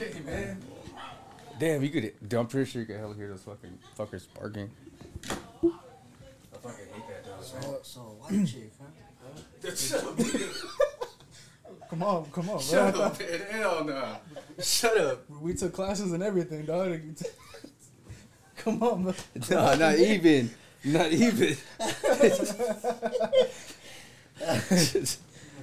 [0.00, 0.62] Okay, man.
[1.58, 2.12] Damn, you could.
[2.28, 4.70] Dude, I'm pretty sure you could hell hear those fucking fuckers barking.
[5.24, 5.36] I
[6.62, 7.42] fucking hate that dog.
[7.42, 9.74] So, so white chick, huh?
[9.74, 10.18] Shut up,
[11.88, 13.02] Come on, come on, Shut bro.
[13.04, 13.40] up, man.
[13.50, 14.16] Hell no.
[14.60, 15.30] Shut up.
[15.40, 17.00] We took classes and everything, dog.
[18.58, 19.14] come on, bro.
[19.50, 20.50] No, not even.
[20.84, 21.56] Not even.
[21.80, 22.34] Make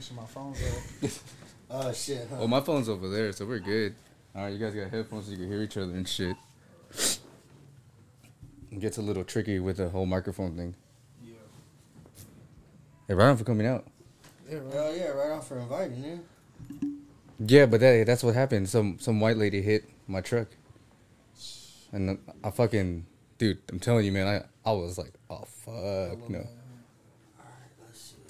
[0.01, 1.23] sure my phone's off.
[1.75, 2.35] Oh shit, huh?
[2.37, 3.95] well, my phone's over there, so we're good.
[4.35, 6.35] All right, you guys got headphones so you can hear each other and shit.
[8.71, 10.75] It gets a little tricky with the whole microphone thing.
[11.23, 11.35] Yeah.
[13.07, 13.85] Hey, right on for coming out.
[14.49, 14.73] Yeah, right.
[14.73, 16.19] Hell yeah, right off for inviting you.
[17.45, 18.69] Yeah, but that, that's what happened.
[18.69, 20.47] Some some white lady hit my truck,
[21.91, 23.05] and I fucking
[23.37, 23.59] dude.
[23.71, 24.27] I'm telling you, man.
[24.27, 26.47] I I was like, oh fuck no.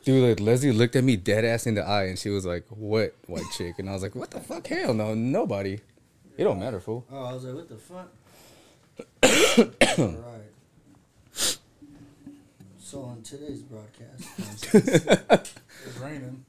[0.04, 2.66] Dude, like, Leslie looked at me dead ass in the eye, and she was like,
[2.68, 4.68] "What white chick?" And I was like, "What the fuck?
[4.68, 5.80] Hell no, nobody.
[6.38, 8.12] It don't matter, fool." Oh, I was like, what the fuck?
[10.00, 10.52] Alright.
[12.80, 14.70] So on today's broadcast,
[15.86, 16.45] It's raining.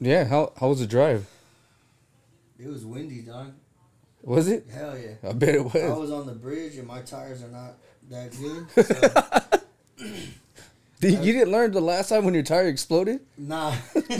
[0.00, 1.26] Yeah, how how was the drive?
[2.58, 3.52] it was windy, dog.
[4.22, 4.66] Was it?
[4.72, 5.14] Hell yeah.
[5.28, 5.74] I bet it was.
[5.74, 6.10] I was.
[6.12, 7.74] on the bridge and my tires are not
[8.10, 8.66] that good.
[9.98, 13.20] So, Dude, you didn't learn the last time when your tire exploded?
[13.36, 13.74] nah.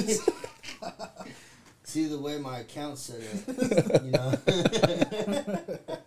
[1.93, 4.33] See the way my account set up, you know.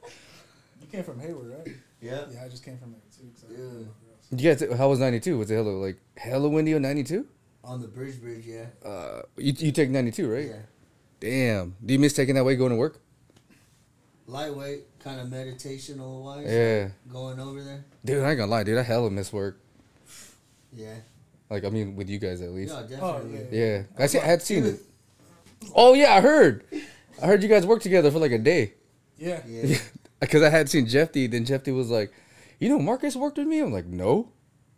[0.81, 1.75] You came from Hayward, right?
[2.01, 2.21] yeah.
[2.31, 3.31] Yeah, I just came from there too.
[3.33, 3.85] 'cause I- Yeah.
[4.31, 5.37] You guys, how was ninety two?
[5.37, 7.27] Was it hella like hella windy on ninety two?
[7.63, 8.65] On the bridge, bridge, yeah.
[8.83, 10.47] Uh, you you take ninety two, right?
[10.47, 10.61] Yeah.
[11.19, 11.75] Damn.
[11.85, 12.99] Do you miss taking that way going to work?
[14.27, 16.47] Lightweight, kind of meditational wise.
[16.49, 16.89] Yeah.
[17.11, 17.85] Going over there.
[18.03, 18.77] Dude, I ain't gonna lie, dude.
[18.79, 19.59] I hella miss work.
[20.73, 20.95] Yeah.
[21.51, 22.73] Like, I mean, with you guys at least.
[22.73, 22.87] No, Oh,
[23.21, 23.47] definitely.
[23.59, 23.65] yeah.
[23.65, 24.79] Yeah, I, see, I had seen it.
[25.73, 26.63] Oh yeah, I heard.
[27.21, 28.73] I heard you guys worked together for like a day.
[29.17, 29.41] Yeah.
[29.47, 29.77] Yeah.
[30.19, 31.27] Because I had seen Jeffy.
[31.27, 32.11] Then Jeffy was like,
[32.59, 34.31] "You know, Marcus worked with me." I'm like, "No."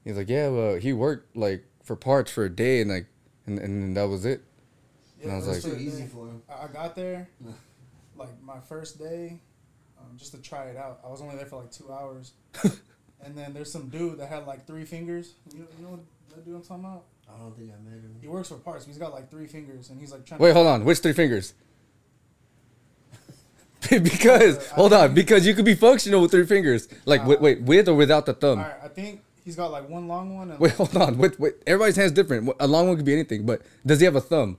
[0.04, 3.06] He's like, "Yeah, well, he worked like for parts for a day, and like,
[3.46, 4.42] and and that was it."
[5.22, 6.42] And I was It's like- too easy for him.
[6.50, 7.30] I I got there,
[8.18, 9.40] like my first day,
[10.00, 11.00] um, just to try it out.
[11.06, 12.34] I was only there for like two hours,
[13.24, 15.36] and then there's some dude that had like three fingers.
[15.54, 16.00] You know, you know what
[16.36, 17.04] that dude I'm talking about?
[17.34, 18.16] I don't think I met him.
[18.22, 18.86] He works for parts.
[18.86, 20.40] He's got like three fingers, and he's like trying.
[20.40, 20.86] Wait, to, hold on.
[20.86, 21.54] Which three fingers?
[23.90, 26.88] because uh, hold on, because you could be functional with three fingers.
[27.06, 28.60] Like, wait, wait, with or without the thumb.
[28.60, 31.18] right, I think he's got like one long one, and Wait, hold on.
[31.18, 31.54] Wait, wait.
[31.66, 32.52] Everybody's hand's different.
[32.60, 34.58] A long one could be anything, but does he have a thumb?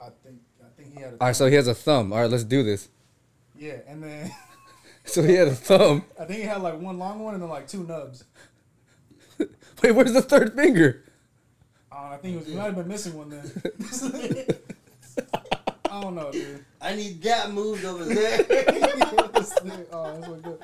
[0.00, 1.14] I think I think he had.
[1.14, 2.12] A All right, so he has a thumb.
[2.12, 2.88] All right, let's do this.
[3.58, 4.30] yeah, and then
[5.04, 6.04] So he had a thumb.
[6.20, 8.24] I think he had like one long one and then like two nubs.
[9.82, 11.02] Wait, where's the third finger?
[11.98, 13.42] Uh, I think he, was, he might have been missing one then.
[15.90, 16.64] I don't know, dude.
[16.80, 18.46] I need that moved over there.
[18.50, 20.60] oh, that's so good.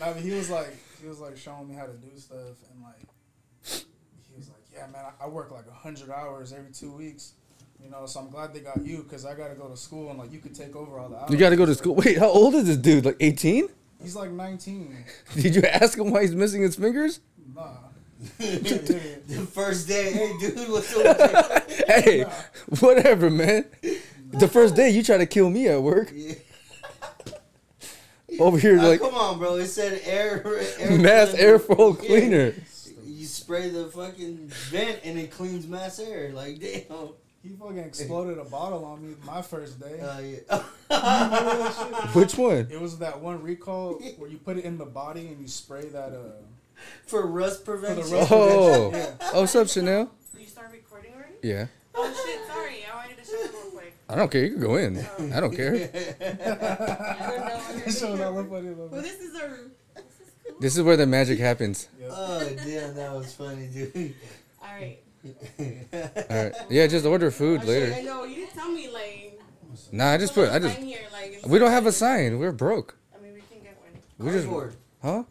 [0.00, 2.38] Nah, but he was like, he was like showing me how to do stuff,
[2.72, 2.98] and like,
[3.62, 7.34] he was like, yeah, man, I, I work like hundred hours every two weeks,
[7.80, 8.06] you know.
[8.06, 10.32] So I'm glad they got you because I got to go to school and like
[10.32, 11.30] you could take over all the hours.
[11.30, 11.94] You got to go to school.
[11.94, 13.04] Wait, how old is this dude?
[13.04, 13.68] Like 18?
[14.02, 15.04] He's like 19.
[15.36, 17.20] Did you ask him why he's missing his fingers?
[17.54, 17.91] Nah.
[18.38, 21.68] the first day, hey dude, what's up?
[21.86, 22.24] Hey,
[22.80, 23.64] whatever, man.
[24.30, 26.10] The first day you try to kill me at work.
[26.14, 26.34] yeah.
[28.38, 29.56] Over here, Ah, like come on, bro.
[29.56, 30.42] It said air,
[30.78, 31.58] air mass cleaner.
[31.58, 32.08] airflow Yeah.
[32.08, 32.54] cleaner.
[33.04, 36.30] You spray the fucking vent and it cleans mass air.
[36.32, 37.10] Like damn.
[37.42, 40.00] He fucking exploded a bottle on me my first day.
[40.00, 42.08] Uh, yeah.
[42.12, 42.68] Which one?
[42.70, 45.86] It was that one recall where you put it in the body and you spray
[45.88, 46.36] that uh
[47.06, 48.04] For rust prevention.
[48.04, 48.18] for the prevention.
[48.18, 49.16] rust Oh, prevention.
[49.20, 49.28] Yeah.
[49.34, 50.10] oh, what's up, Chanel?
[50.32, 51.34] Did you start recording already?
[51.42, 52.84] Yeah, Oh shit, sorry.
[52.90, 53.94] I wanted to show up real quick.
[54.08, 54.44] I don't care.
[54.44, 54.98] You can go in.
[54.98, 55.30] Oh.
[55.36, 55.74] I don't care.
[55.74, 57.82] I don't know.
[57.86, 58.42] It shows all the
[58.90, 59.48] Well, this is a.
[59.94, 60.56] This is cool.
[60.60, 61.88] This is where the magic happens.
[62.10, 64.14] Oh damn, that was funny, dude.
[64.62, 64.98] All right.
[66.30, 66.52] All right.
[66.70, 68.02] Yeah, just order food Oh, shit, I later.
[68.04, 68.24] know.
[68.24, 69.40] You didn't tell me like.
[69.90, 70.50] Nah, I just put.
[70.50, 70.76] I just.
[70.78, 72.38] Here, like, We don't have a sign.
[72.38, 72.96] We're broke.
[73.14, 74.26] I mean, we can get one.
[74.26, 74.46] We just.
[74.46, 74.76] Cardboard.
[75.02, 75.22] Huh?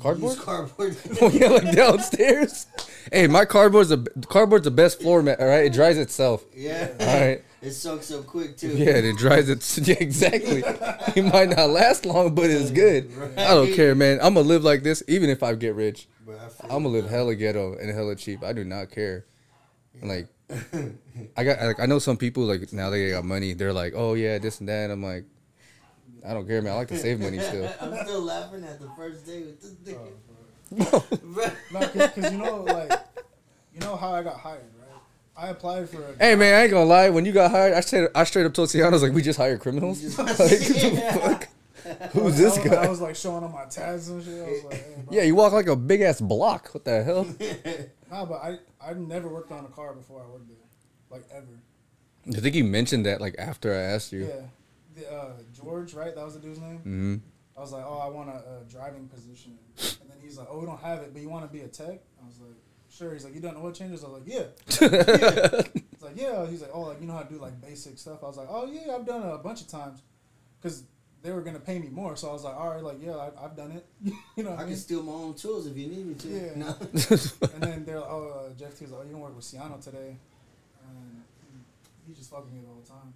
[0.00, 0.34] Cardboard?
[0.36, 0.96] Use cardboard.
[1.20, 2.66] Oh yeah, like downstairs.
[3.12, 3.98] Hey, my cardboard's the
[4.28, 5.40] cardboard's the best floor mat.
[5.40, 6.44] All right, it dries itself.
[6.54, 6.88] yeah.
[7.00, 7.44] All right.
[7.62, 8.68] It soaks up quick too.
[8.68, 9.60] Yeah, it dries it.
[9.86, 10.62] Yeah, exactly.
[11.14, 13.12] It might not last long, but it's good.
[13.36, 14.18] I don't care, man.
[14.22, 16.08] I'm gonna live like this, even if I get rich.
[16.24, 18.42] Bro, I I'm gonna live hella ghetto and hella cheap.
[18.42, 19.26] I do not care.
[20.02, 20.28] Like,
[21.36, 23.52] I got like I know some people like now they got money.
[23.52, 24.90] They're like, oh yeah, this and that.
[24.90, 25.24] I'm like,
[26.26, 26.72] I don't care, man.
[26.72, 27.68] I like to save money still.
[27.80, 30.06] I'm still laughing at the first day with this Oh,
[30.72, 31.20] nigga.
[31.34, 31.80] Bro.
[31.80, 32.92] No, because you know, like,
[33.74, 35.00] you know how I got hired, right?
[35.36, 36.16] I applied for a.
[36.18, 37.08] Hey man, I ain't gonna lie.
[37.10, 39.22] When you got hired, I straight I straight up told Tiana, I was like, we
[39.22, 40.00] just hired criminals.
[40.00, 41.48] Just- like, what the fuck?
[42.12, 44.34] Who's this I was, I was like showing him my tags and shit.
[44.40, 44.94] I was like, hey.
[45.10, 46.68] Yeah, you walk like a big ass block.
[46.74, 47.24] What the hell?
[48.10, 50.56] Nah, but I I never worked on a car before I worked there,
[51.10, 51.46] like ever.
[52.36, 54.26] I think you mentioned that like after I asked you.
[54.26, 54.42] Yeah,
[55.00, 56.14] the, uh, George, right?
[56.14, 56.78] That was the dude's name.
[56.78, 57.16] hmm
[57.56, 60.60] I was like, oh, I want a, a driving position, and then he's like, oh,
[60.60, 62.00] we don't have it, but you want to be a tech?
[62.22, 62.56] I was like,
[62.88, 63.12] sure.
[63.12, 64.02] He's like, you done oil changes?
[64.02, 64.44] I was like, yeah.
[64.80, 65.62] yeah.
[65.92, 66.46] He's like, yeah.
[66.46, 68.22] He's like, oh, like you know how to do like basic stuff?
[68.22, 70.00] I was like, oh yeah, I've done it a bunch of times,
[70.60, 70.84] because
[71.22, 72.16] they were gonna pay me more.
[72.16, 73.84] So I was like, all right, like yeah, I, I've done it.
[74.36, 76.28] you know what I I can steal my own tools if you need me to.
[76.28, 76.54] Yeah.
[76.56, 76.76] No.
[77.54, 79.44] And then they're like, oh, uh, Jeff T was like, oh, you don't work with
[79.44, 80.16] Ciano today,
[80.88, 81.22] and
[82.06, 83.12] he just fucking me the whole time.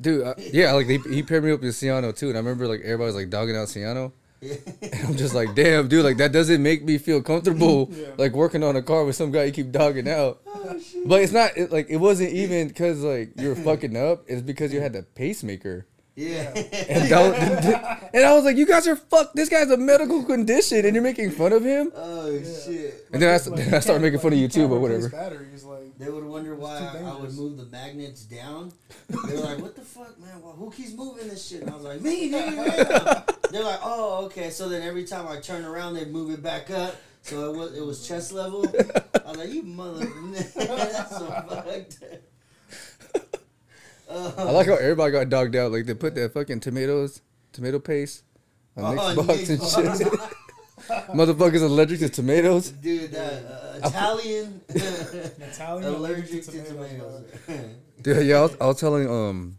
[0.00, 2.66] Dude, uh, yeah, like he, he paired me up with Ciano too, and I remember
[2.68, 4.54] like everybody was like dogging out Ciano, Yeah.
[4.82, 8.08] and I'm just like, damn, dude, like that doesn't make me feel comfortable, Yeah.
[8.18, 10.40] like working on a car with some guy you keep dogging out.
[10.46, 10.80] Oh.
[11.06, 14.24] But it's not it, like it wasn't even because like you were fucking up.
[14.28, 15.86] It's because you had the pacemaker.
[16.16, 16.52] Yeah.
[16.54, 19.34] And, that, and I was like, you guys are fucked.
[19.34, 21.90] This guy's a medical condition, and you're making fun of him.
[21.92, 22.40] oh Yeah.
[22.64, 23.06] shit.
[23.12, 24.70] And then I Like, s- like, then I started making fun of you too, can't
[24.70, 25.08] but whatever.
[25.08, 28.72] Batteries, like, They would wonder why I, I would move the magnets down.
[29.28, 30.42] They were like, "What the fuck, man?
[30.42, 33.80] Well, who keeps moving this shit?" And I was like, "Me, nigga." yeah." They're like,
[33.82, 37.52] "Oh, okay." So then every time I turn around, they move it back up, so
[37.52, 38.64] it was it was chest level.
[39.24, 40.04] I was like, "You mother,
[40.56, 41.98] that's so fucked."
[44.08, 45.72] Uh, I like how everybody got dogged out.
[45.72, 47.20] Like they put that fucking tomatoes,
[47.52, 48.22] tomato paste
[48.76, 50.20] on Oh, Xbox and shit.
[51.08, 52.70] Motherfuckers allergic to tomatoes.
[52.70, 57.24] dude, that uh, Italian Italian allergic to tomatoes.
[58.02, 59.58] Dude, yeah, I was, I was telling um,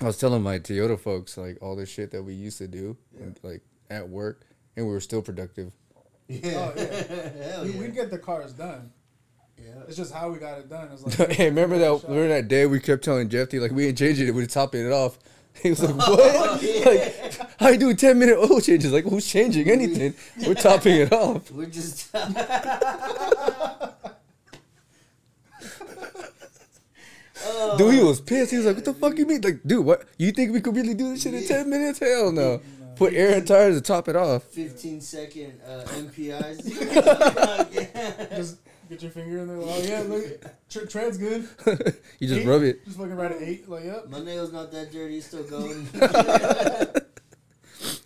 [0.00, 2.96] I was telling my Toyota folks like all the shit that we used to do,
[3.18, 4.46] and, like at work,
[4.76, 5.72] and we were still productive.
[6.28, 6.40] yeah.
[6.44, 7.52] Oh, yeah.
[7.52, 7.80] Hell we, yeah.
[7.80, 8.92] we get the cars done.
[9.58, 9.82] yeah.
[9.88, 10.90] It's just how we got it done.
[10.92, 12.00] It's like, hey, remember that?
[12.00, 12.08] Shot.
[12.08, 14.86] Remember that day we kept telling Jeffy like we ain't changing it, we just topping
[14.86, 15.18] it off.
[15.62, 16.62] He was like, Oh, "What?
[16.62, 16.84] yeah.
[16.84, 18.92] Like, how you do ten minute oil changes?
[18.92, 20.12] Like, who's changing anything?
[20.46, 22.14] We're topping it off." We're just.
[27.46, 28.50] oh, Dude, he was pissed.
[28.50, 29.40] He was like, "What the fuck you mean?
[29.40, 30.04] Like, dude, what?
[30.18, 31.98] You think we could really do this shit in ten minutes?
[31.98, 32.60] Hell no!
[32.96, 34.44] Put air in tires to top it off.
[34.44, 36.64] 15 second uh, MPIs.
[38.36, 38.58] just
[38.94, 39.56] get your finger in there.
[39.58, 40.24] Like, oh, yeah, look.
[40.70, 41.46] Tre- tread's good.
[42.18, 42.46] you just Eight?
[42.46, 42.84] rub it.
[42.84, 43.68] Just fucking right at eight.
[43.68, 44.08] Like, yep.
[44.08, 45.86] My nail's not that dirty, it's still going.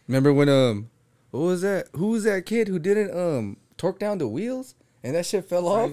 [0.09, 0.91] Remember when um,
[1.31, 1.89] what was that?
[1.95, 5.67] Who was that kid who didn't um torque down the wheels and that shit fell
[5.69, 5.91] off?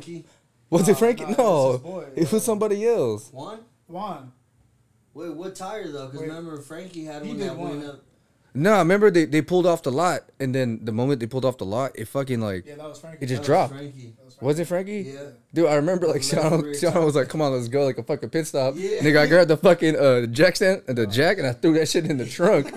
[0.69, 1.23] Was No, it Frankie?
[1.25, 2.05] no, it's No, his boy.
[2.15, 3.31] it was somebody else.
[3.31, 3.59] One?
[3.87, 4.31] Juan.
[5.13, 6.07] Wait, what tire though?
[6.07, 8.01] Because remember Frankie had He one did that went up.
[8.55, 11.43] No, I remember they, they pulled off the lot, and then the moment they pulled
[11.45, 13.25] off the lot, it fucking like Yeah, that was Frankie.
[13.25, 13.73] it just That was dropped.
[13.73, 14.13] Frankie.
[14.17, 14.61] That was Frankie.
[14.61, 15.01] It Frankie?
[15.13, 15.19] Yeah.
[15.53, 18.29] Dude, I remember like Sean, Sean was like, "Come on, let's go!" Like a fucking
[18.29, 18.73] pit stop.
[18.77, 18.99] Yeah.
[19.01, 22.05] Nigga, I grabbed the fucking uh jack stand, the jack, and I threw that shit
[22.09, 22.71] in the trunk.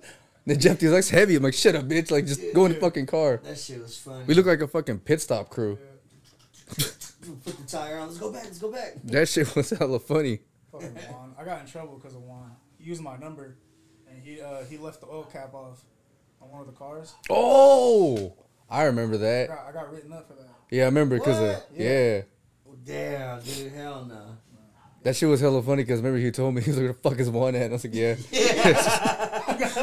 [0.46, 2.72] then Jeff was like, "It's heavy." I'm like, "Shut up, bitch!" Like, just go in
[2.72, 3.40] the fucking car.
[3.44, 4.24] That shit was funny.
[4.26, 5.78] We look like a fucking pit stop crew.
[7.44, 8.08] Put the tire on.
[8.08, 8.44] Let's go back.
[8.44, 8.94] Let's go back.
[9.04, 10.40] That shit was hella funny.
[10.72, 11.34] Fucking Juan.
[11.38, 12.52] I got in trouble because of Juan.
[12.78, 13.56] He used my number,
[14.28, 15.82] he uh, he left the oil cap off
[16.40, 17.14] on Juan of the cars.
[17.30, 18.34] Oh,
[18.68, 19.48] I remember I that.
[19.48, 20.48] got, I got written up for that.
[20.70, 21.70] Yeah, I remember because of What?
[21.74, 22.20] yeah.
[22.68, 23.72] Oh, damn, dude.
[23.72, 24.36] Hell no.
[25.04, 26.98] That shit was hella funny because remember he told me he was like, "Where the
[27.10, 28.14] fuck is one at?" And I was like, "Yeah,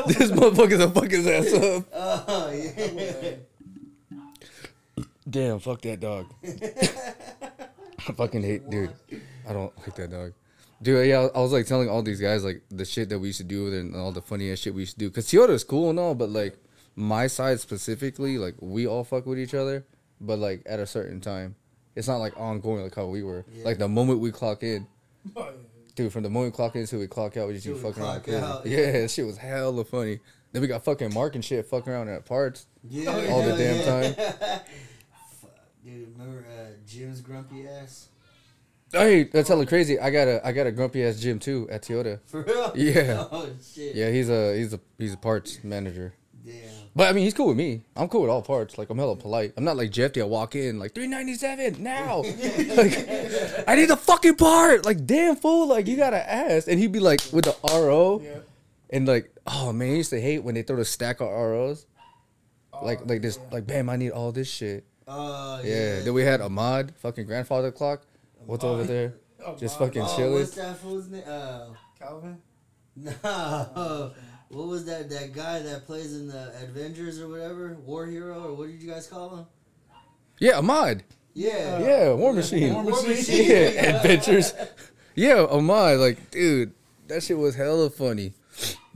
[0.08, 3.36] this motherfucker's a fuck his ass up." Oh, yeah.
[5.28, 6.28] Damn, fuck that dog.
[6.44, 8.94] I fucking hate, dude.
[9.50, 10.34] I don't like that dog.
[10.82, 13.38] Dude, yeah, I was like telling all these guys like the shit that we used
[13.40, 15.10] to do and all the funniest shit we used to do.
[15.10, 16.58] Cause Toyota is cool and all, but like
[16.96, 19.86] my side specifically, like we all fuck with each other,
[20.22, 21.56] but like at a certain time.
[21.96, 23.46] It's not like ongoing like how we were.
[23.54, 23.64] Yeah.
[23.64, 24.86] Like the moment we clock in,
[25.36, 25.50] Oh,
[25.96, 28.04] dude, from the moment we clock in till we clock out, we just do fucking
[28.04, 28.92] clock out, Yeah, yeah.
[29.02, 30.20] that shit was hella funny.
[30.52, 32.68] Then we got fucking Mark and shit fucking around at parts.
[32.88, 34.14] Yeah, All the damn time.
[35.42, 35.52] Fuck,
[35.84, 38.10] dude, remember uh, Jim's grumpy ass?
[38.96, 40.00] Hey, that's hella crazy.
[40.00, 42.20] I got a I got a grumpy ass Jim too at Toyota.
[42.26, 42.72] For real?
[42.76, 43.26] Yeah.
[43.32, 43.96] Oh shit.
[43.96, 46.14] Yeah, he's a he's a he's a parts manager.
[46.46, 46.54] Damn.
[46.96, 47.84] But I mean, he's cool with me.
[47.98, 48.78] I'm cool with all parts.
[48.78, 49.54] Like I'm hella polite.
[49.58, 50.22] I'm not like Jeffy.
[50.22, 52.18] I walk in like 397 now.
[52.22, 54.86] like I need the fucking part.
[54.86, 55.68] Like damn fool.
[55.68, 56.68] Like you gotta ask.
[56.70, 58.38] And he'd be like with the RO Yeah.
[58.92, 61.86] and like oh man, I used to hate when they throw the stack of ROs.
[62.72, 63.50] Oh, like Oh, like this yeah.
[63.56, 64.86] like bam, I need all this shit.
[65.08, 65.74] Oh Yeah.
[65.98, 66.00] yeah.
[66.02, 68.04] Then we had Ahmad, fucking grandfather clock.
[68.46, 69.16] What's over there?
[69.46, 69.88] Oh, Just wow.
[69.88, 70.34] fucking oh, chilling.
[70.34, 71.24] what's that fool's name?
[71.28, 71.68] Uh,
[72.00, 72.42] Calvin.
[72.96, 74.12] no.
[74.50, 75.10] What was that?
[75.10, 78.90] That guy that plays in the Avengers or whatever, War Hero or what did you
[78.90, 79.46] guys call him?
[80.40, 81.04] Yeah, Ahmad.
[81.34, 81.80] Yeah.
[81.80, 82.74] Yeah, War Machine.
[82.74, 83.10] War War Machine.
[83.10, 83.50] Machine.
[83.50, 84.54] yeah, adventures.
[85.16, 86.74] Yeah, oh my, like, dude,
[87.08, 88.34] that shit was hella funny.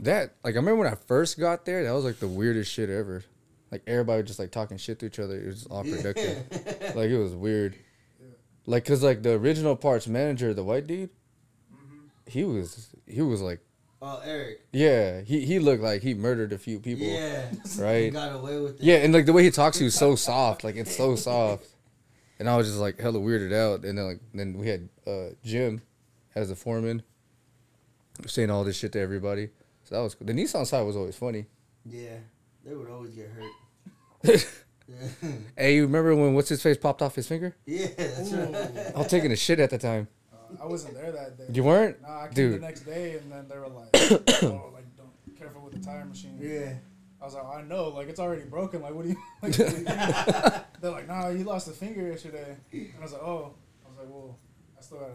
[0.00, 2.88] That, like, I remember when I first got there, that was like the weirdest shit
[2.90, 3.24] ever.
[3.70, 5.38] Like, everybody was just like talking shit to each other.
[5.40, 6.44] It was all productive.
[6.96, 7.76] like, it was weird.
[8.70, 11.10] Like, cause like the original parts manager, the white dude,
[12.26, 13.58] he was, he was like,
[14.02, 14.60] Oh, Eric.
[14.72, 17.04] yeah, he he looked like he murdered a few people.
[17.06, 17.50] Yeah.
[17.78, 18.12] Right?
[18.12, 18.82] Got away with it.
[18.82, 20.64] Yeah, and like the way he talks, he was so soft.
[20.64, 21.66] Like it's so soft.
[22.38, 23.84] And I was just like hella weirded out.
[23.84, 25.82] And then like then we had uh Jim
[26.34, 27.02] as the foreman
[28.26, 29.48] saying all this shit to everybody.
[29.84, 30.26] So that was cool.
[30.28, 31.46] The Nissan side was always funny.
[31.84, 32.18] Yeah.
[32.64, 34.46] They would always get hurt.
[34.90, 35.30] yeah.
[35.56, 37.54] Hey, you remember when what's his face popped off his finger?
[37.66, 38.92] Yeah, that's right.
[38.94, 40.08] I was taking a shit at the time.
[40.32, 41.46] Uh, I wasn't there that day.
[41.52, 42.00] You weren't?
[42.02, 42.54] Nah, I came Dude.
[42.54, 43.88] the next day and then they were like,
[44.42, 46.38] oh, like don't careful with the tire machine.
[46.40, 46.74] Yeah.
[47.20, 48.82] I was like, I know, like it's already broken.
[48.82, 49.16] Like, what do you?
[49.42, 49.84] Like, what do you?
[50.80, 52.56] They're like, nah, you lost a finger yesterday.
[52.72, 53.54] And I was like, oh.
[53.84, 54.38] I was like, well,
[54.78, 55.12] I still gotta.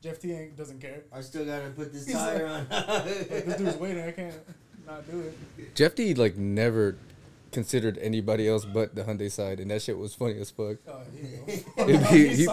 [0.00, 1.04] Jeff T ain't, doesn't care.
[1.12, 2.66] I still gotta put this He's tire on.
[2.70, 4.02] Like, this dude's waiting.
[4.02, 4.34] I can't
[4.86, 5.74] not do it.
[5.74, 6.96] Jeff D like never
[7.52, 10.78] considered anybody else but the Hyundai side, and that shit was funny as fuck.
[10.88, 11.62] Oh, here.
[11.86, 12.50] He'd be, he'd,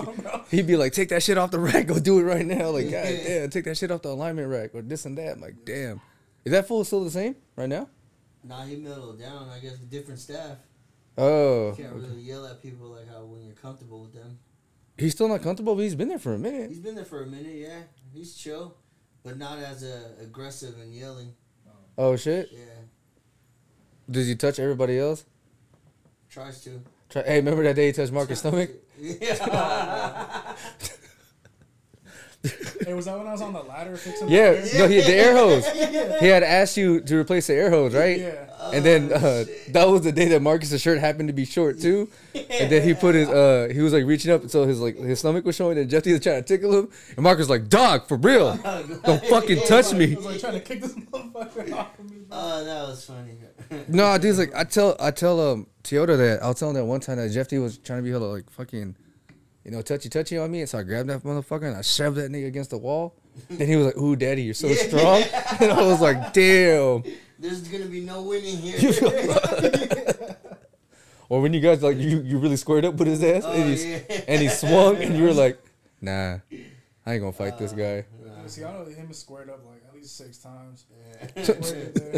[0.52, 2.70] he'd be like, take that shit off the rack, go do it right now.
[2.70, 5.34] Like, god damn, take that shit off the alignment rack or this and that.
[5.34, 6.02] I'm like, damn.
[6.46, 7.90] Is that fool still the same right now?
[8.44, 9.50] nah, he mellowed down.
[9.50, 10.58] I guess with different staff.
[11.18, 11.70] Oh.
[11.70, 12.08] You can't okay.
[12.08, 14.40] really yell at people like how when you're comfortable with them.
[14.98, 16.70] He's still not comfortable, but he's been there for a minute.
[16.70, 17.82] He's been there for a minute, yeah.
[18.14, 18.76] He's chill,
[19.24, 21.34] but not as uh, aggressive and yelling.
[21.98, 22.50] Oh shit.
[22.52, 22.60] Yeah,
[24.10, 25.26] Does he touch everybody else?
[26.30, 26.82] tries to.
[27.10, 28.70] Try, hey, remember that day he touched Marcus' stomach?
[29.02, 30.54] Yeah.
[32.86, 34.30] Hey, was that when I was on the ladder fixing?
[34.30, 35.66] Yeah, The no, he had the air hose.
[36.22, 38.18] He had asked you to replace the air hose, right?
[38.18, 38.46] Yeah.
[38.74, 42.08] And then uh, that was the day that Marcus's shirt happened to be short too.
[42.34, 45.20] And then he put his uh he was like reaching up so his like his
[45.20, 48.08] stomach was showing and Jeffy was trying to tickle him and Marcus was like, Dog,
[48.08, 48.56] for real.
[49.04, 50.16] Don't fucking touch I me.
[50.16, 52.18] was like trying to kick this motherfucker off of me.
[52.20, 52.26] bro.
[52.32, 53.32] Oh, that was funny.
[53.88, 57.00] No, dude's like I tell I tell um Toyota that I'll tell him that one
[57.00, 58.96] time that Jeffy was trying to be hella like fucking
[59.66, 62.18] you know, touchy touchy on me, and so I grabbed that motherfucker and I shoved
[62.18, 63.14] that nigga against the wall.
[63.50, 64.76] Then he was like, "Ooh, daddy, you're so Yeah.
[64.88, 65.22] strong,"
[65.62, 67.04] and I was like, "Damn."
[67.38, 68.94] There's gonna be no winning here.
[71.30, 73.78] Or when you guys like you, you really squared up with his ass Oh, and
[73.78, 74.00] he yeah.
[74.28, 75.60] and he swung and you were like,
[76.02, 76.40] nah,
[77.06, 78.06] I ain't gonna fight this guy.
[78.26, 80.86] Nah, See, I know him squared up like at least six times.
[81.36, 82.18] yeah.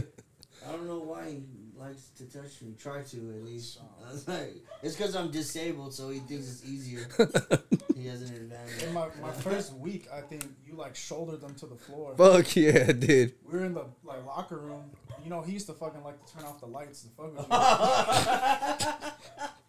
[0.71, 0.87] Before he get there.
[0.87, 1.43] I don't know why he
[1.81, 2.73] likes to touch me.
[2.77, 3.79] Try to at least.
[4.07, 7.07] I was like, it's because I'm disabled, so he thinks it's easier.
[7.95, 8.83] he has an advantage.
[8.83, 12.15] In my, my first week, I think you like shouldered them to the floor.
[12.15, 13.33] Fuck yeah, I did.
[13.45, 14.91] We were in the like locker room.
[15.23, 17.45] You know, he used to fucking like to turn off the lights and fuck with
[17.49, 17.55] you.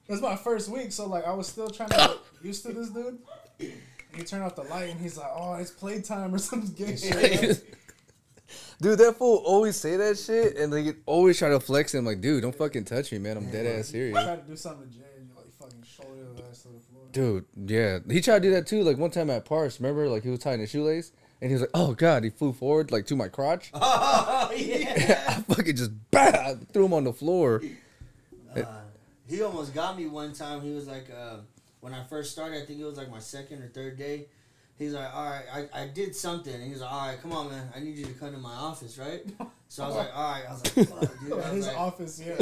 [0.08, 2.72] it was my first week, so like I was still trying to get used to
[2.72, 3.18] this dude.
[3.58, 3.72] And
[4.16, 7.76] he turned off the light and he's like, "Oh, it's playtime or some gay shit."
[8.82, 12.20] Dude, that fool always say that shit and they always try to flex him like,
[12.20, 13.36] dude, don't fucking touch me, man.
[13.36, 14.12] I'm dead ass serious.
[14.12, 17.04] tried to do something to Jay and you like fucking shoulder ass to the floor.
[17.12, 18.00] Dude, yeah.
[18.10, 20.08] He tried to do that too, like one time at Parks, remember?
[20.08, 22.90] Like he was tying his shoelace and he was like, Oh god, he flew forward
[22.90, 23.70] like to my crotch.
[23.72, 25.24] Oh yeah.
[25.28, 27.62] I fucking just bah, threw him on the floor.
[28.54, 28.64] Uh,
[29.28, 30.60] he almost got me one time.
[30.60, 31.36] He was like, uh,
[31.80, 34.26] when I first started, I think it was like my second or third day.
[34.78, 36.52] He's like, all right, I, I did something.
[36.52, 37.68] And he's like, all right, come on, man.
[37.76, 39.22] I need you to come to my office, right?
[39.68, 40.42] So I was like, all right.
[40.48, 41.32] I was like, fuck, dude.
[41.32, 42.34] I was his like, office, yeah.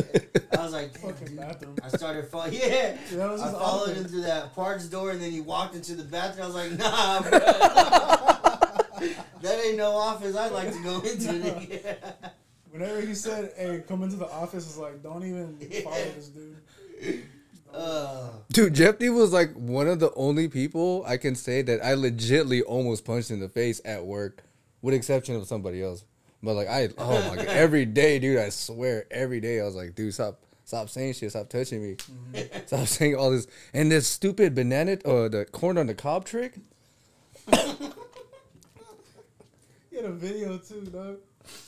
[0.59, 1.37] I was like, Fucking dude.
[1.37, 1.77] bathroom.
[1.85, 2.53] I started following.
[2.55, 2.97] Yeah.
[3.13, 3.99] Yeah, I followed office.
[3.99, 6.45] him through that parts door, and then he walked into the bathroom.
[6.45, 7.39] I was like, nah, bro.
[9.43, 11.29] that ain't no office I'd like to go into.
[11.33, 11.97] nigga.
[12.71, 16.57] Whenever he said, "Hey, come into the office," it's like, don't even follow this dude.
[17.75, 21.85] Uh, Dude, Jeff D was like one of the only people I can say that
[21.85, 24.43] I legitly almost punched in the face at work,
[24.83, 26.05] with exception of somebody else.
[26.43, 29.77] But like I, oh my god, every day, dude, I swear, every day I was
[29.77, 31.97] like, dude, stop, stop saying shit, stop touching me,
[32.67, 36.55] stop saying all this, and this stupid banana or the corn on the cob trick.
[39.91, 41.19] He had a video too, dog.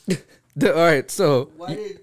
[0.55, 1.99] The- all right, so why did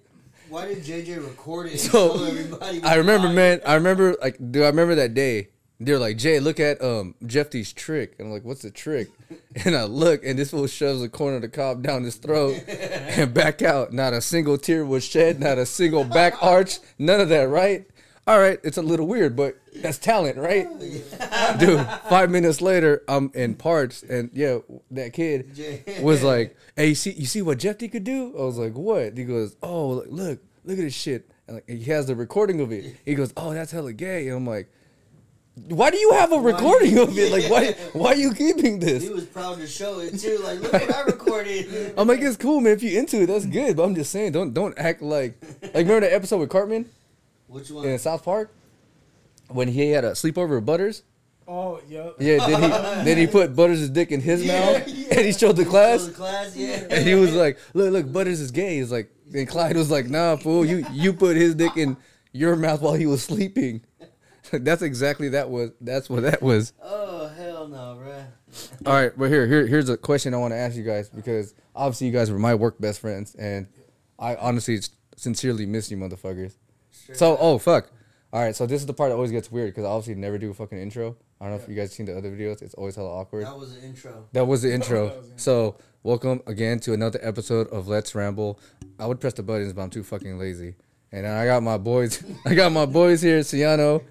[0.50, 1.78] why did JJ record it?
[1.78, 3.35] So, everybody I remember, why?
[3.35, 3.61] man.
[3.64, 4.64] I remember, like, dude.
[4.64, 5.49] I remember that day.
[5.83, 9.09] They're like, Jay, look at um Jeff D's trick, and I'm like, what's the trick?
[9.64, 12.62] And I look, and this fool shoves the corner of the cop down his throat
[12.69, 13.92] and back out.
[13.92, 17.49] Not a single tear was shed, not a single back arch, none of that.
[17.49, 17.87] Right?
[18.27, 20.69] All right, it's a little weird, but that's talent, right?
[21.59, 24.59] Dude, five minutes later, I'm in parts, and yeah,
[24.93, 25.50] that kid
[26.03, 28.75] was like, "Hey, you see, you see what Jeff D could do?" I was like,
[28.75, 32.61] "What?" He goes, "Oh, look, look at this shit." And like, he has the recording
[32.61, 32.97] of it.
[33.05, 34.71] He goes, "Oh, that's hella gay." And I'm like,
[35.69, 37.33] Why do you have a Why- recording of it?
[37.33, 37.73] Like, why?
[37.99, 39.03] Why are you keeping this?
[39.03, 40.39] He was proud to show it too.
[40.45, 41.95] Like, look what I recorded.
[41.99, 42.75] I'm like, it's cool, man.
[42.75, 43.77] If you into it, that's good.
[43.77, 46.87] But I'm just saying, don't don't act like like remember the episode with Cartman
[47.50, 47.85] Which one?
[47.85, 48.52] in South Park
[49.49, 51.02] when he had a sleepover with Butters.
[51.49, 52.14] Oh, yep.
[52.21, 52.69] Yeah, then he
[53.04, 55.09] then he put Butters' dick in his Yeah, mouth yeah.
[55.16, 56.87] and he showed the Show class the class, yeah.
[56.88, 58.76] and he was like, look, look, Butters is gay.
[58.76, 61.97] He's like, and Clyde was like, nah, fool, you you put his dick in
[62.33, 63.83] your mouth while he was sleeping.
[64.52, 65.73] that's exactly that was.
[65.80, 66.73] That's what that was.
[66.83, 68.26] Oh hell no, bruh.
[68.87, 71.54] All right, but here, here, here's a question I want to ask you guys because
[71.75, 73.66] obviously you guys were my work best friends, and
[74.21, 74.78] I honestly
[75.16, 76.54] sincerely miss you, motherfuckers.
[77.14, 77.90] Straight So, oh fuck.
[78.33, 80.38] All right, so this is the part that always gets weird because I obviously never
[80.38, 81.17] do a fucking intro.
[81.40, 82.62] I don't know if you guys seen the other videos.
[82.62, 83.45] It's always hella awkward.
[83.47, 84.29] that was an intro.
[84.33, 85.07] That was the intro.
[85.09, 85.38] That was the intro.
[85.38, 88.61] So, welcome again to another episode of Let's Ramble.
[89.00, 90.76] I would press the buttons, but I'm too fucking lazy.
[91.11, 92.23] And I got my boys.
[92.47, 94.05] I got my boys here, Ciano,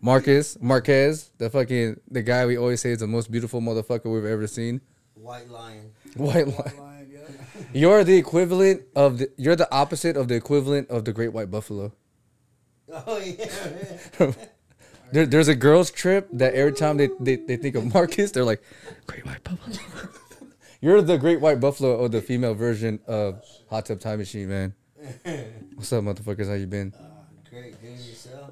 [0.00, 4.24] Marcus, Marquez, the fucking the guy we always say is the most beautiful motherfucker we've
[4.24, 4.80] ever seen.
[5.14, 5.90] White lion.
[6.16, 6.78] White White line.
[6.78, 7.62] line, yeah.
[7.74, 9.30] You're the equivalent of the.
[9.36, 11.92] You're the opposite of the equivalent of the great white buffalo.
[12.90, 13.46] Oh yeah.
[14.20, 14.34] man.
[15.10, 18.44] There, there's a girls' trip that every time they, they, they think of Marcus, they're
[18.44, 18.62] like,
[19.06, 19.78] Great White Buffalo.
[20.82, 24.74] You're the Great White Buffalo or the female version of Hot Tub Time Machine, man.
[25.74, 26.48] What's up, motherfuckers?
[26.48, 26.92] How you been?
[26.94, 27.04] Uh,
[27.48, 28.50] great, good yourself.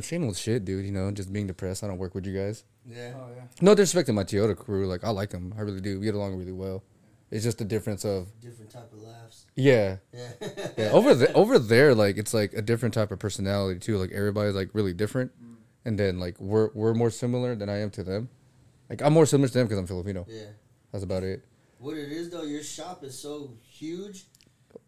[0.04, 0.86] Same old shit, dude.
[0.86, 1.82] You know, just being depressed.
[1.82, 2.62] I don't work with you guys.
[2.86, 3.14] Yeah.
[3.16, 3.42] Oh, yeah.
[3.60, 4.86] No disrespect to my Toyota crew.
[4.86, 5.52] Like, I like them.
[5.58, 5.98] I really do.
[5.98, 6.84] We get along really well.
[7.32, 9.41] It's just the difference of, Different type of laughs.
[9.56, 9.96] Yeah.
[10.12, 10.28] Yeah.
[10.78, 13.98] Yeah, over the, over there, like it's like a different type of personality too.
[13.98, 15.56] Like everybody's like really different, mm.
[15.84, 18.28] and then like we're we're more similar than I am to them.
[18.88, 20.26] Like I'm more similar to them because I'm Filipino.
[20.28, 20.44] yeah.
[20.92, 21.42] That's about it.
[21.78, 24.26] What it is though, your shop is so huge.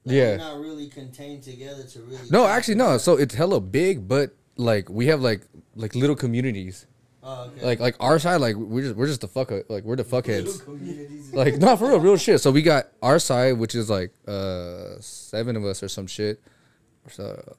[0.05, 0.37] Like, Yeah.
[0.37, 2.31] Not really contained together to really.
[2.31, 2.99] No, actually no.
[2.99, 5.43] So it's hella big, but like we have like
[5.75, 6.87] like little communities.
[7.27, 7.65] Oh, okay.
[7.65, 10.61] Like like our side, like we're just we're just the fuck like we're the fuckheads.
[11.35, 12.41] Like not for real, real shit.
[12.41, 16.43] So we got our side, which is like uh seven of us or some shit.
[17.09, 17.57] So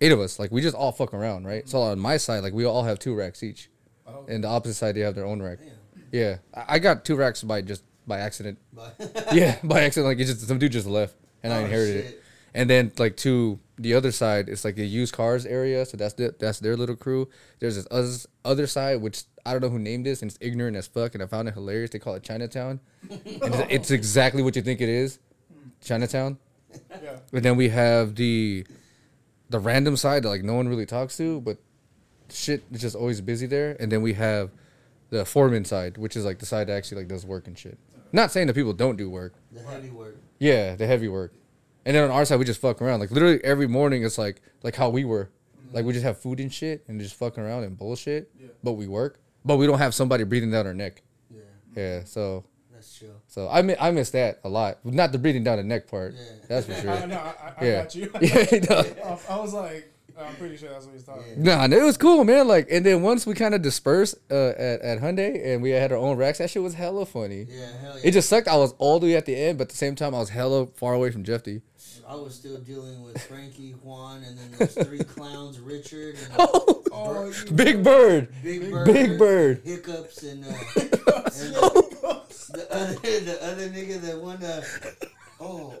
[0.00, 0.38] eight of us.
[0.38, 1.68] Like we just all fuck around, right?
[1.68, 3.70] So on my side, like we all have two racks each.
[4.06, 5.58] Oh, And the opposite side, they have their own rack.
[5.58, 5.68] Damn.
[6.10, 8.58] Yeah, I I got two racks by just by accident.
[9.32, 10.08] Yeah, by accident.
[10.08, 12.22] Like it just some dude just left, and I Oh, inherited it.
[12.48, 12.60] Shit.
[12.60, 15.84] And then like to the other side, it's like a used cars area.
[15.86, 17.28] So that's the, that's their little crew.
[17.60, 18.10] There's this other
[18.44, 21.14] other side which I don't know who named this, and it's ignorant as fuck.
[21.14, 21.90] And I found it hilarious.
[21.90, 22.80] They call it Chinatown,
[23.10, 25.18] and it's, it's exactly what you think it is,
[25.82, 26.38] Chinatown.
[27.02, 27.18] yeah.
[27.32, 28.66] But then we have the
[29.48, 31.58] the random side that like no one really talks to, but
[32.30, 33.76] shit is just always busy there.
[33.80, 34.50] And then we have
[35.10, 37.78] the foreman side, which is like the side that actually like does work and shit.
[38.12, 39.34] Not saying that people don't do work.
[39.52, 40.16] the heavy work.
[40.38, 41.32] Yeah, the heavy work.
[41.88, 43.00] And then on our side we just fuck around.
[43.00, 45.30] Like literally every morning it's like like how we were.
[45.72, 48.30] Like we just have food and shit and just fucking around and bullshit.
[48.38, 48.48] Yeah.
[48.62, 49.20] But we work.
[49.44, 51.00] But we don't have somebody breathing down our neck.
[51.30, 51.40] Yeah,
[51.74, 52.04] Yeah.
[52.04, 53.22] So that's chill.
[53.26, 54.84] so I mi- I miss that a lot.
[54.84, 56.12] Not the breathing down the neck part.
[56.14, 56.22] Yeah.
[56.48, 57.06] That's for I, sure.
[57.06, 57.82] no, I, I, I Yeah.
[57.82, 58.10] got you.
[58.20, 58.60] yeah.
[58.68, 58.76] no.
[59.30, 61.66] I, I was like, I'm pretty sure that's what he's talking Yeah.
[61.66, 62.48] Nah, it was cool, man.
[62.48, 65.92] Like, and then once we kind of dispersed uh, at at Hyundai and we had
[65.92, 67.46] our own racks, that shit was hella funny.
[67.48, 68.08] Yeah, hell yeah.
[68.08, 68.48] It just sucked.
[68.48, 70.30] I was all the way at the end, but at the same time, I was
[70.30, 71.62] hella far away from Jeffy.
[72.08, 77.30] I was still dealing with Frankie, Juan, and then those three clowns, Richard, and Oh,
[77.46, 79.60] you- Big Bird, Big Bird, Big Bird.
[79.64, 81.54] Hiccups, and, uh, and
[82.54, 84.42] the other the other nigga that won.
[84.42, 84.62] Uh,
[85.40, 85.74] oh,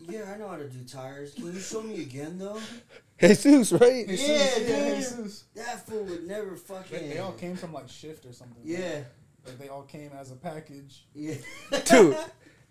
[0.00, 1.34] yeah, I know how to do tires.
[1.34, 2.58] Can you show me again though?
[3.20, 4.08] Jesus, right?
[4.08, 4.28] Jesus,
[4.66, 4.96] Yeah, dude.
[4.96, 5.44] Jesus.
[5.54, 6.98] That fool would never fucking.
[6.98, 8.62] They, they all came from like shift or something.
[8.64, 9.02] Yeah,
[9.46, 11.04] Like they all came as a package.
[11.14, 11.34] yeah.
[11.84, 12.16] Dude,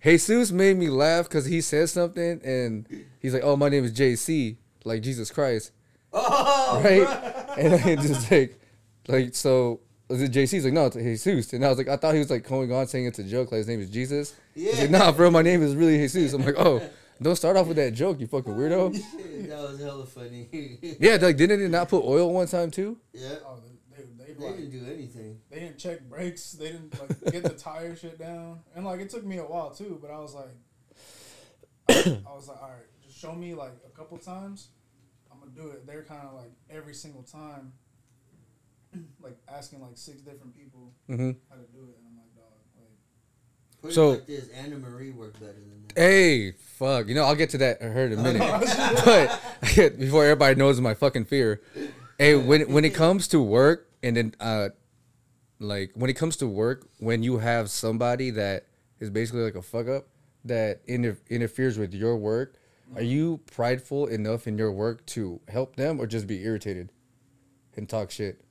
[0.01, 3.91] Jesus made me laugh because he said something and he's like, "Oh, my name is
[3.91, 5.71] JC, like Jesus Christ."
[6.13, 7.01] Oh, right?
[7.05, 7.57] bruh.
[7.57, 8.59] And I just like,
[9.07, 9.81] like so.
[10.07, 10.49] Was it JC?
[10.53, 11.53] He's like, no, it's Jesus.
[11.53, 13.51] And I was like, I thought he was like going on saying it's a joke,
[13.51, 14.33] like his name is Jesus.
[14.55, 14.71] Yeah.
[14.71, 16.33] He's like, nah, bro, my name is really Jesus.
[16.33, 16.81] I'm like, oh,
[17.21, 18.91] don't start off with that joke, you fucking weirdo.
[19.49, 20.79] that was hella funny.
[20.99, 22.97] Yeah, like didn't they not put oil one time too?
[23.13, 23.35] yeah.
[23.45, 23.59] Oh,
[24.39, 25.39] they, like, didn't do anything.
[25.49, 26.51] they didn't check brakes.
[26.53, 28.59] They didn't like get the tire shit down.
[28.75, 30.55] And like it took me a while too, but I was like,
[31.89, 34.69] I was like, all right, just show me like a couple times.
[35.31, 35.85] I'm gonna do it.
[35.87, 37.73] They're kind of like every single time,
[39.21, 41.31] like asking like six different people Mm-hmm.
[41.49, 43.81] how to do it, and I'm like, dog, like.
[43.81, 45.97] Put So- it like this: Anna Marie worked better than that.
[45.99, 47.07] Hey, fuck.
[47.07, 48.39] You know, I'll get to that her in a minute.
[49.05, 49.41] but
[49.99, 51.61] before everybody knows my fucking fear.
[52.19, 54.69] Hey, when when it comes to work and then uh
[55.59, 58.67] like when it comes to work, when you have somebody that
[58.99, 60.07] is basically like a fuck up
[60.45, 62.55] that inter- interferes with your work,
[62.95, 66.91] are you prideful enough in your work to help them or just be irritated
[67.75, 68.41] and talk shit?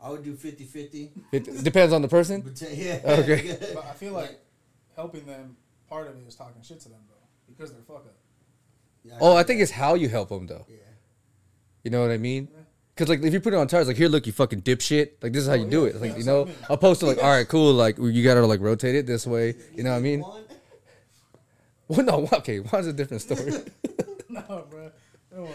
[0.00, 1.10] I would do 50-50.
[1.32, 2.42] It depends on the person.
[2.44, 3.00] But yeah.
[3.04, 3.58] Okay.
[3.74, 4.38] But I feel like
[4.94, 5.56] helping them,
[5.88, 8.14] part of it is talking shit to them though, because they're fuck up.
[9.04, 10.64] Yeah, Oh, I think it's how you help them though.
[10.68, 10.76] Yeah.
[11.82, 12.48] You know what I mean?
[12.52, 12.60] Yeah.
[12.96, 15.10] Cause like if you put it on tires, like here, look, you fucking dipshit.
[15.22, 16.00] Like this is how Oh, you do it.
[16.00, 16.54] Like Yeah, you know, I mean.
[16.70, 17.74] opposed to like, all right, cool.
[17.74, 19.54] Like you gotta like rotate it this way.
[19.74, 20.20] You know what I mean?
[20.22, 20.42] Juan?
[21.88, 23.52] Well, no, okay, Juan's a different story.
[24.30, 24.90] no, bro.
[25.34, 25.48] Come on.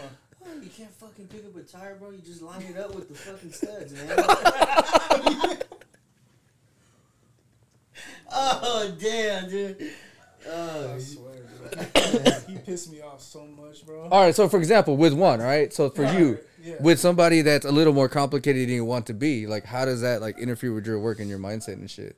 [0.46, 2.10] Oh, You can't fucking pick up a tire, bro.
[2.10, 5.58] You just line it up with the fucking studs, man.
[8.30, 9.90] oh damn, dude.
[10.48, 11.31] Oh, I swear, dude.
[12.46, 14.08] He pissed me off so much, bro.
[14.10, 15.72] all right, so for example, with Juan, right?
[15.72, 16.74] So for you, Yeah.
[16.80, 20.00] with somebody that's a little more complicated than you want to be, like how does
[20.02, 22.16] that like interfere with your work and your mindset and shit?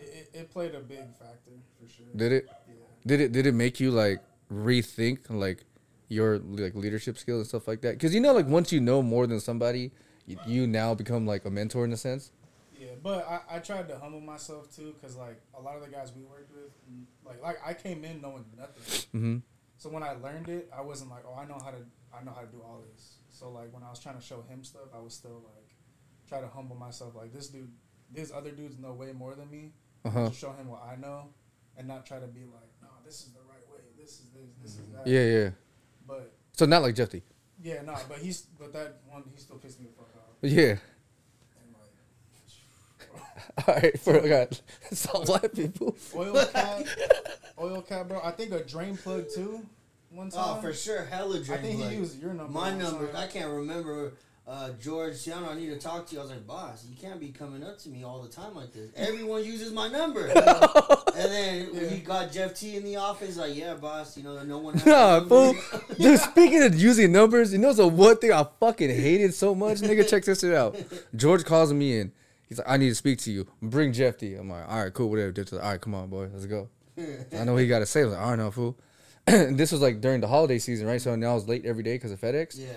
[0.00, 2.06] it, it, played a big factor for sure.
[2.16, 2.46] Did it?
[2.48, 2.74] Yeah.
[3.06, 3.32] Did it?
[3.32, 4.20] Did it make you like
[4.52, 5.64] rethink like
[6.08, 7.92] your like leadership skills and stuff like that?
[7.92, 9.92] Because you know, like once you know more than somebody,
[10.26, 12.32] you, you now become like a mentor in a sense.
[13.02, 16.12] But I, I tried to humble myself too, cause like a lot of the guys
[16.14, 18.82] we worked with, mm, like like I came in knowing nothing.
[19.14, 19.36] Mm-hmm.
[19.78, 21.78] So when I learned it, I wasn't like, oh, I know how to
[22.12, 23.16] I know how to do all this.
[23.30, 25.74] So like when I was trying to show him stuff, I was still like
[26.28, 27.14] try to humble myself.
[27.14, 27.70] Like this dude,
[28.12, 29.72] these other dudes know way more than me.
[30.04, 30.28] Uh huh.
[30.28, 31.28] To show him what I know,
[31.76, 33.80] and not try to be like, no, this is the right way.
[33.98, 34.50] This is this.
[34.62, 35.06] This is that.
[35.06, 35.50] Yeah, yeah.
[36.06, 37.22] But So not like Jeffy.
[37.62, 37.94] yeah, no.
[38.08, 40.36] But he's but that one he still pissed me the fuck off.
[40.42, 40.76] Yeah.
[43.56, 44.58] And All right, for God,
[44.90, 45.96] it's all black people.
[46.14, 46.82] oil cap,
[47.58, 48.20] oil cap, bro.
[48.22, 49.60] I think a drain plug too.
[50.10, 50.44] One time.
[50.58, 51.92] oh, for sure, hella I drain think he plug.
[51.92, 52.52] used your number.
[52.52, 53.16] My number, time.
[53.16, 54.12] I can't remember.
[54.48, 56.18] Uh, George Ciano, I need to talk to you.
[56.20, 58.72] I was like, boss, you can't be coming up to me all the time like
[58.72, 58.90] this.
[58.96, 60.26] Everyone uses my number.
[60.26, 60.34] and
[61.14, 61.88] then Yeah.
[61.88, 64.86] he got Jeff T in the office, like, yeah, boss, you know, no one has
[64.86, 65.54] Nah, my fool.
[65.96, 69.78] Dude, speaking of using numbers, you know the one thing I fucking hated so much,
[69.78, 70.08] nigga.
[70.08, 70.74] Check this shit out.
[71.14, 72.12] George calls me in.
[72.50, 73.46] He's like, I need to speak to you.
[73.62, 74.34] Bring Jeff D.
[74.34, 75.30] I'm like, all right, cool, whatever.
[75.32, 76.68] Jeff T's like, all right, come on, boy, let's go.
[76.98, 78.02] I know what he got to say.
[78.02, 78.76] I was like, all right, no, fool.
[79.26, 81.00] and this was like during the holiday season, right?
[81.00, 82.58] So now I was late every day because of FedEx.
[82.58, 82.72] yeah.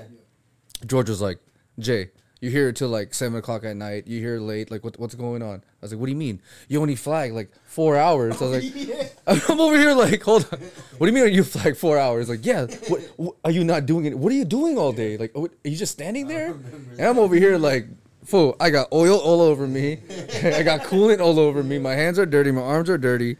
[0.85, 1.39] George was like,
[1.79, 2.11] Jay,
[2.43, 4.05] you here till like seven o'clock at night.
[4.05, 4.69] You here late.
[4.69, 5.63] Like, what, what's going on?
[5.63, 6.41] I was like, what do you mean?
[6.67, 8.41] You only flag like four hours.
[8.41, 9.07] I was like, yeah.
[9.49, 10.59] I'm over here like, hold on.
[10.97, 11.23] What do you mean?
[11.23, 12.27] Are you flag four hours?
[12.29, 12.65] Like, yeah.
[12.89, 14.17] What, what are you not doing it?
[14.17, 15.17] What are you doing all day?
[15.17, 16.51] Like, oh, are you just standing there?
[16.51, 17.87] And I'm over here like,
[18.23, 18.55] fool.
[18.59, 19.99] I got oil all over me.
[20.43, 21.79] I got coolant all over me.
[21.79, 22.51] My hands are dirty.
[22.51, 23.37] My arms are dirty.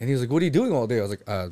[0.00, 1.48] And he was like, "What are you doing all day?" I was like, uh,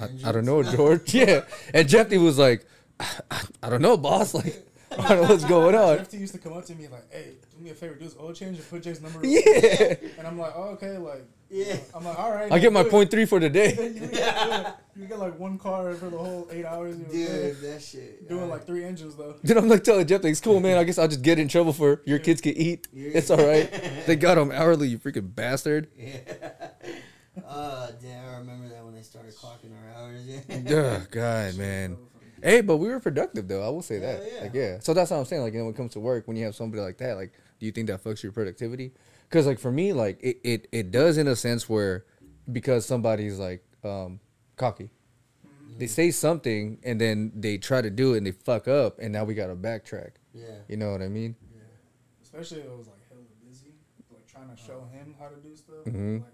[0.00, 1.14] I, I don't know, George.
[1.14, 1.42] yeah.
[1.72, 2.66] And Jeffy was like,
[3.00, 4.34] I, I don't know, boss.
[4.92, 5.96] Like, I don't know what's going on.
[5.96, 8.04] Jeff T used to come up to me like, "Hey, do me a favor, do
[8.04, 9.94] this oil change and put Jay's number." Yeah.
[10.18, 11.76] And I'm like, "Oh, okay." Like, Yeah.
[11.94, 13.76] I'm like, "All right." I get my good." point three for the day.
[13.92, 16.96] You, get, you get like one car for the whole eight hours.
[16.98, 18.28] You were there, Dude, that shit.
[18.28, 19.36] doing like three engines though.
[19.42, 20.78] Then I'm like telling Jeff, like, it's cool, man.
[20.78, 22.88] I guess I'll just get in trouble for your kids can eat.
[22.92, 23.10] Yeah.
[23.14, 23.70] It's all right.
[24.06, 25.88] They got them hourly, you freaking bastard.
[25.96, 26.18] Yeah.
[27.46, 30.20] Uh, damn, I remember that when they started clocking our hours.
[30.26, 30.76] Yeah.
[30.76, 31.96] Ugh, God, man.
[32.42, 33.66] Hey, but we were productive though.
[33.66, 34.22] I will say that.
[34.30, 34.40] Yeah.
[34.42, 34.78] Like, yeah.
[34.80, 35.40] So that's what I'm saying.
[35.40, 37.32] Like, you know, when it comes to work, when you have somebody like that, like,
[37.58, 38.92] do you think that fucks your productivity?
[39.32, 42.04] Because, like, for me, like, it, it it does in a sense where
[42.52, 44.20] because somebody's like um
[44.56, 44.90] cocky,
[45.78, 49.10] they say something and then they try to do it and they fuck up, and
[49.10, 50.10] now we got to backtrack.
[50.34, 50.58] Yeah.
[50.68, 51.34] You know what I mean?
[51.54, 51.62] yeah
[52.22, 53.72] Especially if it was like hella busy,
[54.12, 55.84] like trying to show him how to do stuff.
[55.86, 56.16] mm-hmm.
[56.18, 56.32] Like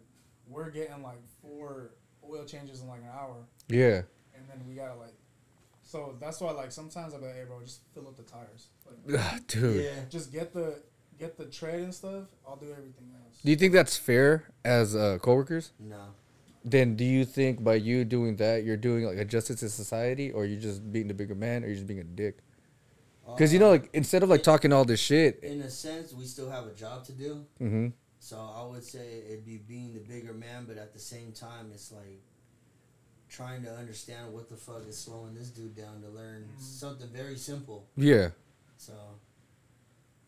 [0.49, 1.91] we're getting like four
[2.29, 3.37] oil changes in like an hour,
[3.69, 4.03] Yeah.
[4.35, 5.15] and then we gotta like.
[5.83, 8.71] So that's why like sometimes I'm like, hey bro, just fill up the tires.
[9.07, 9.85] Like, Dude.
[9.85, 9.91] Yeah.
[10.11, 10.83] just get the
[11.19, 12.25] get the trade and stuff.
[12.47, 13.39] I'll do everything else.
[13.45, 15.73] Do you think that's fair as uh, coworkers?
[15.79, 15.97] No.
[16.65, 20.33] Then do you think by you doing that you're doing like a justice to society,
[20.33, 22.39] or you're just being the bigger man, or you're just being a dick?
[23.35, 26.13] Because you know, Uh, like instead of like talking all this shit, in a sense,
[26.13, 27.45] we still have a job to do.
[27.59, 27.89] hmm
[28.21, 31.71] So I would say it'd be being the bigger man, but at the same time,
[31.73, 32.21] it's like
[33.29, 36.61] trying to understand what the fuck is slowing this dude down to learn Mhm.
[36.61, 37.87] something very simple.
[37.97, 38.31] yeah,
[38.77, 38.95] So,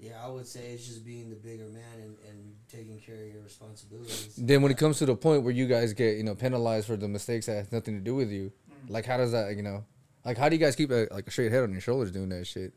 [0.01, 3.33] yeah, I would say it's just being the bigger man and, and taking care of
[3.33, 4.35] your responsibilities.
[4.39, 6.97] then when it comes to the point where you guys get you know penalized for
[6.97, 8.51] the mistakes that has nothing to do with you,
[8.87, 8.91] Mm.
[8.91, 9.85] like how does that you know,
[10.25, 12.31] like how do you guys keep a, like a straight head on your shoulders doing
[12.31, 12.73] that shit?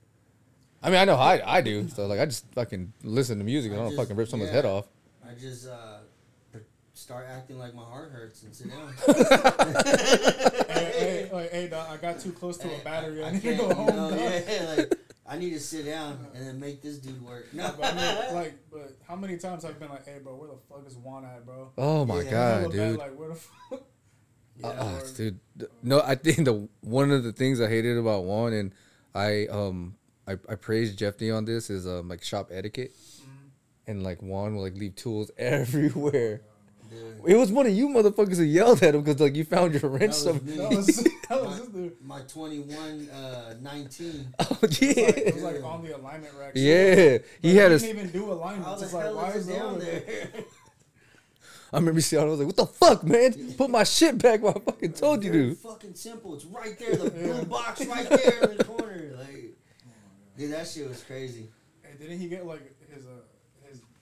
[0.81, 1.87] I mean, I know how I, I do.
[1.87, 4.27] So like, I just fucking listen to music and I I don't just- fucking rip
[4.27, 4.55] someone's yeah.
[4.57, 4.87] head off.
[5.25, 5.99] I just uh,
[6.93, 8.93] start acting like my heart hurts and sit down.
[10.67, 13.23] hey, hey, like, hey, dog, I got too close to a battery.
[13.23, 13.87] I, I need to go home.
[13.87, 14.19] know, dog.
[14.19, 14.93] yeah, like,
[15.33, 17.51] I need to sit down and then make this dude work.
[17.53, 20.35] No, But I mean, like, but how many times I've I been like, "Hey, bro,
[20.35, 22.31] where the fuck is Juan at, bro?" Oh my Yeah.
[22.31, 22.99] god, Hella bad, dude.
[22.99, 23.83] Like, where the fuck?
[24.59, 24.67] Yeah.
[24.67, 28.23] Uh, or- dude, th- no, I think the one of the things I hated about
[28.25, 28.71] Juan and
[29.15, 29.95] I um
[30.27, 33.47] I, I praise Jeff D on this is um like shop etiquette, Mm-hmm.
[33.91, 36.41] and like Juan will like leave tools everywhere.
[36.93, 39.73] Dude, It was one of you motherfuckers who yelled at him because like you found
[39.73, 40.11] your wrench.
[40.11, 40.85] was That was,
[41.29, 41.95] that was this dude.
[42.05, 44.33] my 21, uh, 19.
[44.39, 46.51] oh It was like, yeah, it was like on the alignment rack.
[46.55, 47.17] yeah.
[47.41, 47.75] He had a.
[47.75, 47.79] a.
[47.79, 48.79] Didn't even do How alignments.
[48.79, 49.99] the It's like hell why is is it it down there?
[50.01, 50.29] there?
[51.73, 52.21] I remember seeing.
[52.21, 53.33] I was like, "What the fuck, man?
[53.57, 56.35] Put my shit back where I fucking told you Very to." fucking simple.
[56.35, 59.15] It's right there, the blue box right there in the corner.
[59.17, 59.55] Like,
[60.37, 61.47] dude, that shit was crazy.
[61.81, 62.61] Hey, didn't he get like
[62.93, 63.09] his uh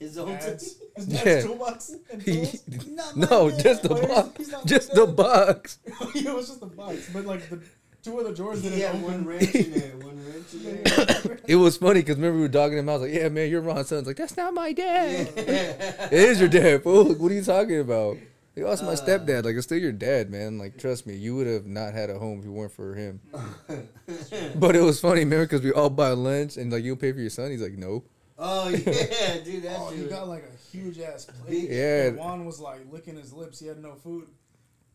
[0.01, 1.41] his His own dad's, t- his dad's Yeah.
[1.41, 2.63] toolbox and tools?
[2.87, 4.37] Not no, like just the he's- box.
[4.37, 5.15] he's Just the that.
[5.23, 5.79] box.
[6.15, 7.61] it was just a box, but like the
[8.03, 9.91] two of the drawers didn't He had one wrench in there.
[9.97, 11.39] One wrench in there.
[11.47, 12.89] It was funny because remember we were dogging him.
[12.89, 15.29] I was like, "Yeah, man, you're Ron Son's like that's not my dad.
[15.37, 16.07] Yeah.
[16.07, 17.03] It is your dad, fool.
[17.05, 18.17] Like, what are you talking about?
[18.55, 18.95] He oh, it's my Uh.
[18.95, 19.45] stepdad.
[19.45, 20.57] Like, it's still your dad, man.
[20.57, 23.21] Like, trust me, you would have not had a home if it weren't for him.
[24.55, 27.19] But it was funny, man, because we all buy lunch and like you pay for
[27.19, 27.51] your son.
[27.51, 28.03] He's like, no.
[28.43, 29.99] Oh yeah, dude, that Oh, shit.
[29.99, 31.69] he got like a huge ass plate.
[31.69, 32.05] Yeah.
[32.07, 33.59] And Juan was like licking his lips.
[33.59, 34.27] He had no food,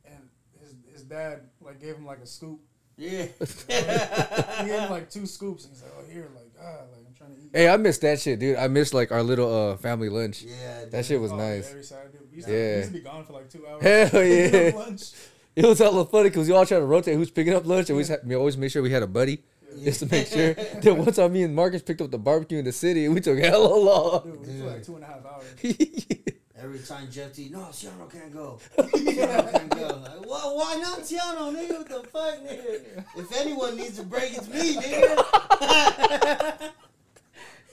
[0.05, 0.19] and
[0.61, 2.61] his his dad like gave him like a scoop.
[2.97, 3.27] yeah.
[3.69, 7.15] He gave him like two scoops, and he's like, "Oh, here, like ah, like I'm
[7.15, 8.57] trying to eat." Hey, I missed that shit, dude.
[8.57, 10.43] I missed like our little uh family lunch.
[10.43, 10.87] yeah.
[10.91, 11.69] That shit was Oh, nice.
[11.71, 12.59] Every Saturday, we used, to, Yeah.
[12.73, 13.83] we used to be gone for like two hours.
[13.83, 14.69] Hell yeah.
[14.71, 15.13] up lunch.
[15.55, 17.97] It was hella funny because we all try to rotate who's picking up lunch, and
[17.97, 19.43] we, had, we always make sure we had a buddy
[19.85, 20.55] just to make sure.
[20.81, 23.21] then one time, me and Marcus picked up the barbecue in the city, and we
[23.21, 24.23] took hella long.
[24.23, 25.45] Dude, we took like two and a half hours.
[26.59, 28.59] Every time Jeff T, no, Tiano can't go.
[28.79, 29.87] Tiano can't go.
[29.87, 31.79] Like, why, why not Tiano, nigga?
[31.79, 33.05] What the fuck, nigga?
[33.17, 36.71] If anyone needs a break, it's me, nigga.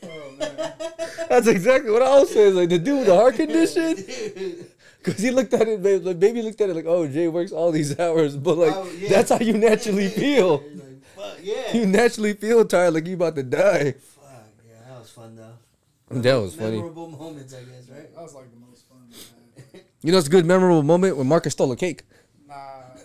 [0.06, 0.74] Oh man,
[1.30, 2.56] That's exactly what I was saying.
[2.56, 3.96] Like the dude with the heart condition,
[5.02, 7.54] because he looked at it, babe, like baby looked at it like, oh, Jay works
[7.54, 9.10] all these hours, but like Oh, yeah.
[9.10, 10.58] that's how you naturally feel.
[10.58, 10.93] He's like,
[11.24, 11.74] fuck, yeah.
[11.74, 13.92] You naturally feel tired, like you about to die.
[13.94, 14.24] Fuck,
[14.68, 15.54] yeah, that was fun, though.
[16.22, 16.78] That was funny.
[16.78, 18.14] Memorable moments, I guess, right?
[18.14, 19.00] that was like the most fun.
[19.74, 19.82] we.
[20.04, 22.04] You know, it's a good memorable moment when Marcus stole a cake.
[22.48, 22.56] Nah,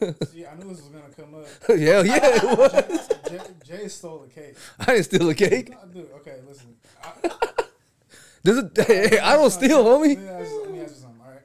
[0.26, 1.46] see, I knew this was gonna come up.
[1.66, 3.08] Hell yeah, it was.
[3.30, 4.56] Jay, Jay stole the cake.
[4.80, 5.70] I didn't steal a cake.
[5.70, 6.74] Nah, dude, okay, listen.
[7.02, 7.30] I,
[8.44, 10.16] Does it, hey, I don't steal, homie.
[10.18, 11.42] me ask you- let me ask you something, all right?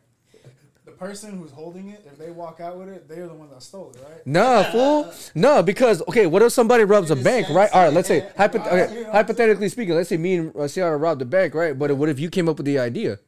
[0.86, 3.62] The person who's holding it, if they walk out with it, they're the one that
[3.62, 4.26] stole it, right?
[4.26, 5.14] Nah, fool.
[5.36, 7.70] No, because okay, what if somebody robs a bank, right?
[7.74, 11.20] All right, let's say hypo- okay, hypothetically speaking, let's say me and uh, Ciara robbed
[11.22, 11.78] the bank, right?
[11.78, 13.20] But what if you came up with the idea?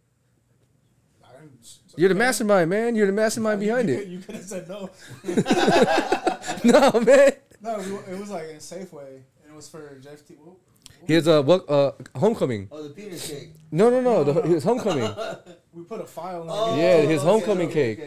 [1.97, 2.95] You're the mastermind, man.
[2.95, 4.07] You're the mastermind behind you it.
[4.07, 4.89] You could have said no.
[6.65, 7.31] No, man.
[7.61, 10.33] No, it was like in Safeway, and it was for Jeff T.
[10.35, 10.59] Whoop.
[11.07, 12.67] His uh, what, uh, homecoming.
[12.71, 13.51] Oh, the Peter cake.
[13.71, 14.41] No, no, no, No, the, no.
[14.41, 15.09] his homecoming,
[15.75, 17.99] We put a file in Oh, Yeah, his homecoming cake.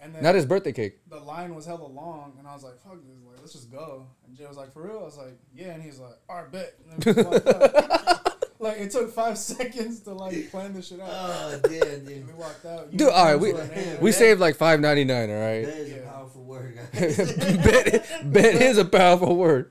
[0.00, 0.98] and then not his birthday cake.
[1.08, 3.16] the line was hella long, and I was like, "Fuck this!
[3.24, 5.82] Like, let's just go." And Jay was like, "For real?" I was like, "Yeah," and
[5.82, 8.38] he's like, "All right, bet." And then we just walked out.
[8.58, 11.08] like it took five seconds to like plan this shit out.
[11.10, 12.26] Oh, damn, And dude.
[12.26, 12.90] we walked out.
[12.92, 15.28] You Dude, all right, guys we were we saved like five ninety nine.
[15.30, 17.16] All That right, is a powerful word, guys.
[17.64, 19.70] bet bet is a powerful word.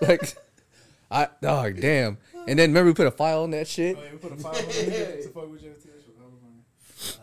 [0.00, 0.08] Bet.
[0.08, 0.34] Like,
[1.10, 2.16] I oh damn.
[2.46, 3.96] And then remember we put a file on that shit.
[3.98, 5.88] Oh, yeah, we put a file in there to fuck with Jeff T.
[5.88, 7.20] That shit was hella funny.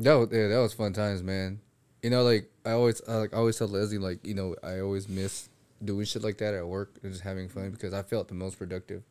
[0.00, 1.60] That was yeah, that was fun times, man.
[2.02, 4.80] You know, like I always I, like I always tell Leslie like you know I
[4.80, 5.48] always miss
[5.84, 8.58] doing shit like that at work and just having fun because I felt the most
[8.58, 9.02] productive.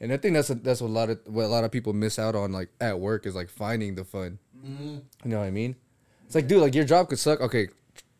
[0.00, 1.92] And I think that's a, that's what a lot of what a lot of people
[1.92, 4.38] miss out on like at work is like finding the fun.
[4.64, 5.02] Mhm.
[5.24, 5.76] You know what I mean?
[6.24, 7.40] It's like dude, like your job could suck.
[7.40, 7.68] Okay,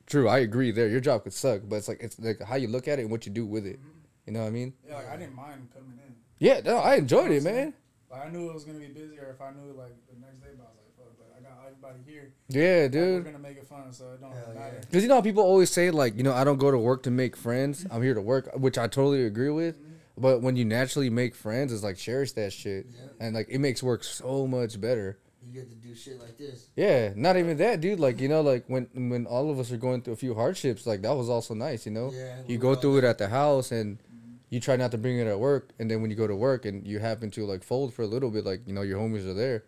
[0.06, 0.88] true, I agree there.
[0.88, 3.11] Your job could suck, but it's like it's like how you look at it and
[3.11, 3.78] what you do with it.
[4.26, 4.74] You know what I mean?
[4.87, 6.14] Yeah, like I didn't mind coming in.
[6.40, 7.72] Yeah, no, I enjoyed it, man.
[8.11, 10.40] Like I knew it was gonna be busy, or if I knew like the next
[10.42, 12.33] day, but I was like, "Fuck!" Like I got everybody here.
[12.49, 13.25] Yeah, Like, we're dude.
[13.25, 14.81] gonna make it fun, so it don't Hell matter.
[14.81, 17.03] Because you know how people always say like, you know, I don't go to work
[17.05, 17.87] to make friends.
[17.91, 19.77] I'm here to work, which I totally agree with.
[19.77, 19.93] Mm-hmm.
[20.19, 23.01] But when you naturally make friends, it's like cherish that shit, Yeah.
[23.21, 25.19] and like it makes work so much better.
[25.47, 26.69] You get to do shit like this.
[26.75, 28.01] Yeah, not even that, dude.
[28.01, 30.87] Like you know, like when when all of us are going through a few hardships,
[30.87, 31.85] like that was also nice.
[31.87, 34.37] You know, Yeah, you go all through it at the house and mm-hmm.
[34.49, 36.65] you try not to bring it at work, and then when you go to work
[36.65, 39.27] and you happen to like fold for a little bit, like you know your homies
[39.29, 39.65] are there.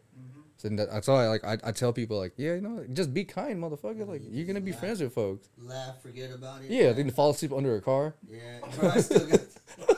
[0.58, 1.44] So that, that's all I like.
[1.44, 4.06] I, I tell people like, yeah, you know, just be kind, motherfucker.
[4.06, 5.48] Like you're gonna be friends with folks.
[5.56, 6.70] Laugh, forget about it.
[6.70, 8.14] Yeah, then fall asleep under a car.
[8.28, 9.40] Yeah, bro, I still got.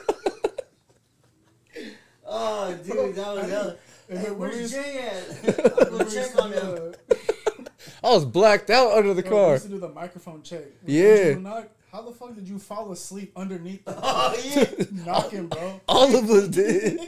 [2.27, 3.77] oh, dude, that was hell.
[4.09, 5.29] And Hey, then where's Jay at?
[5.59, 6.95] I'm we gonna used check on do him.
[8.05, 9.53] I was blacked out under the bro, we car.
[9.53, 10.65] used to do the microphone check.
[10.83, 11.05] When Yeah.
[11.05, 14.85] Angelo how the fuck did you fall asleep underneath the Oh yeah.
[15.05, 15.81] knocking, bro?
[15.89, 17.01] All of us did.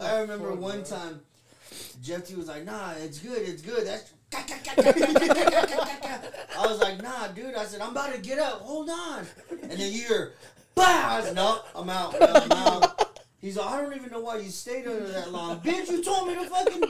[0.00, 0.84] I remember fuck, one bro?
[0.84, 1.20] time,
[2.02, 4.12] Jeff T was like, "Nah, it's good, it's good." That's.
[4.32, 4.44] I
[6.66, 8.60] was like, "Nah, dude." I said, "I'm about to get up.
[8.60, 10.34] Hold on." And then you hear,
[10.74, 11.16] Bah!
[11.16, 12.18] I said, no, I'm out.
[12.18, 13.20] No, I'm out.
[13.40, 15.60] He's like, I don't even know why you stayed under that long.
[15.60, 16.82] Bitch, you told me to fucking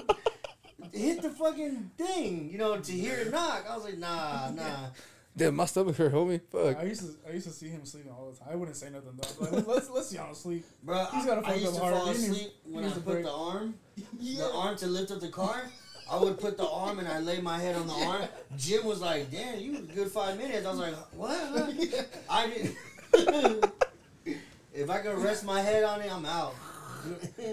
[0.92, 3.64] hit the fucking thing, you know, to hear it knock.
[3.68, 4.88] I was like, nah, nah.
[5.36, 6.40] Damn, my stomach hurt, homie.
[6.50, 6.76] Fuck.
[6.78, 8.48] I used to I used to see him sleeping all the time.
[8.52, 9.44] I wouldn't say nothing though.
[9.56, 10.64] Like, let's let's see y'all sleep.
[10.82, 11.94] Bro, He's got a I fucked used up to heart.
[11.94, 13.24] fall asleep he when I put break.
[13.24, 13.74] the arm,
[14.18, 14.44] Yeah.
[14.48, 15.62] the arm to lift up the car.
[16.10, 18.22] I would put the arm and I lay my head on the arm.
[18.56, 21.38] Jim was like, "Damn, you a good five minutes." I was like, "What?"
[21.90, 22.02] Huh?
[22.28, 22.76] I didn't.
[24.74, 26.54] if I could rest my head on it, I'm out.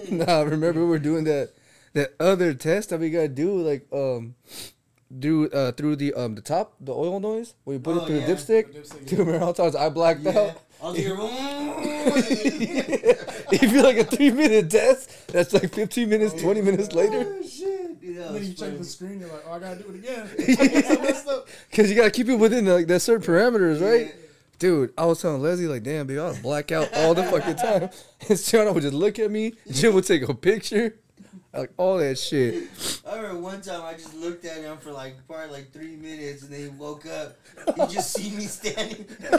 [0.10, 1.52] Nah, remember we were doing that
[1.94, 4.36] that other test that we gotta do, like um,
[5.20, 8.08] do uh through the um the top, the oil noise when you put Oh, it
[8.08, 8.26] through yeah.
[8.28, 8.74] the dipstick.
[8.74, 10.38] The dipstick, Do you remember how times I blacked Yeah.
[10.40, 10.62] out?
[10.84, 11.16] I was here.
[13.52, 17.26] if you like a three minute test, that's like fifteen minutes, twenty minutes later.
[17.40, 18.00] Oh, shit.
[18.02, 20.30] Dude, that then you check the screen, you're like, oh, I gotta do it again.
[20.38, 21.48] It's messed up.
[21.72, 24.08] Cause you gotta keep it within like that certain parameters, right?
[24.08, 24.14] Yeah.
[24.60, 27.56] Dude, I was telling Leslie like, damn, big, I would black out all the fucking
[27.58, 27.90] time.
[28.30, 29.54] And Shauna would just look at me.
[29.72, 30.96] Jim would take a picture,
[31.54, 32.70] like all that shit.
[33.10, 36.44] I remember one time I just looked at him for like probably like three minutes,
[36.44, 37.38] and then he woke up.
[37.76, 39.06] He just see me standing.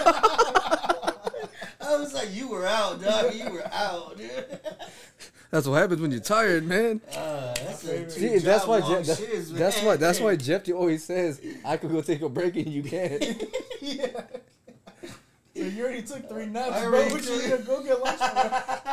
[1.80, 3.34] I was like, "You were out, dog.
[3.34, 4.60] You were out, dude."
[5.50, 7.00] That's what happens when you're tired, man.
[7.16, 11.02] Uh, that's a See, that's why Jeff, that- shiz, that's why that's why Jeff always
[11.02, 13.24] says I could go take a break and you can't.
[13.80, 14.08] yeah.
[15.56, 16.98] So you already took three naps, I bro.
[16.98, 18.87] already What you took- gonna go get lunch for?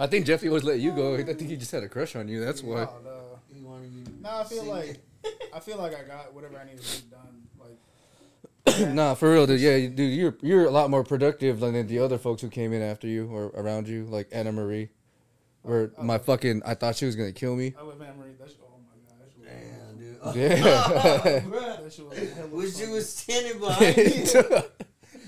[0.00, 1.14] I think Jeffy always let you go.
[1.14, 2.42] I think he just had a crush on you.
[2.44, 2.84] That's why.
[2.84, 3.20] Oh, no.
[3.54, 4.98] He wanted you No, I feel like.
[5.54, 7.42] I feel like I got whatever I needed to get done.
[8.66, 9.60] Like nah, for real, dude.
[9.60, 12.72] Yeah, you- dude, you're you're a lot more productive than the other folks who came
[12.72, 14.88] in after you or around you, like Anna Marie.
[15.62, 16.18] Where Oh, my oh.
[16.18, 17.74] fucking, I thought she was gonna kill me.
[17.78, 18.32] I love Anne Marie.
[18.38, 19.52] That's oh my god,
[20.24, 20.62] that Damn, dude.
[20.62, 21.40] Yeah.
[21.40, 21.82] Bruh.
[21.84, 24.04] that shit was hella Wish you was standing behind me.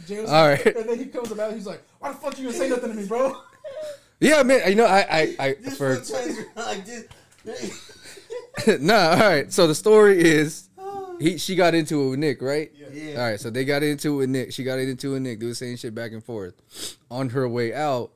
[0.07, 0.77] Jay was All like- right.
[0.77, 2.97] And then he comes about, he's like, "Why the fuck you gonna say nothing to
[2.97, 3.37] me, bro?"
[4.23, 4.69] Yeah, man.
[4.69, 6.85] You know, I, I, I This for fool turns around like
[7.45, 7.89] this.
[8.81, 9.11] nah.
[9.11, 9.53] All right.
[9.53, 10.69] So the story is,
[11.21, 12.71] he she got into it with Nick, right?
[12.75, 12.87] Yeah.
[12.93, 13.21] Yeah.
[13.21, 14.53] All right, so they got into it with Nick.
[14.53, 15.41] She got into it with Nick.
[15.41, 16.99] They were saying shit back and forth.
[17.11, 18.13] On her way out,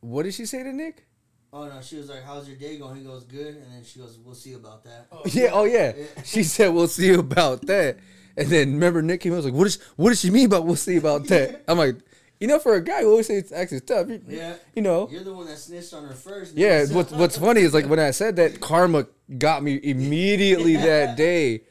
[0.00, 1.06] what did she say to Nick?
[1.52, 3.98] Oh no, she was like, "How's your day going?" He goes, "Good," and then she
[3.98, 5.92] goes, "We'll see about that." Oh, Yeah, oh yeah.
[6.24, 7.98] She said we'll see about that.
[8.36, 10.64] And then remember Nick came out was like, What is what does she mean about
[10.64, 11.64] we'll see about that?
[11.68, 11.96] I'm like,
[12.40, 14.54] you know, for a guy who always says it's actually tough, you, Yeah.
[14.74, 15.08] you know.
[15.10, 16.56] You're the one that snitched on her first.
[16.56, 19.06] Yeah, what's what's funny is like when I said that karma
[19.38, 21.62] got me immediately that day.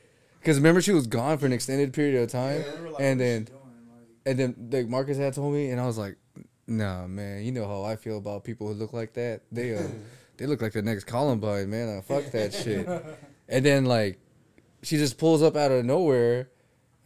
[0.43, 2.61] Cause remember she was gone for an extended period of time.
[2.65, 3.47] Yeah, like, and then
[4.25, 6.15] and then like Marcus had told me and I was like,
[6.67, 9.41] Nah man, you know how I feel about people who look like that.
[9.51, 9.81] They uh
[10.37, 11.97] they look like the next Columbine, man.
[11.97, 12.87] Uh, fuck that shit.
[13.51, 14.19] And then like,
[14.83, 16.49] she just pulls up out of nowhere,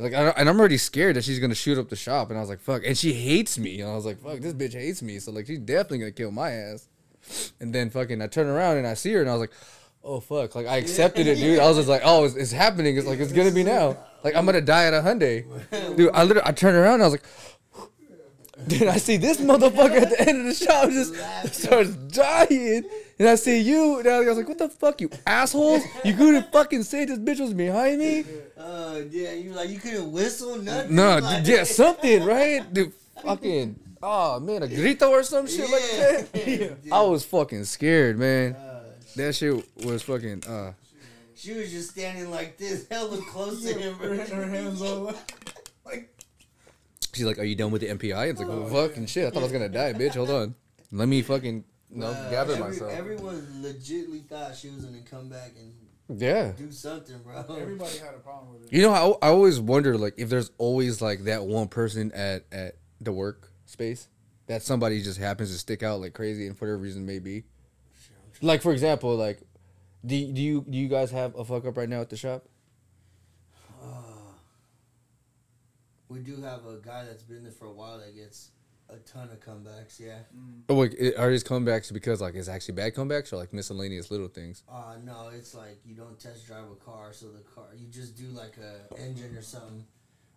[0.04, 2.30] like, I, and I'm already scared that she's gonna shoot up the shop.
[2.30, 2.84] And I was like, fuck.
[2.86, 3.82] And she hates me.
[3.82, 5.20] And I was like, fuck, this bitch hates me.
[5.20, 6.88] So like, she's definitely gonna kill my ass.
[7.60, 9.54] And then fucking, I turn around and I see her, and I was like,
[10.04, 10.56] oh fuck.
[10.56, 11.60] Like I accepted it, dude.
[11.60, 12.98] I was just like, oh, it's, it's happening.
[12.98, 13.98] It's like it's gonna be now.
[14.24, 15.46] Like I'm gonna die at a Hyundai,
[15.96, 16.12] dude.
[16.14, 17.26] I literally, I turned around, and I was like.
[18.68, 21.14] Then I see this motherfucker at the end of the shop just
[21.54, 22.84] starts dying.
[23.20, 25.84] And I see you, and I was like, what the fuck, you assholes?
[26.04, 28.26] You couldn't fucking say this bitch was behind me?
[28.58, 30.96] Uh, yeah, you like you couldn't whistle nothing.
[30.96, 32.62] No, like, yeah, something, right?
[32.74, 36.28] Dude, fucking, oh man, a grito or some shit like that.
[36.84, 36.96] Yeah.
[36.96, 38.54] I was fucking scared, man.
[38.56, 38.84] Uh,
[39.16, 40.74] That shit was fucking, uh,
[41.36, 43.96] she was just standing like this, hella close to him.
[43.96, 45.16] her, her hands all like,
[47.14, 48.30] she's like, are you done with the MPI?
[48.32, 50.16] It's like, well, fucking shit, I thought I was gonna die, bitch.
[50.16, 50.56] Hold on.
[50.92, 52.92] Let me fucking, no, Uh, gather every- myself.
[52.92, 56.52] Everyone legitly thought she was gonna come back and Yeah.
[56.52, 57.44] do something, bro.
[57.58, 58.74] everybody had a problem with it.
[58.76, 62.46] You know, I, I always wonder like if there's always like that one person at
[62.52, 64.08] at the work space
[64.48, 67.44] that somebody just happens to stick out like crazy and for whatever reason may be.
[68.42, 69.40] Like for example, like
[70.06, 72.46] do do you do you guys have a fuck up right now at the shop?
[76.10, 78.50] We do have a guy that's been there for a while that gets
[78.90, 80.00] a ton of comebacks.
[80.00, 80.20] Yeah.
[80.70, 84.12] Oh, wait, it- are his comebacks because like it's actually bad comebacks or like miscellaneous
[84.12, 84.64] little things?
[84.70, 88.16] Uh no, it's like you don't test drive a car, so the car you just
[88.16, 89.86] do like a engine or something,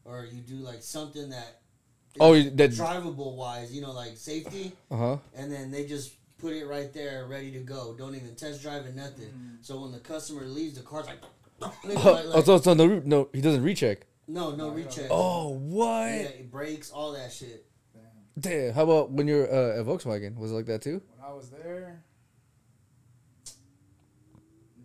[0.04, 1.60] or you do like something that.
[2.18, 5.16] Oh, is that- drivable wise, you know, like safety, Uh huh.
[5.34, 7.94] and then they just put it right there, ready to go.
[7.98, 9.58] Don't even test drive it, nothing.
[9.60, 11.20] So when the customer leaves, the car's like.
[11.60, 14.06] like- Oh, so, so no, no, he doesn't recheck.
[14.28, 15.06] No, no recheck.
[15.10, 16.06] Oh, what?
[16.06, 17.66] yeah, it breaks all that shit.
[18.38, 18.74] Damn.
[18.74, 20.36] How about when you're uh, at Volkswagen?
[20.36, 21.00] Was it like that too?
[21.08, 22.02] When I was there,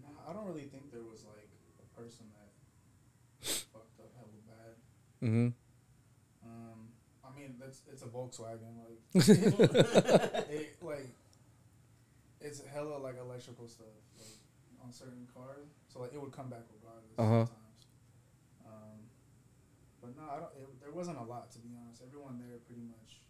[0.02, 1.50] nah, I don't really think there was like
[1.82, 5.28] a person that fucked up hella bad.
[5.28, 5.48] Mm-hmm.
[6.48, 6.88] Um,
[7.26, 8.78] I mean, that's it's a Volkswagen.
[8.80, 9.28] Like,
[10.50, 11.10] it, like
[12.40, 13.88] it's hella like electrical stuff
[14.18, 14.28] like
[14.82, 15.68] on certain cars.
[15.90, 17.12] So like it would come back regardless.
[17.18, 17.46] Uh-huh.
[17.46, 17.61] Sometimes.
[20.02, 20.52] But no, I don't.
[20.58, 22.02] It, there wasn't a lot to be honest.
[22.06, 23.22] Everyone there pretty much.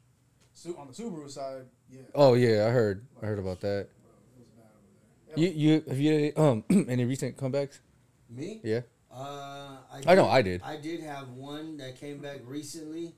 [0.54, 2.02] Su- on the Subaru side, yeah.
[2.16, 3.06] Oh yeah, I heard.
[3.22, 3.88] I heard about that.
[4.02, 5.48] Bro, it was bad over there.
[5.48, 7.80] You you have you um any recent comebacks?
[8.30, 8.62] Me?
[8.64, 8.82] Yeah.
[9.12, 10.62] Uh, I, I know I did.
[10.64, 13.16] I did have one that came back recently.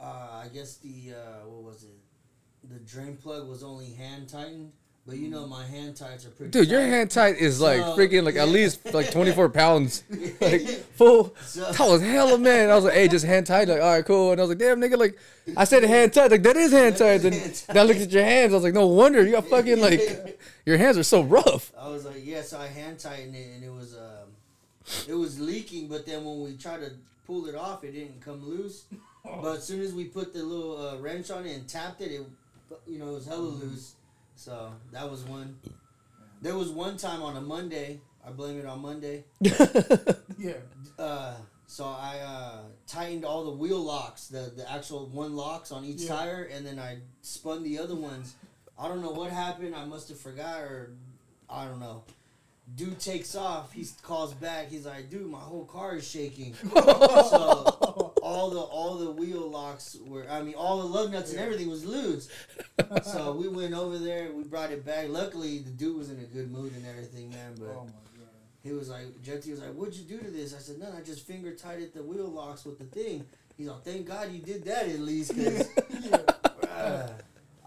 [0.00, 1.98] Uh, I guess the uh, what was it?
[2.68, 4.72] The drain plug was only hand tightened,
[5.06, 6.50] but you know my hand tights are pretty.
[6.50, 10.02] Dude, your hand tight is like So, freaking like at least like twenty four pounds.
[10.40, 10.62] Like
[10.96, 11.34] full.
[11.42, 12.70] So, That was hella man.
[12.70, 13.68] I was like, hey, just hand tight.
[13.68, 14.32] Like, all right, cool.
[14.32, 15.16] And I was like, damn, nigga, like,
[15.56, 16.30] I said hand tight.
[16.30, 17.24] Like, that is hand tight.
[17.24, 18.52] And Then hand then I looked at your hands.
[18.52, 21.72] I was like, no wonder you got fucking like, your hands are so rough.
[21.78, 24.28] I was like, yeah, so I hand tightened it, and it was um,
[25.08, 25.88] it was leaking.
[25.88, 26.90] But then when we tried to
[27.26, 28.84] pull it off, it didn't come loose.
[29.42, 32.12] But as soon as we put the little uh, wrench on it and tapped it,
[32.12, 32.22] it
[32.86, 33.95] you know it was hella loose.
[34.36, 35.58] So that was one.
[36.42, 38.00] There was one time on a Monday.
[38.24, 39.24] I blame it on Monday.
[40.38, 40.52] Yeah.
[40.98, 41.34] Uh,
[41.66, 46.02] so I uh, tightened all the wheel locks, the the actual one locks on each
[46.02, 46.14] Yeah.
[46.14, 48.34] tire, and then I spun the other ones.
[48.78, 49.74] I don't know what happened.
[49.74, 50.90] I must have forgot, or
[51.48, 52.04] I don't know.
[52.74, 53.72] Dude takes off.
[53.72, 54.68] He calls back.
[54.68, 59.96] He's like, "Dude, my whole car is shaking." so all the all the wheel locks
[60.04, 60.26] were.
[60.28, 62.28] I mean, all the lug nuts and everything was loose.
[63.04, 64.32] so we went over there.
[64.32, 65.08] We brought it back.
[65.08, 67.54] Luckily, the dude was in a good mood and everything, man.
[67.56, 67.86] But Oh
[68.66, 70.92] he was like, Jetty was like, "What'd you do to this?" I said, "None.
[70.92, 73.24] I just finger tighted the wheel locks with the thing."
[73.56, 77.12] He's like, "Thank God you did that at least, cause bruh,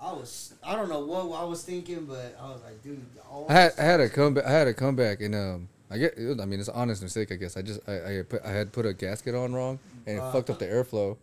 [0.01, 3.45] I was I don't know what I was thinking, but I was like, dude, all
[3.49, 4.45] I had I had a comeback.
[4.45, 6.13] I had a comeback, and um, I get.
[6.17, 7.57] I mean, it's an honest mistake, I guess.
[7.57, 10.31] I just I I, put, I had put a gasket on wrong, and it Uh.
[10.31, 11.17] fucked up the airflow,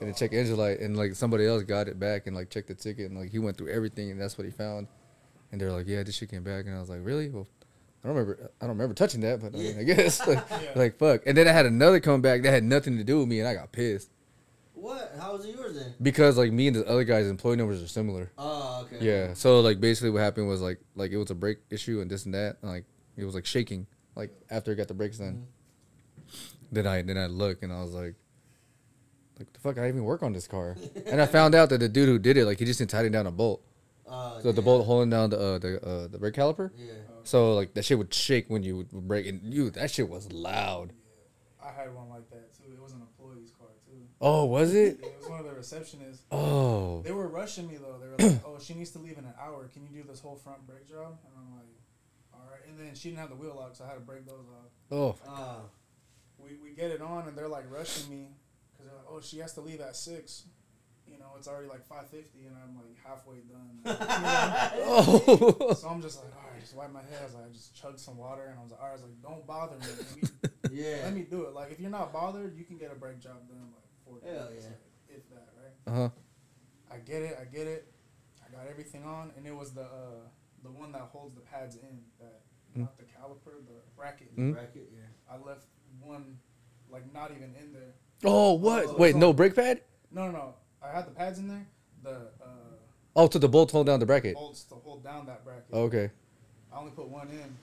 [0.00, 2.68] and it checked engine light, and like somebody else got it back and like checked
[2.68, 4.88] the ticket, and like he went through everything, and that's what he found,
[5.52, 7.28] and they're like, yeah, this shit came back, and I was like, really?
[7.30, 7.46] Well,
[8.02, 8.50] I don't remember.
[8.60, 10.58] I don't remember touching that, but I, mean, I guess like, Yeah.
[10.74, 11.22] like fuck.
[11.26, 13.54] And then I had another comeback that had nothing to do with me, and I
[13.54, 14.10] got pissed
[14.76, 15.12] what?
[15.20, 15.94] How was it yours then?
[16.00, 18.30] because like me and the other guys' employee numbers are similar.
[18.38, 19.04] Oh, okay.
[19.04, 19.34] Yeah.
[19.34, 22.24] So like basically what happened was like like it was a brake issue and this
[22.26, 22.58] and that.
[22.62, 22.84] And, like
[23.16, 25.46] it was like shaking like after it got the brakes done.
[26.72, 28.14] Then I then I look and I was like,
[29.38, 30.76] like the fuck I even work on this car.
[31.06, 33.12] and I found out that the dude who did it like he just didn't tighten
[33.12, 33.62] down a bolt.
[34.08, 36.70] Uh, So the bolt holding down the uh, the uh, the brake caliper.
[36.76, 36.92] Yeah.
[37.24, 40.30] So like that shit would shake when you would brake and you that shit was
[40.32, 40.92] loud.
[41.62, 42.72] I had one like that too.
[42.72, 44.05] It was an employee's car too.
[44.20, 44.98] Oh was it?
[45.00, 46.20] Yeah, it was one of the receptionists.
[46.30, 47.02] Oh.
[47.02, 47.98] They were rushing me though.
[48.00, 49.68] They were like, "Oh, she needs to leave in an hour.
[49.72, 51.68] Can you do this whole front brake job?" And I'm like,
[52.32, 53.78] "All right." And then she didn't have the wheel locks.
[53.78, 54.46] So I had to break those
[54.90, 55.20] off.
[55.26, 55.30] Oh.
[55.30, 55.58] Uh,
[56.38, 58.28] We we get it on, and they're like rushing me
[58.72, 60.44] because they're like, "Oh, she has to leave at six.
[61.06, 63.78] You know, it's already like five fifty, and I'm like halfway done.
[63.84, 65.56] You know?
[65.60, 65.72] Oh.
[65.74, 67.20] So I'm just like, all right, just wipe my head.
[67.20, 68.96] I was like, I just chugged some water, and I was like, all right, I
[68.96, 69.86] was like, don't bother me.
[69.86, 71.04] Let me, yeah.
[71.04, 71.54] let me do it.
[71.54, 73.70] Like, if you're not bothered, you can get a brake job done in
[74.06, 74.60] like 40 Hell yeah.
[74.66, 75.92] like, if that, right?
[75.92, 76.08] Uh huh.
[76.90, 77.92] I get it, I get it.
[78.46, 80.26] I got everything on, and it was the uh,
[80.62, 82.40] the one that holds the pads in, that
[82.76, 82.80] Mm.
[82.82, 84.36] not the caliper, the bracket.
[84.36, 84.52] Mm.
[84.52, 85.00] Bracket, yeah.
[85.32, 85.64] I left
[86.00, 86.38] one
[86.90, 87.94] like not even in there.
[88.24, 88.84] Oh what?
[88.86, 89.80] Oh, Wait, so- no brake pad?
[90.10, 90.54] No, no, no.
[90.82, 91.66] I had the pads in there.
[92.02, 92.46] The uh,
[93.16, 94.34] Oh, to the bolt hold down the bracket.
[94.34, 95.64] bolts to hold down that bracket.
[95.72, 96.10] Oh, okay.
[96.72, 97.56] I only put one in.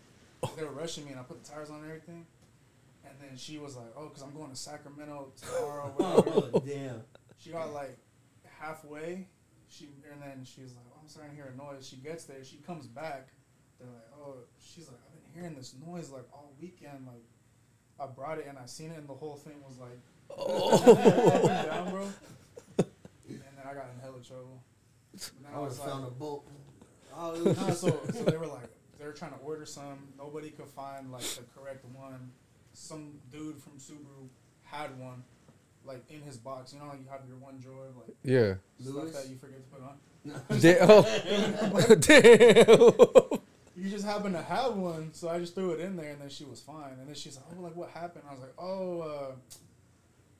[0.58, 2.26] They were rushing me, and I put the tires on and everything.
[3.24, 7.02] And then she was like, "Oh, cause I'm going to Sacramento tomorrow." Oh damn.
[7.38, 7.98] she got like
[8.60, 9.28] halfway.
[9.70, 12.44] She and then she's like, oh, "I'm starting to hear a noise." She gets there.
[12.44, 13.30] She comes back.
[13.80, 17.08] They're like, "Oh," she's like, "I've been hearing this noise like all weekend.
[17.08, 17.24] Like,
[18.00, 20.00] I brought it and I seen it, and the whole thing was like
[20.38, 20.96] oh.
[20.96, 22.08] and down, bro."
[22.78, 24.64] And then I got in hell hella trouble.
[25.54, 26.46] I was like, found a bolt.
[27.16, 28.70] Oh, it was no, so, so they were like,
[29.00, 30.10] they were trying to order some.
[30.18, 32.32] Nobody could find like the correct one.
[32.74, 34.28] Some dude from Subaru
[34.64, 35.24] had one,
[35.86, 36.74] like in his box.
[36.74, 38.56] You know, how you have your one drawer of like Yeah.
[38.80, 39.12] Lewis?
[39.12, 39.98] stuff that you forget to put on.
[40.60, 41.96] Da- oh.
[43.34, 43.40] Damn.
[43.76, 46.30] You just happen to have one, so I just threw it in there, and then
[46.30, 46.94] she was fine.
[47.00, 49.32] And then she's like, "Oh, like what happened?" I was like, "Oh, uh,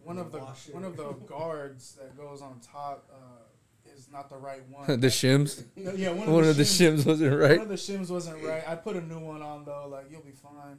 [0.04, 0.72] one of the Washer.
[0.72, 5.08] one of the guards that goes on top uh, is not the right one." the
[5.08, 5.64] shims.
[5.76, 7.00] yeah, one of, One the, of the shims.
[7.00, 7.40] shims wasn't right.
[7.42, 7.62] One right.
[7.62, 8.64] of the shims wasn't right.
[8.68, 9.88] I put a new one on though.
[9.90, 10.78] Like you'll be fine.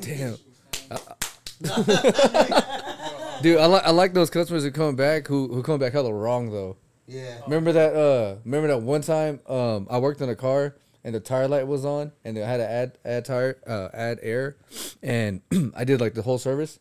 [0.00, 0.36] Damn.
[0.84, 1.16] She was fine.
[3.42, 6.12] Dude, I like I like those customers who come back who who come back hella
[6.12, 6.76] wrong though.
[7.06, 7.40] yeah.
[7.46, 11.20] Remember that uh remember that one time um I worked in a car and the
[11.20, 14.56] tire light was on and I had to add add tire uh add air
[15.02, 15.40] and
[15.76, 16.78] I did like the whole service.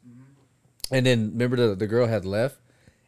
[0.92, 2.58] And then remember the the girl had left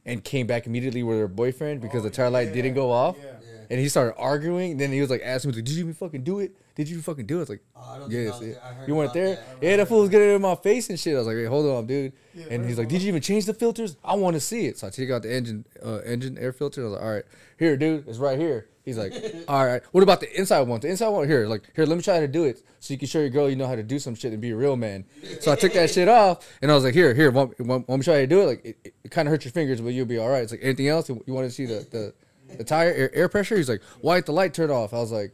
[0.05, 2.91] and came back immediately with her boyfriend because Oh, the tire light yeah, didn't go
[2.91, 3.15] off.
[3.17, 3.31] Yeah.
[3.69, 4.77] And he started arguing.
[4.77, 6.55] Then he was like asking me, like, "Did you even fucking do it?
[6.75, 8.53] Did you fucking do it?" I was like, Oh, I don't "Yes." I was yeah."
[8.53, 8.61] there.
[8.63, 9.43] I heard You weren't there?
[9.61, 11.15] Yeah, that fool was getting in my face and shit.
[11.15, 13.45] I was like, "Hey, hold on, dude." Yeah, and he's like, "Did you even change
[13.45, 13.97] the filters?
[14.03, 16.81] I want to see it." So I take out the engine, uh, engine air filter.
[16.81, 17.25] I was like, "All right,
[17.57, 19.13] here, dude, it's right here." He's like,
[19.47, 20.79] "All right, what about the inside one?
[20.79, 23.07] The inside one here, like here, let me try to do it so you can
[23.07, 25.05] show your girl you know how to do some shit and be a real man."
[25.41, 27.99] So I took that shit off and I was like, "Here, here, want, want, want
[27.99, 28.45] me try to do it?
[28.45, 30.61] Like it, it, kind of hurts your fingers, but you'll be all right." It's like
[30.63, 32.13] anything else you want to see the the,
[32.57, 33.57] the tire air, air pressure.
[33.57, 35.33] He's like, "Why did the light turn off?" I was like.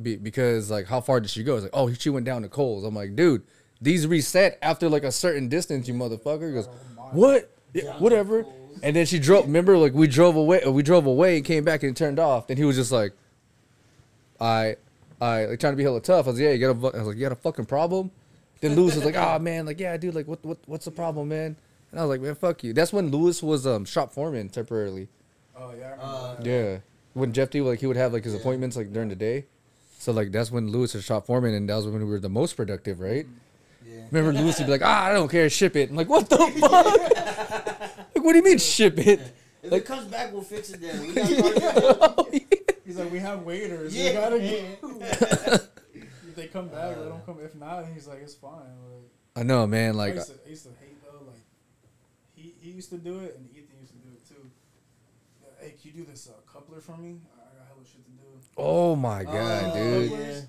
[0.00, 1.56] Be, because like how far did she go?
[1.56, 2.84] It's like oh she went down to Kohl's.
[2.84, 3.42] I'm like dude,
[3.80, 5.88] these reset after like a certain distance.
[5.88, 6.46] You motherfucker.
[6.46, 6.68] He goes
[7.10, 7.50] what?
[7.72, 8.46] Yeah, whatever.
[8.82, 9.46] And then she drove.
[9.46, 10.62] Remember like we drove away.
[10.66, 12.46] We drove away and came back and it turned off.
[12.46, 13.12] Then he was just like,
[14.40, 14.76] I,
[15.20, 16.26] I like trying to be hella tough.
[16.26, 16.74] I was like yeah you got a.
[16.74, 18.10] fu-" I was like you got a fucking problem.
[18.60, 21.28] Then Lewis was like oh man like yeah dude like what what what's the problem
[21.28, 21.56] man?
[21.90, 22.72] And I was like man fuck you.
[22.72, 25.08] That's when Lewis was um shop foreman temporarily.
[25.58, 25.86] Oh yeah.
[25.86, 26.46] I remember Uh, that.
[26.46, 26.78] Yeah.
[27.14, 28.40] When Jeff D like he would have like his Yeah.
[28.40, 29.46] appointments like during the day.
[29.98, 32.28] So like that's when Lewis was shop foreman and that was when we were the
[32.28, 33.26] most productive, right?
[33.84, 34.04] Yeah.
[34.10, 35.90] Remember Lewis would be like, ah, I don't care, ship it.
[35.90, 38.14] I'm like, what the fuck?
[38.14, 39.20] like, what do you mean ship it?
[39.62, 41.00] If Like- it comes back, we'll fix it then.
[41.00, 42.28] We got
[42.84, 43.94] He's like, we have waiters.
[43.96, 44.08] Yeah.
[44.08, 45.68] We gotta get.
[45.92, 47.38] if they come back, let them come.
[47.42, 48.52] If not, he's like, it's fine.
[48.52, 49.94] Like, I know, man.
[49.94, 51.26] I, Like, used to, I used to hate though.
[51.26, 51.42] Like,
[52.34, 54.50] he he used to do it, and Ethan used to do it too.
[55.42, 57.16] Yeah, Hey, can you do this uh, coupler for me?
[57.36, 58.18] I I got hella shit to do.
[58.56, 60.10] oh my god, Oh, dude.
[60.10, 60.16] yeah.
[60.16, 60.44] Dude, that shit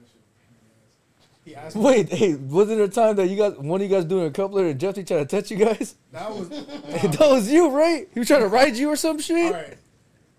[0.00, 1.44] was a pain in the ass.
[1.44, 1.82] He asked me.
[1.82, 4.30] Wait, hey, wasn't there a time that you guys, one of you guys doing a
[4.30, 5.94] coupler and Jeff D tried to touch you guys?
[6.12, 6.48] That was.
[6.48, 8.08] that was you, right?
[8.12, 9.46] He was trying to ride you or some shit.
[9.54, 9.76] All right.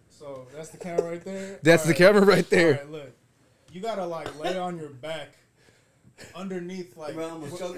[0.09, 1.59] So that's the camera right there.
[1.63, 1.97] That's All the right.
[2.13, 2.71] camera right there.
[2.73, 3.11] right, look.
[3.71, 5.29] You gotta like lay on your back,
[6.35, 7.77] underneath like Bro, I'm wh- choke.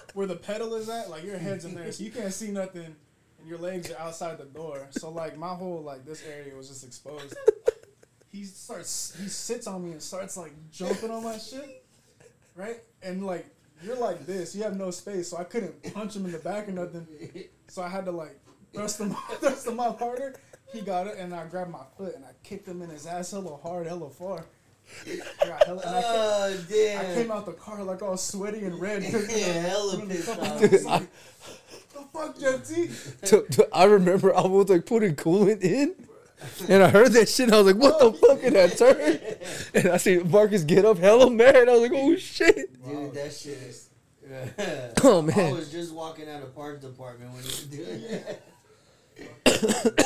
[0.14, 1.08] where the pedal is at.
[1.08, 2.96] Like your head's in there, so you can't see nothing,
[3.40, 4.88] and your legs are outside the door.
[4.92, 7.36] So like my whole like this area was just exposed.
[8.32, 9.16] He starts.
[9.20, 11.84] He sits on me and starts like jumping on my shit,
[12.54, 12.76] right?
[13.02, 13.44] And like
[13.82, 14.54] you're like this.
[14.54, 17.08] You have no space, so I couldn't punch him in the back or nothing.
[17.66, 18.38] So I had to like
[18.72, 20.36] thrust him, thrust him up harder.
[20.72, 23.32] He got it, and I grabbed my foot and I kicked him in his ass
[23.32, 24.44] hella hard, hella far.
[25.06, 28.64] I got hella, and I, came, Oh I came out the car like all sweaty
[28.64, 29.02] and red.
[29.28, 30.38] Yeah, hella When pissed off.
[30.40, 31.08] I was like,
[31.92, 32.88] the fuck, Jeff T?
[33.26, 35.94] To- to- I remember I was like putting coolant in,
[36.68, 37.46] and I heard that shit.
[37.46, 39.20] And I was like, "What the fuck?" And I turned,
[39.74, 41.56] and I see Marcus get up, hella mad.
[41.68, 43.86] I was like, "Oh shit!" Dude, that shit is.
[45.02, 45.38] Oh man!
[45.38, 48.42] I was just walking out of parts department when you were doing that.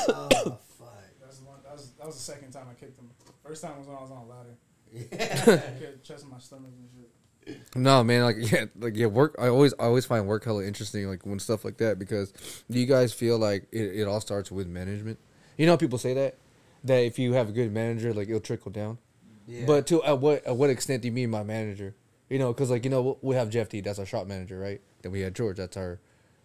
[0.09, 0.89] oh fuck.
[1.21, 3.11] That's the one, that, was, that was the second time I kicked him.
[3.45, 4.57] First time was when I was on a ladder.
[4.95, 5.43] Yeah.
[5.77, 7.11] I kicked chest my stomach and shit.
[7.75, 9.37] No man, like yeah, like yeah, work.
[9.39, 12.33] I always, I always find work hella interesting, like when stuff like that, because
[12.71, 15.19] do you guys feel like it, it all starts with management?
[15.57, 16.37] You know, how people say that
[16.85, 18.99] that if you have a good manager, like it'll trickle down.
[19.47, 19.65] Yeah.
[19.67, 21.95] But to at what at what extent do you mean my manager?
[22.29, 24.81] You know, because like you know we have Jeff T, that's our shop manager, right?
[25.03, 25.99] Then we had George, that's our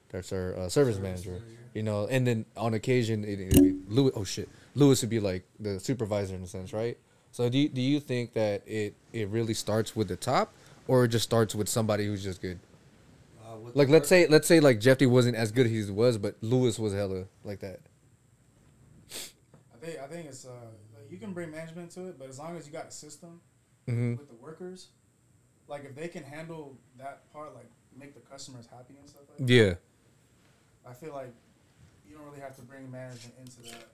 [0.10, 1.42] that's our uh, service, manager.
[1.74, 4.14] You know, and then on occasion it, it'd be Lewis.
[4.16, 6.98] Oh shit, Lewis would be like the supervisor in a sense, right?
[7.32, 10.54] So do you, do you think that it it really starts with the top,
[10.90, 12.60] or it just starts with somebody who's just good?
[13.46, 16.36] Uh, Like let's say let's say like Jeffy wasn't as good as he was, but
[16.42, 17.80] Lewis was hella like that.
[19.74, 20.50] I think I think it's uh
[20.96, 23.40] like you can bring management to it, but as long as you got a system
[23.88, 24.88] hmm with the workers,
[25.68, 29.38] like if they can handle that part, like make the customers happy and stuff like
[29.48, 29.74] that, Yeah.
[30.90, 31.32] I feel like
[32.08, 33.86] you don't really have to bring management into that.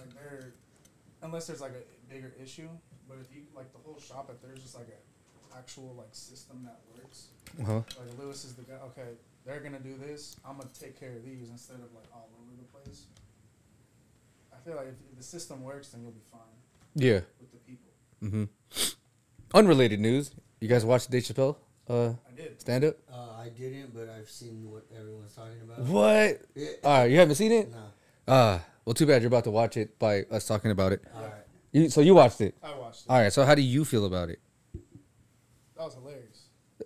[0.00, 0.52] Like they're
[1.22, 2.68] unless there's like a bigger issue,
[3.06, 5.00] but if you like the whole shop, if there's just like a
[5.58, 7.28] actual like system that works,
[7.60, 7.74] Uh-huh.
[7.98, 8.74] like Lewis is the guy.
[8.86, 9.10] Okay,
[9.46, 10.36] they're gonna do this.
[10.44, 13.04] I'm gonna take care of these instead of like all over the place.
[14.52, 16.40] I feel like if, if the system works, then you'll be fine
[16.94, 17.20] Yeah.
[17.40, 17.90] with the people.
[18.22, 18.44] Mm hmm
[19.54, 20.32] Unrelated news.
[20.60, 21.56] You guys watched Dave Chappelle
[21.88, 22.60] uh, I did.
[22.60, 22.96] stand up?
[23.12, 25.80] Uh, I didn't, but I've seen what everyone's talking about.
[25.80, 26.40] What?
[26.54, 26.68] Yeah.
[26.82, 27.70] All right, you haven't seen it?
[27.70, 27.76] No.
[28.26, 31.04] Ah, well, too bad you're about to watch it by us talking about it.
[31.14, 31.30] All right.
[31.72, 32.54] You, so you watched it.
[32.62, 33.10] I watched it.
[33.10, 33.32] All right.
[33.32, 34.40] So how do you feel about it?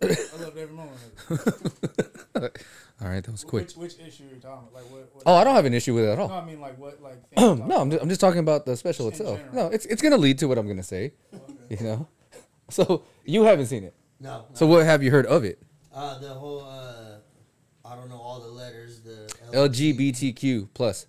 [0.00, 0.34] That was hilarious.
[0.34, 0.96] I loved every moment
[1.28, 2.64] of it.
[3.00, 3.66] All right, that was quick.
[3.66, 4.74] Which, which issue are you talking about?
[4.74, 5.10] Like what?
[5.14, 6.28] what Oh, I don't have an issue with it at all.
[6.28, 6.34] No.
[6.34, 7.18] I mean like what like.
[7.36, 9.38] no, I'm just, I'm just talking about the special in itself.
[9.38, 9.54] general.
[9.54, 11.12] No, it's it's gonna lead to what I'm gonna say.
[11.34, 11.76] Okay.
[11.80, 12.08] You know.
[12.70, 13.94] So you haven't seen it.
[14.20, 14.44] No.
[14.52, 15.58] So what have you heard of it?
[15.90, 17.16] Uh, the whole, uh,
[17.82, 19.00] I don't know all the letters.
[19.00, 21.06] The LGBTQ plus.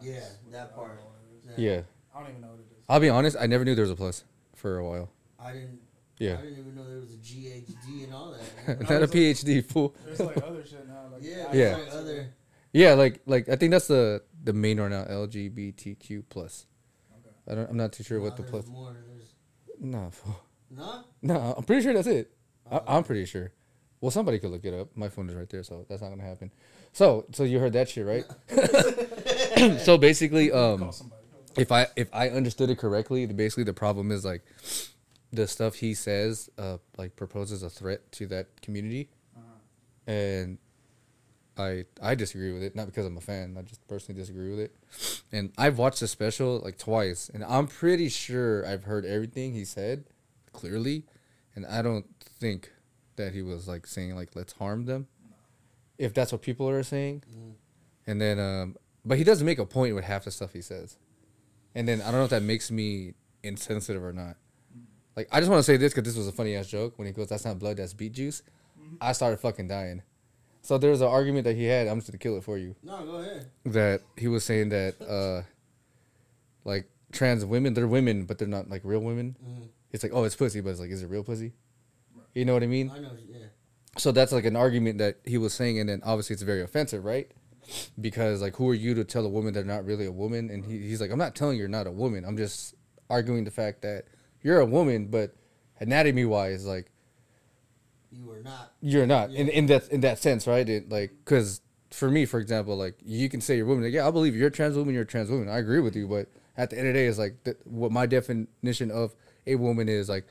[0.00, 0.20] Yeah,
[0.52, 0.98] that part.
[1.58, 1.82] Yeah.
[2.14, 2.84] I don't even know what it is.
[2.88, 3.36] I'll be honest.
[3.38, 4.24] I never knew there was a plus
[4.54, 5.10] for a while.
[5.38, 5.78] I didn't.
[6.18, 6.34] Yeah.
[6.38, 8.34] I didn't even know there was a GHD and all
[8.66, 8.80] that.
[8.90, 9.94] Not a PhD, fool.
[10.04, 11.02] There's like other shit now.
[11.12, 11.52] Like yeah.
[11.52, 11.76] Yeah.
[11.76, 12.28] Like other.
[12.72, 15.04] Yeah, like like I think that's the the main one now.
[15.04, 16.66] LGBTQ plus.
[17.12, 17.34] Okay.
[17.48, 17.70] I don't.
[17.70, 18.64] I'm not too sure what the plus.
[18.64, 18.96] there's more.
[19.08, 20.10] There's No,
[20.70, 21.04] no.
[21.22, 21.54] no.
[21.56, 22.32] I'm pretty sure that's it.
[22.70, 23.52] I, I'm pretty sure.
[24.00, 24.88] Well, somebody could look it up.
[24.94, 26.52] My phone is right there, so that's not gonna happen.
[26.92, 28.24] So, so you heard that shit, right?
[29.80, 30.90] so basically, um,
[31.56, 34.42] if I if I understood it correctly, the- basically the problem is like
[35.36, 40.12] the stuff he says, uh, like proposes a threat to that community, Uh-huh.
[40.12, 40.58] and
[41.56, 42.74] I I disagree with it.
[42.76, 43.56] Not because I'm a fan.
[43.58, 44.74] I just personally disagree with it.
[45.32, 49.64] And I've watched the special like twice, and I'm pretty sure I've heard everything he
[49.64, 50.04] said
[50.52, 51.04] clearly,
[51.54, 52.72] and I don't think
[53.16, 55.06] that he was like saying like let's harm them,
[55.98, 57.22] if that's what people are saying.
[57.30, 57.52] Mm.
[58.08, 60.96] And then, um, but he doesn't make a point with half the stuff he says.
[61.74, 64.36] And then I don't know if that makes me insensitive or not.
[65.16, 67.06] Like I just want to say this because this was a funny ass joke when
[67.06, 68.42] he goes, "That's not blood, that's beet juice."
[69.00, 70.02] I started fucking dying.
[70.62, 71.86] So there was an argument that he had.
[71.88, 72.74] I'm just gonna kill it for you.
[72.82, 73.50] No, go ahead.
[73.64, 75.42] That he was saying that, uh,
[76.64, 79.36] like trans women, they're women, but they're not like real women.
[79.44, 79.68] Mhm.
[79.92, 81.52] It's like, oh, it's pussy, but it's like, is it real pussy?
[82.34, 82.90] You know what I mean?
[82.90, 83.12] I know.
[83.28, 83.46] Yeah.
[83.96, 87.04] So that's like an argument that he was saying, and then obviously it's very offensive,
[87.04, 87.30] right?
[88.00, 90.50] Because like, who are you to tell a woman they're not really a woman?
[90.50, 92.24] And he, he's like, I'm not telling you you're not a woman.
[92.24, 92.74] I'm just
[93.08, 94.04] arguing the fact that
[94.46, 95.34] you're a woman, but
[95.80, 96.86] anatomy wise, like
[98.12, 98.72] You were not.
[98.80, 99.52] you're not in Yeah.
[99.54, 100.68] in that in that sense, right?
[100.68, 103.84] It, like, because for me, for example, like you can say you're a woman.
[103.84, 104.94] Like, yeah, I believe you're a trans woman.
[104.94, 105.48] You're a trans woman.
[105.48, 107.90] I agree with you, but at the end of the day, it's like th- what
[107.92, 109.14] my definition of
[109.46, 110.26] a woman is like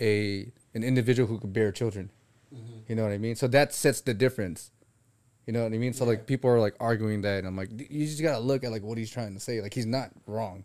[0.00, 2.10] a an individual who could bear children.
[2.54, 2.78] Mm-hmm.
[2.88, 3.36] You know what I mean?
[3.36, 4.70] So that sets the difference.
[5.46, 5.92] You know what I mean?
[5.92, 6.10] So Yeah.
[6.12, 8.82] like people are like arguing that, and I'm like, you just gotta look at like
[8.82, 9.60] what he's trying to say.
[9.60, 10.64] Like he's not wrong,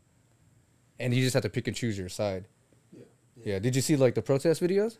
[0.99, 2.45] and you just have to pick and choose your side.
[3.43, 3.53] Yeah.
[3.53, 3.59] Yeah.
[3.59, 4.97] Did you see like the protest videos?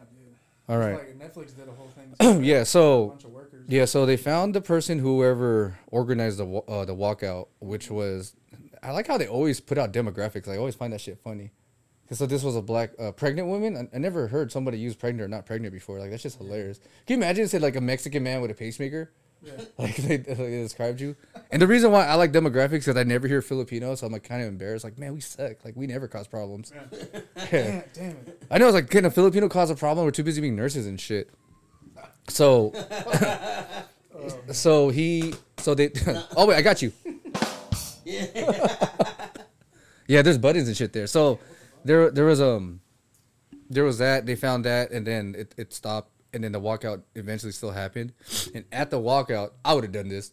[0.00, 0.34] I did.
[0.68, 0.94] All right.
[0.94, 2.42] Like Netflix did a whole thing.
[2.44, 2.64] yeah.
[2.64, 3.64] So of workers.
[3.68, 3.84] yeah.
[3.84, 8.34] So they found the person whoever organized the uh, the walkout, which was
[8.82, 10.48] I like how they always put out demographics.
[10.48, 11.52] I always find that shit funny.
[12.10, 13.76] So this was a black uh, pregnant woman.
[13.76, 15.98] I, I never heard somebody use pregnant or not pregnant before.
[15.98, 16.78] Like that's just hilarious.
[17.06, 19.10] Can you imagine it said like a Mexican man with a pacemaker?
[19.42, 19.52] Yeah.
[19.78, 21.14] like they, like they described you.
[21.50, 24.24] And the reason why I like demographics is I never hear Filipino, so I'm like
[24.24, 24.84] kind of embarrassed.
[24.84, 25.64] Like, man, we suck.
[25.64, 26.72] Like we never cause problems.
[26.74, 27.20] Yeah.
[27.52, 27.62] Yeah.
[27.70, 28.42] Damn, damn it.
[28.50, 30.04] I know it's like can a Filipino cause a problem?
[30.04, 31.30] We're too busy being nurses and shit.
[32.28, 35.90] So, Oh, so he, so they.
[36.36, 36.92] oh wait, I got you.
[38.04, 38.86] Yeah.
[40.06, 41.06] Yeah, there's buttons and shit there.
[41.06, 41.38] So
[41.84, 42.80] there there was um
[43.70, 47.02] there was that, they found that and then it, it stopped and then the walkout
[47.14, 48.12] eventually still happened.
[48.54, 50.32] And at the walkout, I would have done this.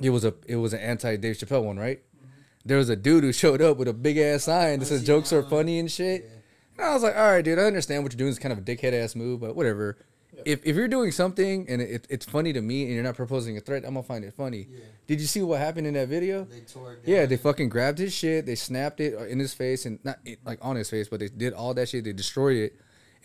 [0.00, 1.98] It was a it was an anti Dave Chappelle one, right?
[1.98, 2.28] Mm-hmm.
[2.66, 5.04] There was a dude who showed up with a big ass sign that I says
[5.04, 5.50] jokes are uh-huh.
[5.50, 6.24] funny and shit.
[6.24, 6.36] Yeah.
[6.78, 8.30] And I was like, all right, dude, I understand what you're doing.
[8.30, 9.96] It's kind of a dickhead ass move, but whatever.
[10.44, 13.56] If, if you're doing something and it, it's funny to me and you're not proposing
[13.56, 14.68] a threat, I'm gonna find it funny.
[14.70, 14.80] Yeah.
[15.06, 16.44] Did you see what happened in that video?
[16.44, 17.14] They tore it down.
[17.14, 18.44] Yeah, they fucking grabbed his shit.
[18.44, 21.20] They snapped it uh, in his face and not it, like on his face, but
[21.20, 22.04] they did all that shit.
[22.04, 22.76] They destroyed it,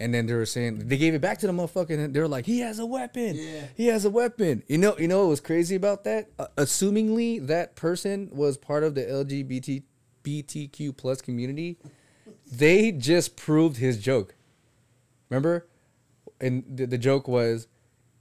[0.01, 1.91] and then they were saying they gave it back to the motherfucker.
[1.91, 3.35] And they were like, "He has a weapon.
[3.35, 3.63] Yeah.
[3.75, 6.29] He has a weapon." You know, you know what was crazy about that?
[6.39, 9.83] Uh, assumingly, that person was part of the LGBT
[10.23, 11.77] BTQ plus community.
[12.51, 14.35] They just proved his joke.
[15.29, 15.67] Remember,
[16.41, 17.67] and the, the joke was,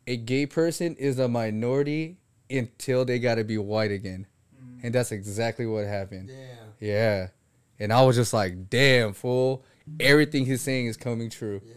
[0.07, 2.19] a gay person is a minority
[2.49, 4.27] until they got to be white again.
[4.83, 6.29] And that's exactly what happened.
[6.29, 6.73] Damn.
[6.79, 7.29] Yeah.
[7.79, 9.65] And I was just like, damn, fool.
[9.99, 11.61] Everything he's saying is coming true.
[11.65, 11.75] Yeah.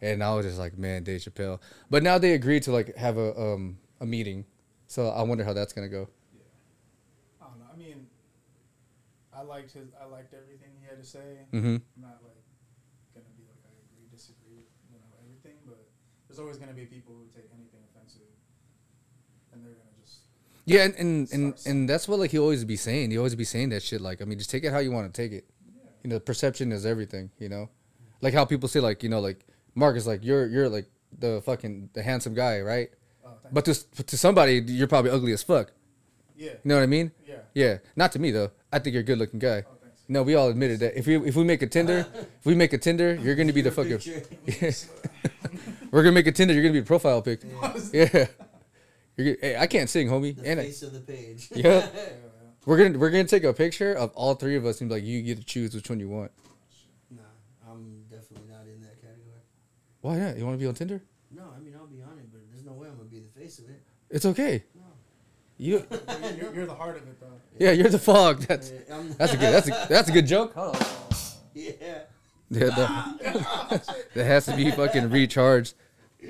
[0.00, 1.60] And I was just like, man, Dave Chappelle.
[1.90, 4.44] But now they agreed to like have a um a meeting.
[4.86, 6.08] So I wonder how that's gonna go.
[6.32, 6.42] Yeah.
[7.42, 7.66] I don't know.
[7.72, 8.06] I mean,
[9.36, 9.88] I liked his.
[10.00, 11.46] I liked everything he had to say.
[11.52, 11.66] Mm-hmm.
[11.66, 12.38] I'm not like
[13.14, 15.58] gonna be like I agree, disagree, with, you know, everything.
[15.66, 15.82] But
[16.28, 18.30] there's always gonna be people who take anything offensive,
[19.52, 20.30] and they're gonna just
[20.64, 23.10] Yeah, and and, and and that's what like he always be saying.
[23.10, 24.00] He always be saying that shit.
[24.00, 25.44] Like, I mean, just take it how you want to take it.
[26.02, 27.30] You know, perception is everything.
[27.38, 27.68] You know,
[28.20, 29.44] like how people say like you know like
[29.74, 30.86] Marcus like you're you're like
[31.18, 32.90] the fucking the handsome guy, right?
[33.24, 33.74] oh, But to
[34.04, 35.72] to somebody you're probably ugly as fuck.
[36.36, 37.12] yeah, You know what I mean?
[37.26, 37.36] yeah.
[37.54, 37.78] Yeah.
[37.96, 38.50] Not to me though.
[38.72, 39.64] I think you're a good looking guy.
[39.66, 39.74] Oh.
[40.10, 42.06] No, we all admitted that if we if we make a Tinder,
[42.40, 44.00] if we make a Tinder, you're gonna be the fucking.
[45.90, 46.54] We're gonna make a Tinder.
[46.54, 47.40] You're gonna be the profile pic.
[47.44, 47.74] Yeah.
[47.92, 48.26] Yeah.
[49.16, 50.36] You're, gonna- hey, I can't sing, homie.
[50.36, 51.48] The And I, face of the page.
[51.50, 52.08] yeah, Yeah, yeah.
[52.68, 55.04] We're gonna we're gonna take a picture of all three of us and be like,
[55.04, 56.30] you get to choose which one you want.
[57.10, 57.22] Nah,
[57.66, 59.40] I'm definitely not in that category.
[60.02, 60.36] Why not?
[60.36, 61.00] You want to be on Tinder?
[61.34, 63.40] No, I mean I'll be on it, but there's no way I'm gonna be the
[63.40, 63.80] face of it.
[64.10, 64.64] It's okay.
[64.74, 64.82] No.
[65.56, 65.82] You,
[66.20, 67.26] You're, you're, you're the heart of it, though.
[67.58, 68.42] yeah, you're the fog.
[68.42, 70.52] That's Yeah, that's a good that's a that's a good joke.
[70.54, 70.82] Hold on.
[71.54, 71.72] yeah.
[72.50, 75.74] Yeah, that, that has to be fucking recharged.
[76.22, 76.28] Uh,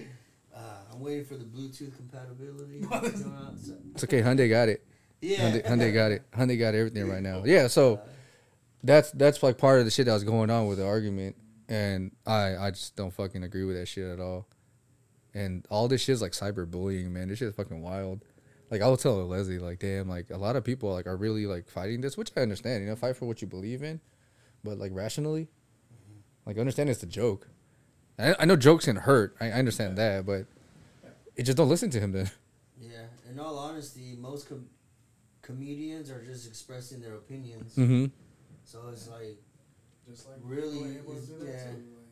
[0.58, 2.80] I I'm waiting for the Bluetooth compatibility.
[2.80, 4.22] to come out, so- It's okay.
[4.22, 4.84] Hyundai got it.
[5.20, 5.50] Yeah.
[5.50, 6.30] Hyundai, Hyundai got it.
[6.32, 7.42] Hyundai got everything right now.
[7.44, 7.66] Yeah.
[7.68, 8.00] So
[8.82, 11.36] that's that's like part of the shit that was going on with the argument,
[11.68, 14.46] and I I just don't fucking agree with that shit at all.
[15.34, 17.28] And all this shit is like cyberbullying, man.
[17.28, 18.24] This shit is fucking wild.
[18.70, 21.46] Like I was telling Leslie, like, damn, like a lot of people like are really
[21.46, 22.82] like fighting this, which I understand.
[22.82, 24.00] You know, fight for what you believe in,
[24.62, 25.48] but like rationally,
[26.46, 27.48] like understand it's a joke.
[28.18, 29.36] I, I know jokes can hurt.
[29.40, 30.46] I, I understand that, but
[31.36, 32.30] it just don't listen to him then.
[32.80, 33.04] Yeah.
[33.30, 34.66] In all honesty, most com-
[35.48, 37.74] comedians are just expressing their opinions.
[37.74, 38.06] Mm-hmm.
[38.64, 39.38] So it's like,
[40.08, 41.70] Just like Really, we're able to is- yeah.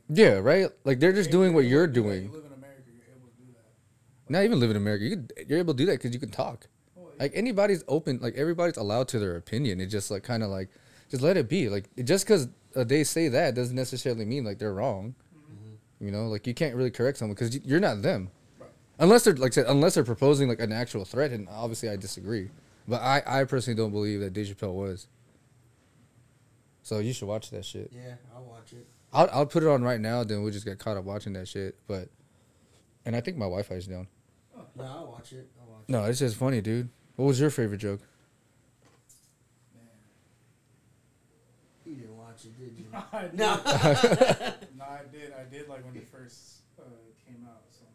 [0.08, 0.70] Yeah, right.
[0.84, 2.24] Like they're just doing what you're to do that, doing.
[2.24, 4.32] You live in America, you're able to do that.
[4.32, 5.04] Not even live in America.
[5.04, 6.68] You you're able to do that because you can talk.
[6.98, 7.08] Oh.
[7.18, 8.20] Like anybody's open.
[8.22, 9.80] Like everybody's allowed to their opinion.
[9.80, 10.70] It just like kind of like
[11.10, 11.68] just let it be.
[11.68, 15.14] Like just because uh, they say that doesn't necessarily mean like they're wrong.
[15.98, 18.30] You know, like you can't really correct someone because you're not them.
[18.60, 18.70] Right.
[19.00, 21.96] Unless they're like I said, unless they're proposing like an actual threat, and obviously I
[21.96, 22.50] disagree.
[22.88, 25.08] But I, I personally don't believe that Dave Chappelle was.
[26.82, 27.90] So you should watch that shit.
[27.92, 28.86] yeah, I'll watch it.
[29.12, 30.22] I'll I'll put it on right now.
[30.22, 31.76] Then we just get caught up watching that shit.
[31.88, 32.08] But,
[33.04, 34.06] and I think my Wi-Fi is down.
[34.76, 35.48] No, I'll watch it.
[35.60, 36.88] I'll watch No, it's just funny, dude.
[37.16, 38.00] What was your favorite joke?
[39.74, 39.84] Man.
[41.86, 42.86] You didn't watch it, did you?
[43.12, 43.34] I did.
[43.34, 43.46] no.
[44.76, 45.32] no, I did.
[45.32, 46.82] I did like when it first uh,
[47.26, 47.62] came out.
[47.70, 47.94] So I'm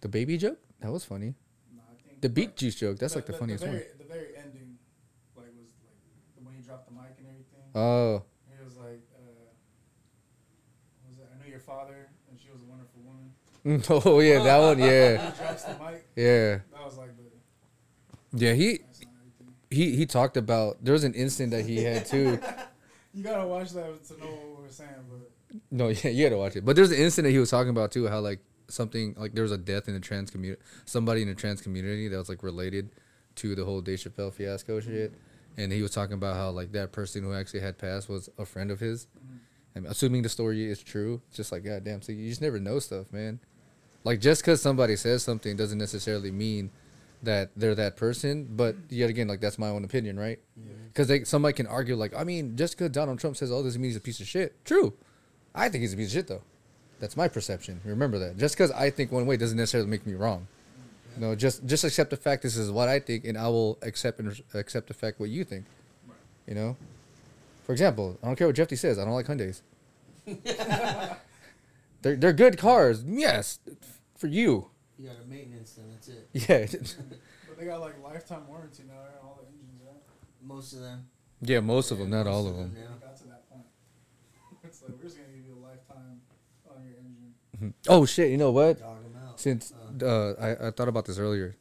[0.00, 0.58] The baby joke?
[0.82, 1.26] That was funny.
[1.26, 1.34] like,
[1.76, 2.98] no, I think The beet juice joke.
[2.98, 3.82] That's the- like the, funniest the one.
[3.98, 4.78] The very ending,
[5.36, 7.70] like was like when he dropped the mic and everything.
[7.74, 9.20] Oh, He was like, uh,
[11.02, 11.28] what was it?
[11.32, 13.32] I knew your father, and she was a wonderful woman.
[14.04, 14.78] oh yeah, that one.
[14.90, 16.06] Yeah, He drops the mic.
[16.16, 17.22] yeah, That was like the
[18.34, 18.54] yeah.
[18.54, 19.54] He that's not everything.
[19.70, 20.82] he he talked about.
[20.84, 22.38] There was an instant that he had too.
[23.14, 26.38] You gotta watch that to know what we're saying, but No, yeah, you had to
[26.38, 26.64] watch it.
[26.64, 28.08] But there's an instant that he was talking about too.
[28.08, 28.40] How like
[28.72, 32.08] something like there was a death in the trans community, somebody in the trans community
[32.08, 32.90] that was like related
[33.36, 35.12] to the whole Dave Chappelle fiasco shit.
[35.56, 38.46] And he was talking about how like that person who actually had passed was a
[38.46, 39.06] friend of his.
[39.06, 39.36] Mm-hmm.
[39.74, 42.02] And assuming the story is true, just like goddamn.
[42.02, 43.40] So you just never know stuff, man.
[44.04, 46.70] Like just because somebody says something doesn't necessarily mean
[47.22, 48.48] that they're that person.
[48.50, 50.38] But yet again, like that's my own opinion, right?
[50.88, 53.76] Because they somebody can argue like, I mean, just because Donald Trump says, "Oh, this
[53.76, 54.94] means he's a piece of shit." True,
[55.54, 56.42] I think he's a piece of shit though.
[57.02, 57.80] That's my perception.
[57.84, 58.38] Remember that.
[58.38, 60.46] Just because I think one way doesn't necessarily make me wrong.
[61.16, 64.20] No, just just accept the fact this is what I think, and I will accept
[64.20, 65.64] and accept the fact what you think.
[66.46, 66.76] You know.
[67.64, 69.00] For example, I don't care what Jeffy says.
[69.00, 69.64] I don't like Hyundai's.
[72.02, 73.02] they're they're good cars.
[73.04, 73.58] Yes,
[74.16, 74.70] for you.
[74.96, 76.28] You got a maintenance, then that's it.
[76.32, 76.66] Yeah.
[77.48, 80.00] but they got like lifetime warranty now on all the engines, right?
[80.40, 81.08] Most of them.
[81.40, 82.76] yeah, most of them, not most all of them.
[82.78, 82.84] Yeah.
[83.00, 83.66] Got to that point.
[84.62, 86.31] It's like we're just gonna give you a lifetime on your
[87.62, 87.74] engine.
[87.88, 88.30] Oh shit!
[88.30, 88.78] You know what?
[88.80, 89.40] Dog them out.
[89.40, 91.56] Since uh, I, I thought about this earlier,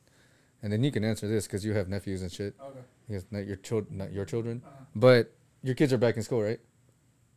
[0.62, 2.56] and then you can answer this because you have nephews and shit.
[2.62, 2.80] Okay.
[3.08, 4.84] Yes, not your children, not your children, Uh-huh.
[4.96, 5.34] but
[5.64, 6.60] your kids are back in school, right?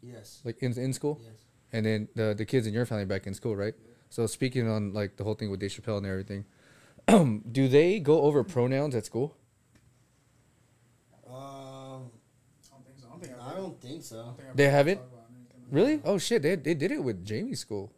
[0.03, 0.41] Yes.
[0.45, 1.45] Like in in school, Yes.
[1.73, 3.75] and then the the kids in your family back in school, right?
[4.11, 6.45] So speaking on like the whole thing with Dave Chappelle and everything,
[7.53, 9.37] do they go over pronouns at school?
[11.29, 12.11] Um,
[12.71, 13.09] I don't think so.
[13.09, 14.17] I don't think I've I don't think so.
[14.23, 14.97] don't think I've They haven't?
[14.99, 16.01] talk about anything like Really?
[16.05, 16.43] Oh shit!
[16.43, 17.91] They they did it with Jamie's school.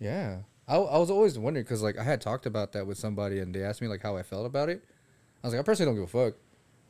[0.00, 0.12] Really?
[0.12, 0.38] Yeah,
[0.68, 3.54] I I was always wondering because like I had talked about that with somebody and
[3.54, 4.82] they asked me like how I felt about it.
[5.42, 6.38] I was like, I personally don't give a fuck.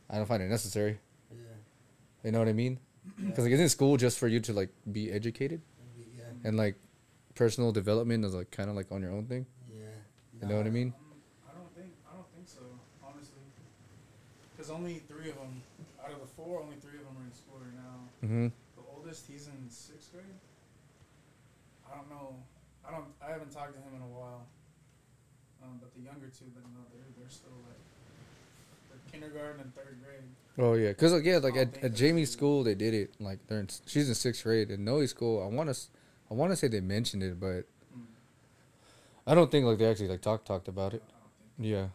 [0.08, 0.98] I don't find it necessary.
[1.30, 1.38] Yeah.
[2.24, 2.78] You know what I mean?
[3.18, 5.60] Because like, isn't school just for you to like be educated
[5.98, 6.24] Yeah.
[6.44, 6.76] and like
[7.34, 9.46] personal development is like kind of like on your own thing?
[9.72, 9.86] Yeah.
[10.42, 10.92] You know what I mean?
[10.96, 11.16] Um,
[11.48, 12.60] I don't think I don't think so,
[13.04, 13.40] honestly.
[14.52, 15.62] Because only three of them
[16.04, 17.96] out of the four, only three of them are in school right now.
[18.24, 18.46] Mm-hmm.
[18.76, 20.36] The oldest, he's in sixth grade.
[21.90, 22.36] I don't know.
[22.90, 23.06] I don't.
[23.24, 24.46] I haven't talked to him in a while.
[25.62, 27.78] Um, but the younger two, but no, they're they're still like
[28.90, 30.26] they're kindergarten and third grade.
[30.58, 31.94] Oh yeah, because like yeah, like at, at.
[31.94, 33.14] Jamie's school they did it.
[33.20, 35.42] Like they're in, she's in sixth grade, and Noe's school.
[35.42, 35.78] I want to,
[36.30, 37.66] I want to say they mentioned it, but
[37.96, 38.04] Mm.
[39.26, 41.02] I don't think like they actually like talk talked about it.
[41.06, 41.72] I don't think.
[41.72, 41.86] Yeah,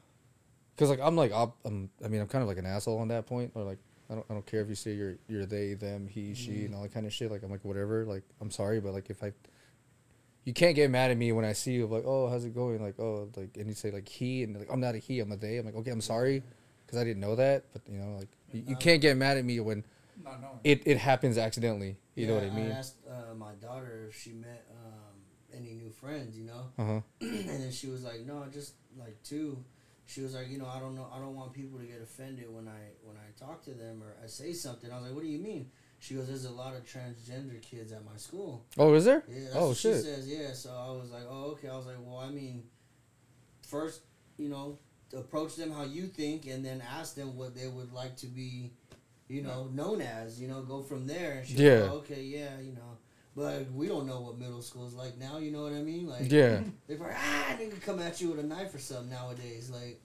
[0.75, 3.07] because like I'm like op- I'm, I mean I'm kind of like an asshole on
[3.09, 3.51] that point.
[3.55, 3.79] Or like
[4.09, 6.75] I don't I don't care if you say you're you're they them he she and
[6.75, 7.31] all that kind of shit.
[7.31, 8.05] Like I'm like whatever.
[8.05, 9.31] Like I'm sorry, but like if I,
[10.45, 12.81] you can't get mad at me when I see you like oh how's it going
[12.81, 15.31] like oh like and you say like he and like I'm not a he I'm
[15.31, 15.57] a they.
[15.57, 16.43] I'm like okay I'm sorry
[16.85, 17.65] because I didn't know that.
[17.73, 19.83] But you know like you, you can't get mad at me when
[20.63, 21.97] it it happens accidentally.
[22.15, 22.71] You know what I mean?
[22.71, 25.15] I asked uh, my daughter if she met um,
[25.53, 27.01] any new friends, you know, Uh huh.
[27.21, 29.63] and then she was like, "No, just like two.
[30.05, 31.07] She was like, "You know, I don't know.
[31.13, 34.15] I don't want people to get offended when I when I talk to them or
[34.23, 35.69] I say something." I was like, "What do you mean?"
[35.99, 39.23] She goes, "There's a lot of transgender kids at my school." Oh, is there?
[39.27, 39.95] Yeah, Oh, shit.
[39.97, 40.27] she says.
[40.27, 42.63] Yeah, so I was like, "Oh, okay." I was like, "Well, I mean,
[43.67, 44.01] first,
[44.37, 44.77] you know,
[45.15, 48.73] approach them how you think, and then ask them what they would like to be,
[49.27, 50.39] you know, known as.
[50.39, 51.79] You know, go from there." And she Yeah.
[51.79, 52.97] goes, oh, okay, yeah, you know.
[53.35, 55.37] But we don't know what middle school is like now.
[55.39, 56.07] You know what I mean?
[56.07, 56.63] Like, Yeah.
[56.87, 59.69] they probably ah nigga come at you with a knife or something nowadays.
[59.69, 59.99] Like,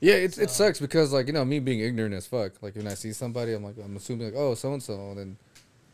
[0.00, 2.52] Yeah, it So- sucks because like you know me being ignorant as fuck.
[2.62, 5.18] Like when I see somebody, I'm like I'm assuming like oh so and so, and
[5.18, 5.36] then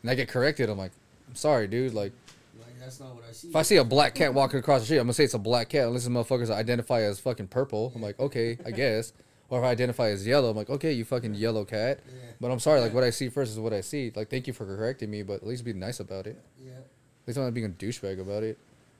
[0.01, 0.69] and I get corrected.
[0.69, 0.91] I'm like
[1.27, 1.93] I'm sorry, dude.
[1.93, 2.13] Like
[2.59, 3.49] like that's not what I see.
[3.49, 5.39] if I see a black cat walking across the street, I'm gonna say it's a
[5.39, 7.91] black cat unless the motherfuckers identify as fucking purple.
[7.95, 9.13] I'm like okay, I guess.
[9.49, 12.01] Or if I identify as yellow, I'm like okay, you fucking yellow cat.
[12.05, 14.11] yeah, But I'm sorry, like what I see first is what I see.
[14.13, 16.37] Like thank you for correcting me, but at least be nice about it.
[16.61, 16.83] yeah, At
[17.27, 18.57] least I'm not being a douchebag about it.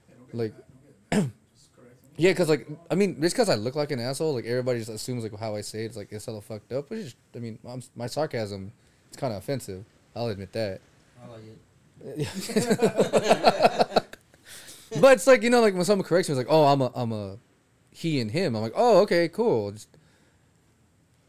[0.10, 0.54] Yeah, Like-
[2.18, 4.90] Yeah, cause like I mean, just cause I look like an asshole, like everybody just
[4.90, 6.90] assumes like how I say it, it's like it's hella fucked up.
[6.90, 8.72] Which is, I mean, I'm, my sarcasm,
[9.08, 9.86] it's kind of offensive.
[10.16, 10.82] I'll admit that.
[11.24, 11.58] I like it.
[15.00, 16.92] but it's like you know, like when someone corrects me, it's like, oh, I'm a,
[16.96, 17.38] I'm a,
[17.92, 18.56] he and him.
[18.56, 19.72] I'm like, oh, okay, cool.
[19.72, 19.90] Just,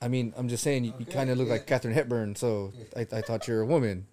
[0.01, 1.55] I mean, I'm just saying you, you kind of look yeah.
[1.55, 4.07] like Katharine Hepburn, so I, I thought you're a woman,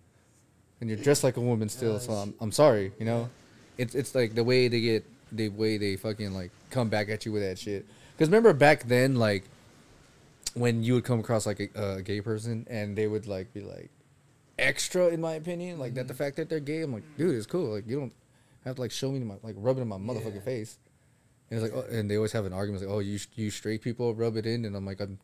[0.81, 1.99] and you're dressed like a woman still.
[1.99, 3.29] So I'm, I'm sorry, you know.
[3.77, 5.05] It's it's like the way they get
[5.35, 7.85] the way they fucking like come back at you with that shit.
[8.13, 9.43] Because remember back then, like
[10.53, 13.61] when you would come across like a, a gay person and they would like be
[13.61, 13.89] like
[14.57, 16.23] extra, in my opinion, like that the mm-hmm.
[16.23, 16.81] fact that they're gay.
[16.81, 17.73] I'm like, dude, it's cool.
[17.73, 18.13] Like you don't
[18.63, 20.41] have to like show me my like rub it in my motherfucking Yeah.
[20.41, 20.77] face.
[21.49, 23.81] And it's like, oh, and they always have an argument like, oh, you you straight
[23.81, 25.19] people rub it in, and I'm like, I'm,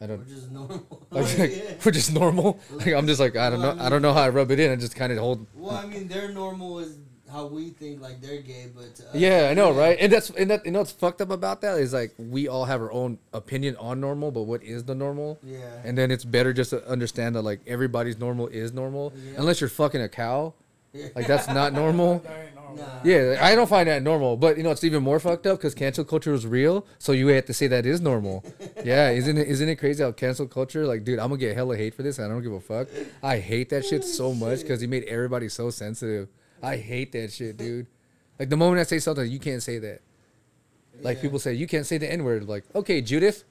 [0.00, 0.26] I We're don't.
[0.34, 0.86] just normal.
[1.10, 1.74] Like, yeah.
[1.84, 2.60] we're just normal.
[2.70, 3.76] Like I'm just like I don't know.
[3.78, 4.72] I don't know how I rub it in.
[4.72, 5.46] I just kind of hold.
[5.54, 6.96] Well, I mean, their normal is
[7.32, 9.78] how we think like they're gay, but to us, Yeah, I know, yeah.
[9.80, 9.98] right?
[10.00, 12.64] And that's and that you know what's fucked up about that is like we all
[12.66, 15.38] have our own opinion on normal, but what is the normal?
[15.42, 15.58] Yeah.
[15.84, 19.32] And then it's better just to understand that like everybody's normal is normal, Yeah.
[19.38, 20.54] unless you're fucking a cow.
[20.92, 21.08] yeah.
[21.16, 22.18] Like that's not normal.
[22.20, 22.62] That normal.
[22.76, 23.00] Nah.
[23.04, 24.36] Yeah, I don't find that normal.
[24.38, 26.86] But you know, it's even more fucked up because cancel culture is real.
[26.98, 28.44] So you have to say that is normal.
[28.84, 29.46] yeah, isn't it?
[29.48, 30.86] Isn't it crazy how cancel culture?
[30.86, 32.18] Like, dude, I'm gonna get hella hate for this.
[32.18, 32.88] And I don't give a fuck.
[33.22, 36.28] I hate that shit so much because he made everybody so sensitive.
[36.62, 37.86] I hate that shit, dude.
[38.38, 40.00] Like the moment I say something, you can't say that.
[41.00, 41.22] Like Yeah.
[41.22, 42.48] people say, you can't say the N word.
[42.48, 43.44] Like, okay, Judith.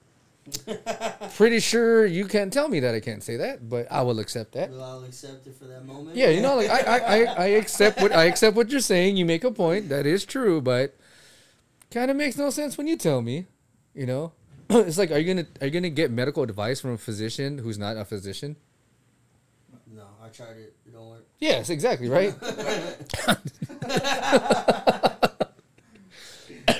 [1.35, 4.53] Pretty sure you can't tell me that I can't say that, but I will accept
[4.53, 4.71] that.
[4.71, 6.15] Well, I'll accept it for that moment.
[6.15, 9.17] Yeah, you know, like I, I, I, I accept what I accept what you're saying.
[9.17, 10.95] You make a point that is true, but
[11.91, 13.45] kind of makes no sense when you tell me.
[13.93, 14.33] You know,
[14.69, 17.77] it's like, are you gonna are you gonna get medical advice from a physician who's
[17.77, 18.55] not a physician?
[19.93, 20.75] No, I tried it.
[21.41, 21.57] It don't work.
[21.57, 22.33] Yes, exactly, right.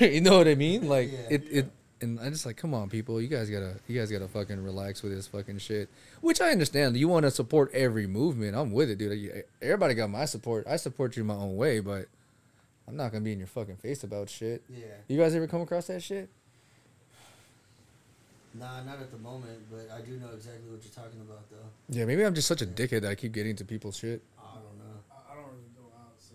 [0.00, 0.88] you know what I mean?
[0.88, 1.18] Like Yeah.
[1.30, 4.26] it, it, and I just like, come on, people, you guys gotta, you guys gotta
[4.26, 5.88] fucking relax with this fucking shit.
[6.20, 6.96] Which I understand.
[6.96, 8.56] You want to support every movement.
[8.56, 9.44] I'm with it, dude.
[9.60, 10.66] Everybody got my support.
[10.66, 12.06] I support you my own way, but
[12.88, 14.62] I'm not gonna be in your fucking face about shit.
[14.68, 14.86] Yeah.
[15.06, 16.28] You guys ever come across that shit?
[18.54, 21.56] Nah, not at the moment, but I do know exactly what you're talking about, though.
[21.88, 24.20] Yeah, maybe I'm just such a dickhead that I keep getting to people's shit.
[24.38, 25.00] I don't know.
[25.10, 26.34] I, I don't really go out, so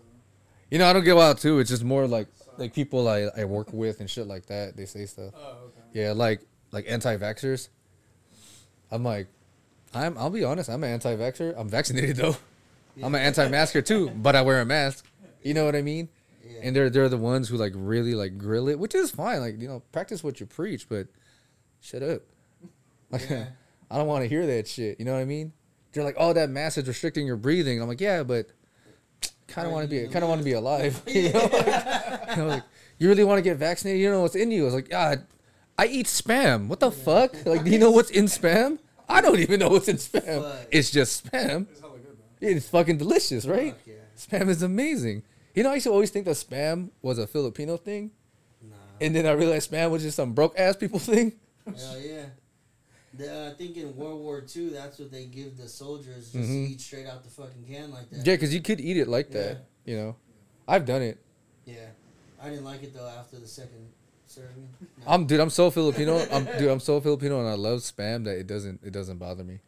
[0.70, 1.58] You know, I don't get wild too.
[1.60, 4.76] It's just more like like people I, I work with and shit like that.
[4.76, 5.32] They say stuff.
[5.36, 5.80] oh okay.
[5.92, 6.40] Yeah, like
[6.72, 7.68] like anti-vaxxers.
[8.90, 9.28] I'm like,
[9.94, 10.16] I'm.
[10.18, 10.68] I'll be honest.
[10.68, 11.54] I'm an anti-vaxxer.
[11.56, 12.36] I'm vaccinated though.
[13.02, 15.06] I'm an anti-masker too, but I wear a mask.
[15.42, 16.08] You know what I mean?
[16.44, 16.60] Yeah.
[16.64, 19.40] And they're they're the ones who like really like grill it, which is fine.
[19.40, 21.06] Like you know, practice what you preach, but
[21.80, 22.22] shut up.
[23.10, 23.46] Like, Yeah.
[23.90, 24.98] I don't want to hear that shit.
[24.98, 25.52] You know what I mean?
[25.92, 27.80] They're like, oh, that mask is restricting your breathing.
[27.80, 28.48] I'm like, yeah, but
[29.46, 31.02] kind of want to be kind of want to be alive.
[31.06, 31.40] You know?
[31.52, 32.62] Like, you know, like,
[32.98, 34.00] you really want to get vaccinated?
[34.00, 34.62] You know what's in you.
[34.62, 35.16] I was like, yeah,
[35.78, 36.66] I eat spam.
[36.68, 37.34] What the fuck?
[37.46, 38.78] Like, do you know what's in spam?
[39.08, 40.42] I don't even know what's in spam.
[40.42, 40.66] Fuck.
[40.70, 41.66] It's just spam.
[41.70, 42.56] It's good.
[42.56, 43.74] It's fucking delicious, right?
[43.74, 43.94] Fuck yeah.
[44.16, 45.22] Spam is amazing.
[45.54, 48.10] You know, I used to always think that spam was a Filipino thing,
[48.62, 48.76] Nah.
[49.00, 51.32] and then I realized spam was just some broke ass people thing.
[51.64, 52.26] Hell yeah.
[53.18, 56.70] The, I think in World War II, that's what they give the soldiers just Mhm.
[56.70, 58.24] eat straight out the fucking can like that.
[58.24, 59.66] Yeah, because you could eat it like that.
[59.84, 60.16] You know,
[60.66, 61.18] I've done it.
[61.64, 61.88] Yeah.
[62.40, 63.88] I didn't like it though after the second
[64.26, 64.68] serving.
[64.80, 65.04] No.
[65.06, 65.40] I'm dude.
[65.40, 66.18] I'm so Filipino.
[66.30, 66.70] I'm dude.
[66.70, 69.58] I'm so Filipino, and I love spam that it doesn't it doesn't bother me.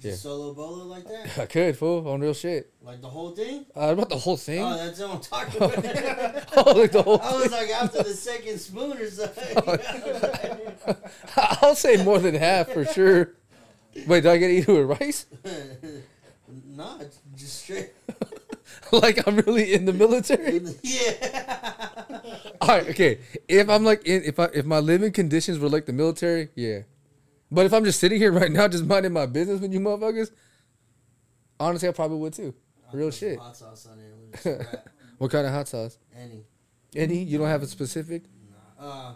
[0.00, 0.14] Yeah.
[0.14, 1.38] Solo bolo like that?
[1.42, 2.72] I could fool on real shit.
[2.82, 3.66] Like the whole thing?
[3.76, 4.62] Uh, about the whole thing.
[4.62, 6.44] Oh, that's what I'm talking about.
[6.56, 7.20] oh, like the whole.
[7.22, 7.50] I was Thing.
[7.52, 10.96] like after the second spoon or something.
[11.36, 13.34] I'll say more than half for sure.
[14.06, 15.26] Wait, do I get to eat it with rice?
[16.66, 17.90] nah, it's just straight.
[18.92, 20.60] like I'm really in the military?
[20.82, 22.20] yeah.
[22.60, 23.20] All right, okay.
[23.48, 26.80] If I'm like in, if I if my living conditions were like the military, yeah.
[27.50, 30.30] But if I'm just sitting here right now, just minding my business with you motherfuckers,
[31.58, 32.54] honestly, I probably would too.
[32.92, 33.38] Real shit.
[33.38, 34.12] Hot sauce on it.
[34.32, 34.88] With a wrap.
[35.18, 35.98] What kind of hot sauce?
[36.16, 36.44] Any.
[36.96, 37.22] Any?
[37.22, 38.24] You don't have a specific?
[38.80, 38.84] Nah.
[38.86, 39.14] Uh.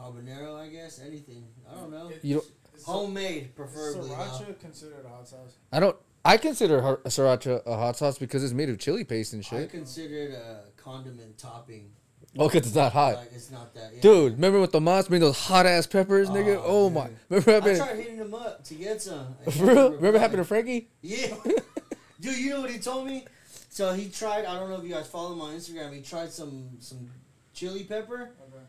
[0.00, 1.00] Habanero, I guess.
[1.04, 1.46] Anything.
[1.70, 2.10] I don't know.
[2.22, 2.46] You don't.
[2.76, 4.08] Is Homemade, preferably.
[4.08, 4.14] though.
[4.16, 5.58] Sriracha considered a hot sauce?
[5.72, 5.96] I don't.
[6.24, 9.64] I consider har- sriracha a hot sauce because it's made of chili paste and shit.
[9.64, 11.90] I consider it a condiment topping.
[12.38, 13.14] Oh, cause it's not hot.
[13.16, 13.92] Like it's not that.
[13.94, 14.00] Yeah.
[14.00, 16.56] Dude, remember with the moms made those hot ass peppers, nigga?
[16.58, 17.06] Oh, Oh my!
[17.06, 17.16] dude.
[17.30, 17.76] Remember I happened?
[17.78, 19.34] tried hitting him up to get some.
[19.50, 19.74] For real?
[19.74, 20.64] never Remember happened to replied.
[20.64, 20.88] Frankie?
[21.02, 21.34] Yeah.
[22.20, 23.24] Dude, you know what he told me?
[23.68, 24.44] So he tried.
[24.46, 25.92] I don't know if you guys follow him on Instagram.
[25.94, 27.10] He tried some some
[27.52, 28.30] chili pepper.
[28.40, 28.62] Okay.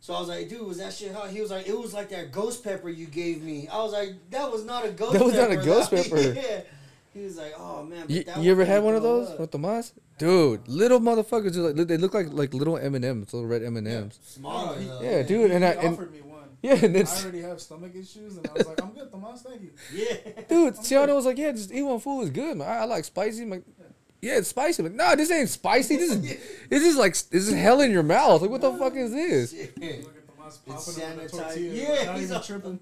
[0.00, 1.28] So I was like, dude, was that shit hot?
[1.30, 3.68] He was like, it was like that ghost pepper you gave me.
[3.68, 5.12] I was like, that was not a ghost.
[5.12, 5.64] That was not a pepper.
[5.64, 6.18] ghost pepper.
[6.20, 6.60] Yeah.
[7.12, 8.02] He was like, oh man.
[8.02, 9.40] But You, that you ever had one of those up.
[9.40, 9.92] with the moss?
[10.18, 11.56] Dude, little motherfuckers.
[11.56, 14.18] are Like, they look like like little M and M's, little red M and M's.
[14.22, 15.00] Smaller oh, he- though.
[15.02, 16.40] Yeah, dude, He, and he I and offered me one.
[16.62, 19.42] yeah, and then I already have stomach issues, and I was like, I'm good, Tomas,
[19.42, 19.70] thank you.
[19.94, 20.42] Yeah.
[20.48, 22.68] dude, Tiana was like, yeah, just eat one food is good, man.
[22.68, 23.42] I, I like spicy.
[23.42, 23.64] I'm like,
[24.22, 24.82] yeah, it's spicy.
[24.82, 25.96] I'm like, nah, this ain't spicy.
[25.96, 26.20] This is
[26.68, 28.42] this is like this is hell in your mouth.
[28.42, 29.50] Like, what the fuck is this?
[29.52, 29.76] Shit.
[29.80, 31.42] Look at Tomas It's popping over the sanitized.
[31.44, 31.74] tortilla.
[31.74, 32.80] Yeah, not he's even all- tripping.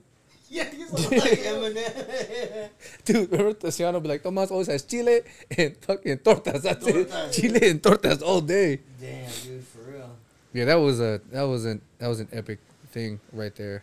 [0.51, 2.68] Yeah, he's all like Eminem.
[3.05, 5.20] Dude, remember Tiana be like, Tomas always has chile
[5.57, 6.62] and fucking tortas.
[6.62, 7.32] That's it.
[7.32, 8.80] Chile and tortas all day.
[9.01, 10.11] Damn, dude, for real.
[10.55, 12.59] Yeah, that was a that was an that was an epic
[12.92, 13.82] thing right there.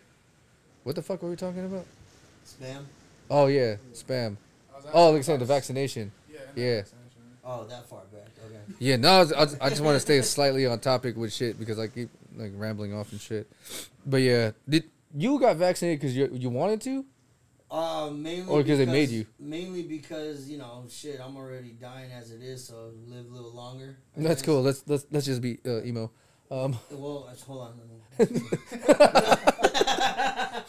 [0.82, 1.86] What the fuck were we talking about?
[2.44, 2.82] Spam.
[3.30, 4.36] Oh yeah, spam.
[4.72, 6.12] I was Oh, asking like saying the vaccination.
[6.28, 6.38] Yeah.
[6.56, 6.76] Yeah.
[6.78, 7.22] vaccination.
[7.44, 8.26] Oh, that far back.
[8.44, 8.56] Okay.
[8.80, 11.32] Yeah, no, I, was, I, was- I just want to stay slightly on topic with
[11.32, 13.48] shit because I keep like rambling off and shit.
[14.04, 14.84] But yeah, did
[15.16, 17.04] you got vaccinated because you you wanted to?
[17.68, 19.26] Uh, mainly Or 'cause they made you?
[19.40, 23.52] Mainly because you know, shit, I'm already dying as it is, so live a little
[23.52, 23.96] longer.
[24.16, 24.46] I That's guess.
[24.46, 24.62] cool.
[24.62, 26.12] Let's let's let's just be uh, emo.
[26.50, 27.80] Um, Well, that's- hold on.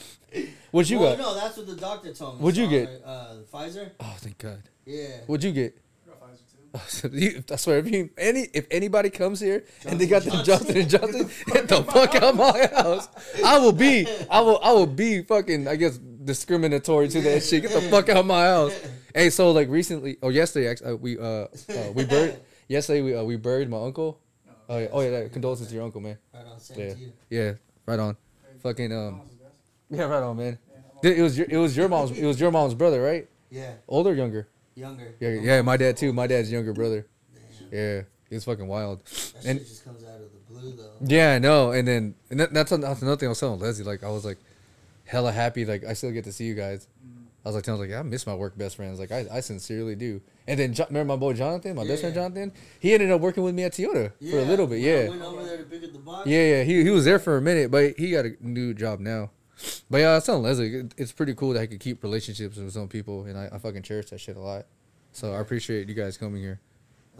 [0.72, 1.22] what you well, got?
[1.22, 2.44] No, that's what the doctor told me.
[2.44, 2.90] What'd you get?
[2.92, 3.92] like, uh, Pfizer.
[4.00, 4.64] Oh, thank God.
[4.86, 5.20] Yeah.
[5.28, 5.78] What'd you get?
[6.06, 6.58] I got Pfizer too.
[7.12, 10.44] You- I swear, if you, any if anybody comes here and they Johnson got the
[10.44, 10.76] Johnson.
[10.76, 13.08] Johnson and Johnson, get the fuck out my house.
[13.44, 17.64] I will be, I will, I will be fucking, I guess, discriminatory to that shit.
[17.64, 18.74] Get the fuck out my house.
[19.14, 21.48] Hey, so like recently, or yesterday, actually, uh, we uh, uh
[21.96, 24.20] we buried yesterday we uh, we buried my uncle.
[24.70, 26.18] Oh yeah, oh yeah, that, condolences to your uncle, man.
[26.34, 27.14] Right on, Yeah, to you.
[27.30, 27.54] yeah,
[27.86, 28.18] right on.
[28.62, 29.22] Fucking um,
[29.90, 30.58] yeah, right on, man.
[31.04, 33.28] It was your, it was your mom's, it was your mom's brother, right?
[33.50, 34.48] Yeah, Older, or younger?
[34.78, 35.16] Younger.
[35.20, 36.14] Yeah, yeah, my dad too.
[36.14, 37.08] My dad's younger brother.
[37.34, 37.80] Damn.
[37.80, 39.04] Yeah, it's fucking wild.
[39.06, 40.94] That And- shit just comes out of the blue though.
[41.06, 41.72] Yeah, I know.
[41.72, 43.84] And then and that, that's, that's another thing I was telling Leslie.
[43.86, 44.38] Like I was like,
[45.06, 45.66] hella happy.
[45.66, 46.88] Like I still get to see you guys.
[47.06, 47.24] Mm-hmm.
[47.46, 49.00] I was like telling her, like I miss my work best friends.
[49.00, 50.22] Like I, I sincerely do.
[50.50, 52.52] And then remember my boy Jonathan, my best friend Jonathan.
[52.80, 54.82] He ended up working with me at Toyota for a little bit.
[54.82, 56.28] when I Yeah, went over there to pick up the box.
[56.28, 56.64] yeah, yeah.
[56.64, 59.32] He he was there for a minute, but he got a new job now.
[59.90, 62.72] But yeah, I was telling Leslie, it's pretty cool that I could keep relationships with
[62.72, 64.66] some people, and I, I fucking cherish that shit a lot.
[65.14, 66.60] So I appreciate you guys coming here.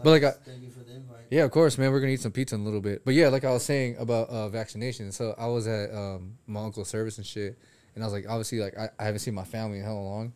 [0.02, 1.18] But like I- thank you for the invite.
[1.30, 1.90] Yeah, of course, man.
[1.90, 3.04] We're gonna eat some pizza in a little bit.
[3.04, 5.10] But yeah, like I was saying about uh, vaccination.
[5.10, 7.58] So I was at um, my uncle's service and shit,
[7.94, 10.32] and I was like, obviously, like I, I haven't seen my family in hell long,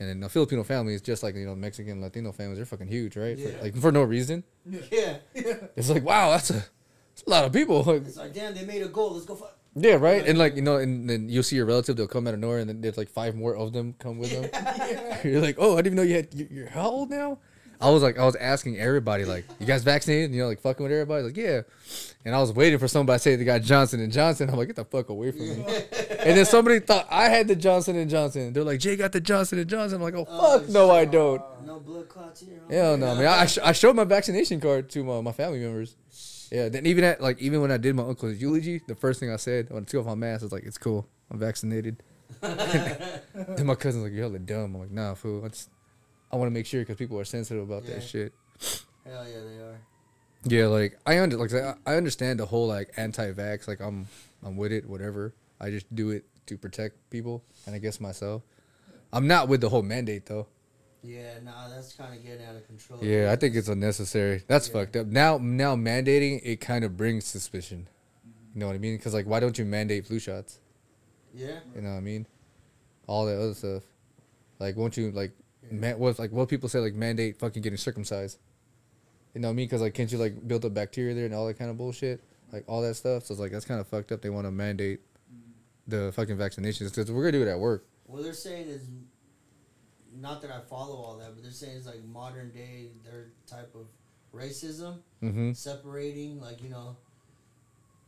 [0.00, 2.58] and then the Filipino family is just like you know Mexican Latino families.
[2.58, 3.38] They're fucking huge, right?
[3.38, 3.50] Yeah.
[3.50, 4.42] For, like for no reason.
[4.90, 5.18] Yeah.
[5.76, 7.84] It's like wow, that's a, that's a lot of people.
[7.84, 9.12] Like, It's like, damn, they made a goal.
[9.14, 9.55] Let's go fuck.
[9.76, 10.26] Yeah, right.
[10.26, 11.96] And like you know, and then you'll see your relative.
[11.96, 14.30] They'll come out of nowhere, and then there's like five more of them come with
[14.30, 14.48] them.
[15.24, 16.28] You're like, oh, I didn't even know you had.
[16.34, 17.38] you- You're how old now?
[17.78, 20.30] I was like, I was asking everybody, like, you guys vaccinated?
[20.34, 21.24] You know, like fucking with everybody.
[21.24, 21.60] Like, yeah.
[22.24, 24.48] And I was waiting for somebody to say they got Johnson and Johnson.
[24.48, 25.62] I'm like, get the fuck away from me.
[26.20, 28.54] and then somebody thought I had the Johnson and Johnson.
[28.54, 29.96] They're like, Jay got the Johnson and Johnson.
[29.96, 31.42] I'm like, oh Oh, fuck, no, I don't.
[31.66, 32.60] No blood clots here.
[32.66, 32.74] huh?
[32.74, 33.26] Hell no, man.
[33.26, 35.96] I, I, sh- I showed my vaccination card to my, my family members.
[36.50, 36.68] Yeah.
[36.68, 39.36] Then even at like even when I did my uncle's eulogy, the first thing I
[39.36, 41.08] said when I took off my mask was like, it's cool.
[41.30, 42.02] I'm vaccinated.
[42.40, 44.74] then my cousin's like, you're hella dumb.
[44.74, 45.44] I'm like, nah, fool.
[45.44, 45.70] I just
[46.32, 47.94] I want to make sure because people are sensitive about Yeah.
[47.96, 48.32] that shit.
[49.04, 49.78] Hell yeah, they are.
[50.44, 53.66] Yeah, like I under like I I understand the whole like anti-vax.
[53.68, 54.06] Like I'm
[54.44, 55.34] I'm with it, whatever.
[55.60, 58.42] I just do it to protect people and I guess myself.
[59.12, 60.46] I'm not with the whole mandate though.
[61.06, 62.98] Yeah, nah, that's kind of getting out of control.
[63.02, 64.42] Yeah, I think it's unnecessary.
[64.48, 64.72] That's Yeah.
[64.72, 65.06] fucked up.
[65.06, 67.88] Now now mandating it kind of brings suspicion.
[68.54, 68.96] You know what I mean?
[68.96, 70.58] Because like, why don't you mandate flu shots?
[71.34, 71.60] Yeah.
[71.74, 72.26] You know what I mean?
[73.06, 73.82] All that other stuff.
[74.58, 75.32] Like, won't you like,
[75.70, 78.38] man, what like what people say like mandate fucking getting circumcised?
[79.34, 79.66] You know what I mean?
[79.66, 82.22] Because like, can't you like build up bacteria there and all that kind of bullshit,
[82.52, 83.24] like all that stuff.
[83.26, 84.22] So it's like that's kind of fucked up.
[84.22, 85.00] They want to mandate
[85.86, 87.84] the fucking vaccinations because we're gonna do it at work.
[88.06, 88.82] What they're saying is,
[90.20, 93.74] not that I follow all that, but they're saying it's like modern day their type
[93.74, 93.86] of
[94.34, 95.52] racism, Mm-hmm.
[95.52, 96.96] separating like you know,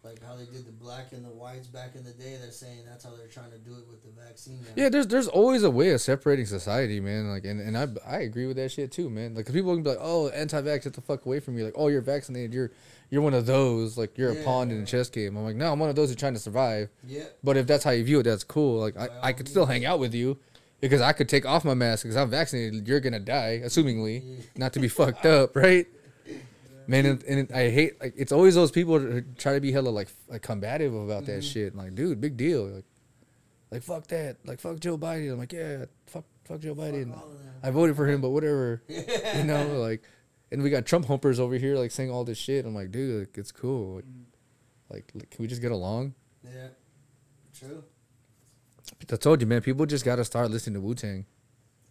[0.05, 2.37] Like how they did the black and the whites back in the day.
[2.41, 4.61] They're saying that's how they're trying to do it with the vaccine.
[4.63, 4.69] Now.
[4.77, 7.29] Yeah, there's there's always a way of separating society, man.
[7.29, 9.35] Like, and, and I I agree with that shit too, man.
[9.35, 11.65] Like, 'cause people can be like, oh, anti-vax, get the fuck away from me.
[11.65, 12.71] Like, oh, you're vaccinated, you're
[13.11, 13.97] you're one of those.
[13.99, 14.45] Like, you're a Yeah.
[14.45, 15.35] pawn in a chess game.
[15.37, 16.91] I'm like, no, I'm one of those who's trying to survive.
[17.07, 17.25] Yeah.
[17.43, 18.79] But if that's how you view it, that's cool.
[18.81, 20.39] Like, I, By I could still hang out with you
[20.81, 22.87] because I could take off my mask because I'm vaccinated.
[22.87, 25.87] You're gonna die, assumingly, not to be fucked up, right?
[26.87, 29.91] Man, and, and I hate like it's always those people who try to be hella
[29.91, 31.53] like like combative about that Mhm.
[31.53, 31.74] shit.
[31.76, 32.64] Like, dude, big deal.
[32.66, 32.85] Like,
[33.70, 34.37] like fuck that.
[34.47, 35.33] Like, fuck Joe Biden.
[35.33, 37.11] I'm like, yeah, fuck, fuck Joe Biden.
[37.12, 37.53] Fuck all of them.
[37.62, 38.83] I voted for him, but whatever.
[39.37, 40.03] You know, like,
[40.51, 42.64] and we got Trump humpers over here like saying all this shit.
[42.64, 43.97] I'm like, dude, like, it's cool.
[44.89, 46.14] Like, like, can we just get along?
[46.43, 46.68] Yeah.
[47.53, 47.85] True.
[49.12, 49.61] I told you, man.
[49.62, 51.24] People just gotta start listening to Wu Tang.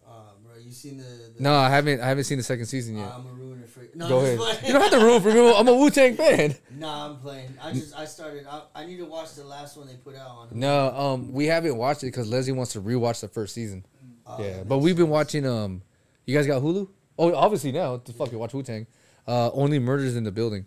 [0.06, 0.10] Uh,
[0.44, 1.04] bro, you seen the?
[1.36, 2.00] the No, I haven't.
[2.00, 3.10] I haven't seen the second season yet.
[3.12, 3.88] I'm gonna ruin it for you.
[3.94, 4.38] No, Go ahead.
[4.38, 4.58] playing.
[4.66, 5.54] You don't have to ruin for me.
[5.54, 6.54] I'm a Wu Tang fan.
[6.78, 7.54] Nah, I'm playing.
[7.60, 8.46] I just I started.
[8.48, 10.48] I, I need to watch the last one they put out on.
[10.52, 13.84] No, um, we haven't watched it because Leslie wants to rewatch the first season.
[14.24, 15.44] Oh, yeah, but we've been watching.
[15.44, 15.82] Um,
[16.24, 16.88] you guys got Hulu?
[17.18, 17.96] Oh, obviously now.
[17.96, 18.86] To fucking watch Wu Tang.
[19.26, 20.66] Uh, only murders in the building.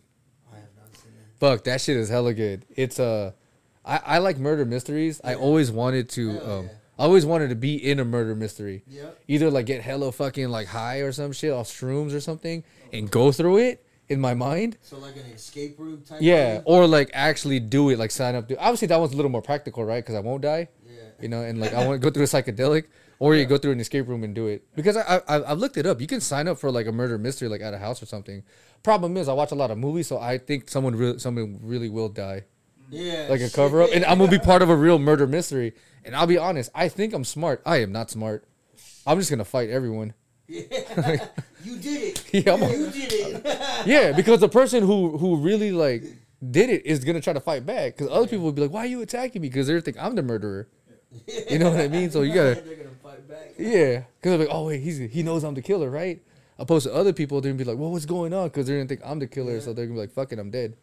[0.52, 1.40] I have not seen it.
[1.40, 2.66] Fuck, that shit is hella good.
[2.76, 3.32] It's uh,
[3.86, 5.20] I, I like murder mysteries.
[5.24, 6.72] I always wanted to Hell um, yeah.
[7.00, 8.84] I always wanted to be in a murder mystery.
[8.88, 9.20] Yep.
[9.28, 12.64] Either like get hella fucking like high or some shit off shrooms or something
[12.94, 14.78] and go through it in my mind.
[14.82, 16.20] So like an escape room type.
[16.22, 16.64] Yeah, thing?
[16.66, 18.48] or like actually do it, like sign up.
[18.50, 20.04] Do obviously that one's a little more practical, right?
[20.04, 20.92] Because I won't die, Yeah.
[21.20, 22.84] you know, and like I want to go through a psychedelic,
[23.18, 24.64] or you go through an escape room and do it.
[24.76, 26.02] Because I, I I've looked it up.
[26.02, 28.44] You can sign up for like a murder mystery, like at a house or something.
[28.84, 31.90] Problem is, I watch a lot of movies, so I think someone really someone really
[31.90, 32.44] will die,
[32.92, 33.28] Yeah.
[33.30, 35.74] like a cover up, and I'm gonna be part of a real murder mystery.
[36.06, 37.62] And I'll be honest, I think I'm smart.
[37.66, 38.44] I am not smart.
[39.08, 40.14] I'm just gonna fight everyone.
[40.48, 40.62] Yeah.
[41.64, 42.24] you did it.
[42.46, 43.60] Yeah, a- you did it.
[43.86, 46.04] Yeah, because the person who who really like
[46.52, 47.96] did it is gonna try to fight back.
[47.98, 50.16] Because other people would be like, "Why are you attacking me?" Because they're think I'm
[50.16, 50.68] the murderer.
[51.50, 52.10] You know what I mean?
[52.12, 53.54] So you gotta, They're gonna fight back.
[53.58, 54.04] yeah.
[54.20, 56.22] Because they're like, "Oh wait, he's he knows I'm the killer, right?"
[56.60, 58.88] Opposed to other people, they're gonna be like, "Well, what's going on?" Because they're gonna
[58.88, 59.60] think I'm the killer, Yeah.
[59.62, 60.76] so they're gonna be like, "Fuck it, I'm dead."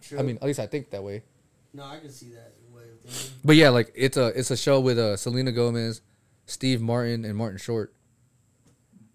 [0.00, 0.18] True.
[0.18, 1.22] I mean, at least I think that way.
[1.74, 3.36] no, I can see that way of thinking.
[3.44, 6.00] But yeah, like it's a it's a show with uh Selena Gomez,
[6.46, 7.92] Steve Martin, and Martin Short.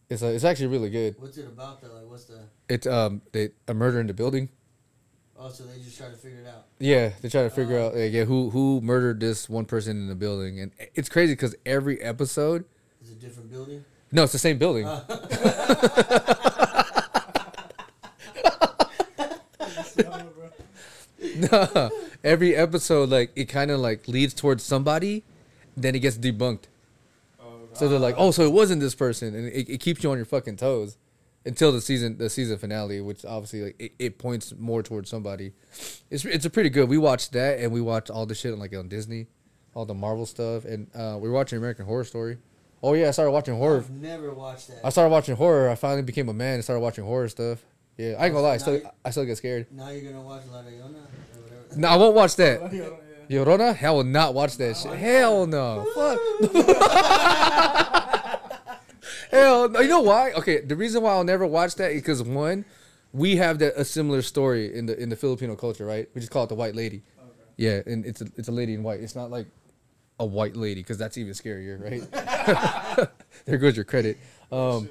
[0.10, 1.16] It's a, it's actually really good.
[1.20, 1.94] What's it about though?
[1.94, 2.42] Like, what's the?
[2.70, 4.50] It's um they a murder in the building.
[5.38, 6.66] Oh, so they just try to figure it out.
[6.80, 7.88] Yeah, they try to figure Oh.
[7.88, 11.34] out like, yeah who who murdered this one person in the building, and it's crazy
[11.34, 12.64] because every episode,
[13.04, 13.84] Is it a different building?
[14.14, 14.86] no, it's the same building.
[21.52, 21.90] no,
[22.24, 25.24] every episode like it kind of like leads towards somebody,
[25.76, 26.66] then it gets debunked.
[27.74, 30.18] So they're like, oh, so it wasn't this person, and it, it keeps you on
[30.18, 30.98] your fucking toes
[31.46, 35.52] until the season the season finale, which obviously like it, it points more towards somebody.
[36.10, 36.88] It's it's a pretty good.
[36.88, 39.28] We watched that, and we watched all the shit on like on Disney,
[39.74, 42.38] all the Marvel stuff, and uh, we were watching American Horror Story.
[42.82, 43.78] Oh yeah, I started watching horror.
[43.78, 44.86] I've never watched that.
[44.86, 45.70] I started watching horror.
[45.70, 47.64] I finally became a man and started watching horror stuff.
[47.98, 49.68] Yeah, I ain't gonna lie, I still I still get scared.
[49.72, 51.78] now you're gonna watch La Llorona or whatever.
[51.78, 52.62] No, I won't watch that.
[53.30, 54.92] Llorona, I will not watch that shit.
[54.94, 55.86] Hell no.
[55.96, 56.20] Fuck.
[59.32, 59.80] Hell no.
[59.80, 60.32] You know why?
[60.34, 62.66] Okay, the reason why I'll never watch that is because one,
[63.14, 66.08] we have that a similar story in the in the Filipino culture, right?
[66.14, 67.04] We just call it the white lady.
[67.18, 67.30] Okay.
[67.58, 69.00] Yeah, and it's a it's a lady in white.
[69.00, 69.48] It's not like
[70.20, 73.10] a white lady because that's even scarier, right?
[73.46, 74.18] there goes your credit.
[74.52, 74.90] Um,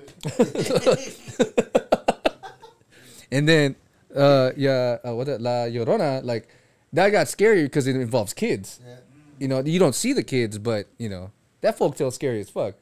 [3.34, 3.76] and then,
[4.14, 6.48] uh, yeah, uh, what that La Llorona, like
[6.92, 8.80] that got scarier because it involves kids.
[8.86, 8.96] Yeah.
[9.40, 12.76] You know, you don't see the kids, but you know that folktale's scary as fuck.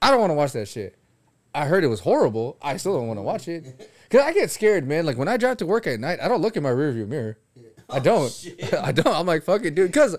[0.00, 0.96] I don't want to watch that shit.
[1.54, 2.56] I heard it was horrible.
[2.62, 5.04] I still don't want to watch it because I get scared, man.
[5.04, 7.38] Like when I drive to work at night, I don't look in my rearview mirror.
[7.90, 8.32] I don't.
[8.32, 8.72] shit.
[8.82, 9.14] I don't.
[9.14, 9.88] I'm like, fuck it, dude.
[9.88, 10.16] Because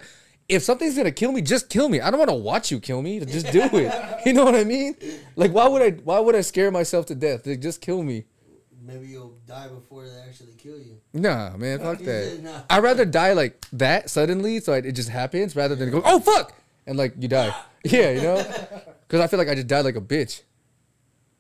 [0.47, 2.01] if something's gonna kill me, just kill me.
[2.01, 3.19] I don't want to watch you kill me.
[3.21, 4.17] Just do it.
[4.25, 4.95] You know what I mean?
[5.35, 5.91] Like, why would I?
[5.91, 7.47] Why would I scare myself to death?
[7.47, 8.25] Like, just kill me.
[8.83, 10.97] Maybe you'll die before they actually kill you.
[11.13, 12.39] Nah, man, fuck that.
[12.41, 12.61] nah.
[12.69, 16.53] I'd rather die like that suddenly, so it just happens, rather than go, oh fuck,
[16.87, 17.53] and like you die.
[17.83, 18.35] Yeah, you know,
[19.07, 20.41] because I feel like I just died like a bitch.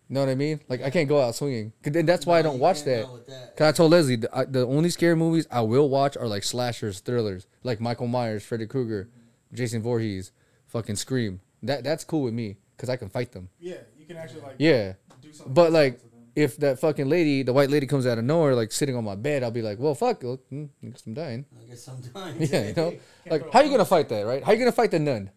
[0.09, 0.59] You know what I mean?
[0.67, 3.05] Like I can't go out swinging, and that's why I don't watch that.
[3.27, 3.55] that.
[3.55, 6.43] Cause I told Leslie the, I, the only scary movies I will watch are like
[6.43, 9.07] slashers, thrillers, like Michael Myers, Freddy Krueger,
[9.53, 10.31] Jason Voorhees,
[10.67, 11.41] fucking Scream.
[11.61, 13.47] That that's cool with me, cause I can fight them.
[13.59, 15.53] Yeah, you can actually like Yeah, do something.
[15.53, 16.10] but like to them.
[16.35, 19.15] If that fucking lady, the white lady, comes out of nowhere, like sitting on my
[19.15, 21.45] bed, I'll be like, well, fuck, well, hmm, I guess I'm dying.
[21.59, 22.51] I guess sometimes.
[22.51, 22.93] Yeah, you know,
[23.29, 24.43] like throw how you gonna fight that, right?
[24.43, 25.31] How you gonna fight the nun?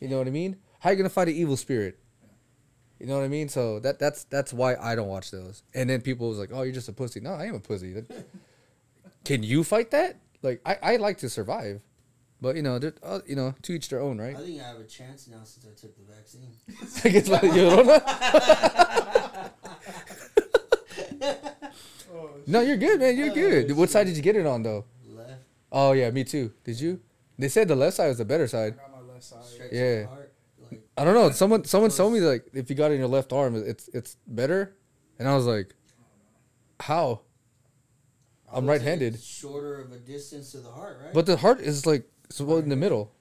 [0.00, 0.56] You know what I mean?
[0.80, 1.98] How you gonna fight an evil spirit?
[2.98, 3.48] You know what I mean?
[3.48, 5.62] So that that's that's why I don't watch those.
[5.74, 8.04] And then people was like, "Oh, you're just a pussy." No, I am a pussy.
[9.24, 10.16] Can you fight that?
[10.42, 11.82] Like I, I like to survive,
[12.40, 14.36] but you know, uh, you know, to each their own, right?
[14.36, 16.50] I think I have a chance now since I took the vaccine.
[17.04, 18.00] I guess like, you don't know.
[22.10, 23.16] Oh, No, you're good, man.
[23.16, 23.72] You're Oh, good.
[23.76, 23.92] What shit.
[23.92, 24.84] side did you get it on though?
[25.06, 25.32] Left,
[25.70, 26.52] Oh yeah, me too.
[26.64, 27.00] Did you?
[27.38, 28.76] They said the left side was the better I side.
[28.76, 29.44] got my left side.
[29.44, 30.02] straight Yeah.
[30.02, 30.32] to heart.
[30.70, 31.30] Like, I don't know.
[31.30, 34.16] Someone someone told me like if you got it in your left arm, it's it's
[34.26, 34.74] better,
[35.18, 35.74] and I was like,
[36.80, 37.20] how?
[38.50, 39.20] I I'm right-handed.
[39.20, 41.12] Shorter of a distance to the heart, right?
[41.12, 43.12] But the heart is like it's well in the middle.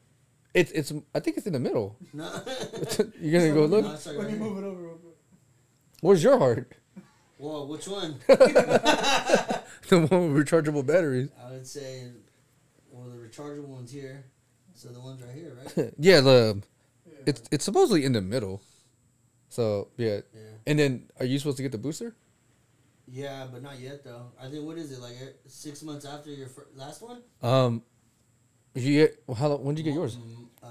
[0.53, 1.97] It's it's I think it's in the middle.
[2.13, 2.25] no.
[3.21, 3.93] You're gonna go No, look.
[3.93, 5.15] it's like Let right me move it over real quick.
[6.01, 6.73] Where's your heart?
[7.37, 8.19] Whoa, which one?
[9.89, 11.29] The one with rechargeable batteries.
[11.41, 12.09] I would say,
[12.91, 14.25] well, the rechargeable one's here.
[14.73, 15.93] So the one's right here, right?
[15.97, 16.61] yeah, the
[17.05, 17.13] Yeah.
[17.25, 18.61] it's it's supposedly in the middle.
[19.49, 20.41] So yeah, Yeah.
[20.67, 22.15] and then are you supposed to get the booster?
[23.07, 24.31] Yeah, but not yet though.
[24.41, 27.21] I think what is it like eh, six months after your fir- last one?
[27.41, 27.81] Um,
[28.77, 30.15] if you get well, how when did you get yours?
[30.17, 30.67] Mm, Uh,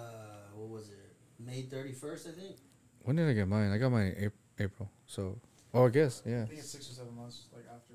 [0.55, 1.15] what was it?
[1.39, 2.57] May thirty first, I think.
[3.03, 3.71] When did I get mine?
[3.73, 4.33] I got mine in April.
[4.59, 4.91] April.
[5.07, 5.39] So,
[5.75, 6.43] oh, I guess yeah.
[6.43, 7.95] I think it's six or seven months, like after.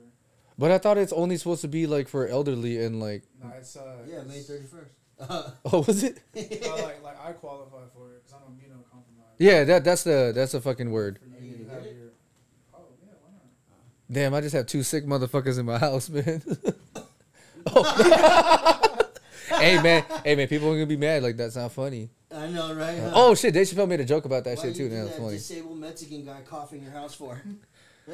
[0.58, 3.24] But I thought it's only supposed to be like for elderly and like.
[3.42, 4.06] No, it's uh.
[4.08, 4.92] Yeah, May thirty first.
[5.66, 6.20] Oh, was it?
[6.36, 9.38] Uh, like, like I qualify for it because I'm immunocompromised.
[9.40, 11.20] Yeah, that that's the that's the fucking word.
[11.24, 11.98] You you to gonna have get it?
[11.98, 12.10] your.
[12.74, 13.14] Oh yeah.
[14.12, 16.44] Damn, I just have two sick motherfuckers in my house, man.
[17.68, 18.88] oh.
[19.60, 21.24] Hey man, hey man, people are gonna be mad.
[21.24, 22.10] Like that's not funny.
[22.34, 22.98] I know, right?
[22.98, 23.12] huh?
[23.14, 24.90] Oh shit, Dave Chappelle made a joke about that Why shit too.
[24.90, 25.34] do Now it's that funny.
[25.38, 27.42] disabled Mexican guy coughing your house for?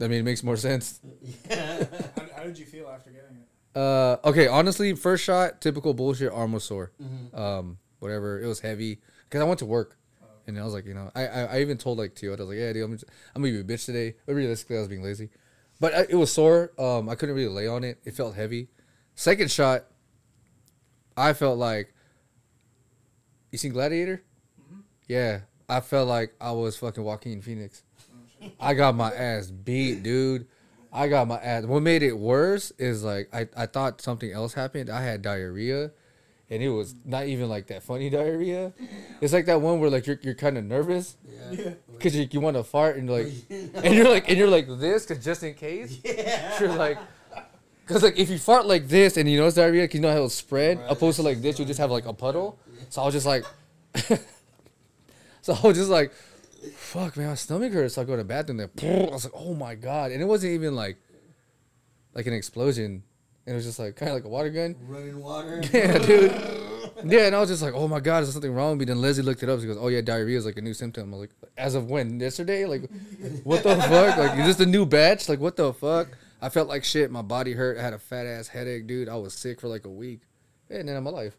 [0.00, 1.00] I mean, it makes more sense.
[1.48, 1.84] yeah.
[2.16, 3.78] How, how did you feel after getting it?
[3.78, 6.32] Uh, okay, honestly, first shot, typical bullshit.
[6.32, 6.92] Arm was sore.
[7.02, 7.38] Mhm.
[7.38, 8.40] Um, whatever.
[8.40, 10.26] It was heavy because I went to work, Oh.
[10.46, 12.48] and I was like, you know, I I, I even told like Tio, I was
[12.48, 13.04] like, yeah, dude, I'm, just,
[13.34, 14.14] I'm gonna be a bitch today.
[14.24, 15.28] But realistically, I was being lazy.
[15.80, 16.72] But I, it was sore.
[16.78, 17.98] Um, I couldn't really lay on it.
[18.04, 18.68] It felt heavy.
[19.14, 19.84] Second shot,
[21.16, 21.92] I felt like.
[23.52, 24.22] You seen Gladiator?
[24.60, 24.82] Mhm.
[25.08, 27.82] Yeah, I felt like I was fucking Joaquin Phoenix.
[28.60, 30.46] I got my ass beat, dude.
[30.92, 31.64] I got my ass.
[31.64, 34.90] What made it worse is like I, I thought something else happened.
[34.90, 35.90] I had diarrhea,
[36.50, 38.72] and it was not even like that funny diarrhea.
[39.20, 41.52] It's like that one where like you're you're kind of nervous Yeah.
[41.52, 41.70] Yeah.
[41.92, 45.06] because you, you want to fart and like and you're like and you're like this
[45.06, 46.58] because just in case yeah.
[46.60, 46.98] you're like.
[47.86, 50.16] Cause like if you fart like this and you know it's diarrhea, you know how
[50.16, 50.78] it'll spread.
[50.78, 52.58] Right, opposed to like this, you just have like a puddle.
[52.88, 53.44] So I was just like,
[55.40, 56.12] so I was just like,
[56.74, 57.94] fuck, man, my stomach hurts.
[57.94, 58.56] So I go to the bathroom.
[58.56, 60.96] There, I was like, oh my god, and it wasn't even like,
[62.12, 63.04] like an explosion.
[63.46, 64.74] And it was just like kind of like a water gun.
[64.88, 65.62] Running water.
[65.72, 66.32] Yeah, dude.
[67.04, 68.84] Yeah, and I was just like, oh my god, is there something wrong with me?
[68.86, 69.60] Then Leslie looked it up.
[69.60, 71.12] She goes, oh yeah, diarrhea is like a new symptom.
[71.14, 72.18] I was like, as of when?
[72.18, 72.64] Yesterday?
[72.64, 72.88] Like,
[73.44, 74.16] what the fuck?
[74.16, 75.28] Like, is this a new batch?
[75.28, 76.08] Like, what the fuck?
[76.40, 77.10] I felt like shit.
[77.10, 77.78] My body hurt.
[77.78, 79.08] I had a fat ass headache, dude.
[79.08, 80.20] I was sick for like a week.
[80.70, 81.36] And then I'm alive.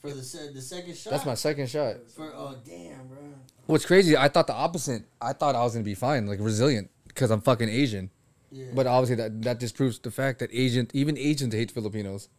[0.00, 1.10] For the se- the second shot.
[1.10, 1.96] That's my second shot.
[2.16, 3.18] For oh damn, bro.
[3.66, 4.16] What's crazy?
[4.16, 5.02] I thought the opposite.
[5.20, 8.10] I thought I was gonna be fine, like resilient, because I'm fucking Asian.
[8.50, 8.66] Yeah.
[8.74, 12.30] But obviously, that that disproves the fact that Asian, even Asians hate Filipinos.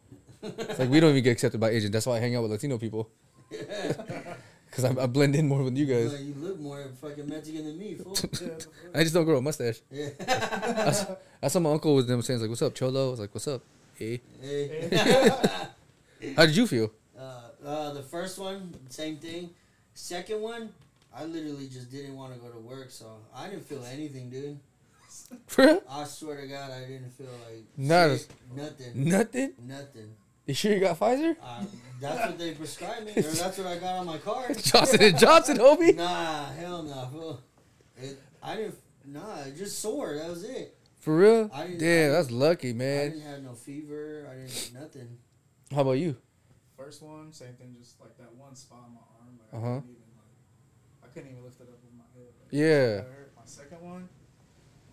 [0.42, 1.92] It's like we don't even get accepted by Asian.
[1.92, 3.12] That's why I hang out with Latino people,
[3.50, 6.14] because I, I blend in more with you guys.
[6.14, 8.18] Like, you look more fucking Mexican than me, fool.
[8.96, 9.82] I just don't grow a mustache.
[9.92, 10.10] Yeah.
[11.42, 12.38] That's, that's what my uncle was them saying.
[12.38, 13.62] He's like, "What's up, Cholo?" I was like, "What's up?"
[13.96, 15.30] Hey, hey.
[16.36, 16.92] how did you feel?
[17.18, 19.50] Uh, uh, the first one, same thing.
[19.94, 20.70] Second one,
[21.16, 23.06] I literally just didn't want to go to work, so
[23.36, 24.60] I didn't feel anything, dude.
[25.48, 25.84] For real?
[25.90, 29.54] I swear to God, I didn't feel like Not sick, nothing, Nothing.
[29.62, 30.16] nothing.
[30.46, 31.36] You sure you got Pfizer?
[31.44, 31.64] Uh,
[32.00, 34.58] that's what they prescribed me, or that's what I got on my card.
[34.64, 35.96] Johnson and Johnson, homie.
[35.96, 37.40] Nah, hell no.
[37.98, 38.76] It, I didn't.
[39.06, 40.16] Nah, just sore.
[40.18, 40.76] That was it.
[41.02, 41.50] For real?
[41.52, 43.00] I didn't- Damn, that's lucky, man.
[43.02, 44.28] I didn't have no fever.
[44.30, 45.18] I didn't have nothing.
[45.72, 46.16] How about you?
[46.78, 49.40] First one, same thing, just like that one spot on my arm.
[49.40, 49.78] Like, Uh-huh.
[49.78, 52.30] I, couldn't even, like, I couldn't even lift it up with my head.
[52.40, 53.04] Like, Yeah.
[53.36, 54.08] My second one,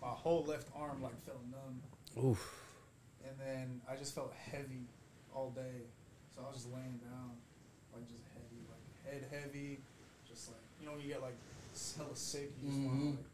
[0.01, 1.81] my whole left arm like felt numb,
[2.17, 2.41] Oof.
[3.23, 4.87] and then I just felt heavy
[5.33, 5.85] all day.
[6.33, 7.37] So I was just laying down,
[7.93, 9.79] like just heavy, like head heavy,
[10.27, 11.35] just like you know when you get like
[11.97, 13.11] hella sick, you just want Mhm.
[13.11, 13.25] to like.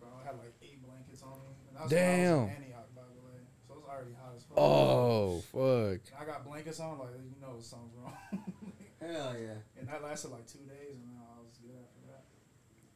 [0.00, 1.55] Bro, I had like eight blankets on me.
[1.78, 2.38] And that was I was Damn.
[2.44, 3.38] in Antioch, by the way.
[3.68, 4.58] So it was already hot as fuck.
[4.58, 6.00] Oh, fuck.
[6.08, 8.16] And I got blankets on, like you know something's wrong.
[9.00, 9.60] Hell yeah.
[9.78, 12.24] and that lasted like two days, and then I was good after that.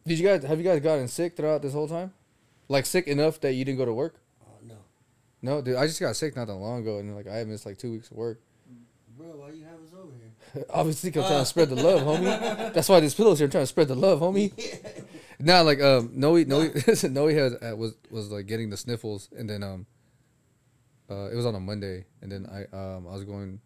[0.07, 2.12] Did you guys have you guys gotten sick throughout this whole time?
[2.69, 4.20] Like sick enough that you didn't go to work?
[4.44, 4.77] Oh no,
[5.43, 5.77] No, dude.
[5.77, 8.11] I just got sick not that long ago, and like I missed like two weeks
[8.11, 8.40] of work.
[9.16, 9.27] bro.
[9.36, 9.80] Why you have us over here?
[10.71, 12.73] Obviously, I'm trying to spread the love, homie.
[12.75, 13.47] That's why this pillow's here.
[13.47, 14.53] I'm trying to spread the love, homie.
[15.43, 16.71] Now, like um, Noe, Noe,
[17.05, 19.87] Noe has uh, was was like getting the sniffles, and then um,
[21.11, 23.61] Uh, it was on a Monday, and then I um I was going,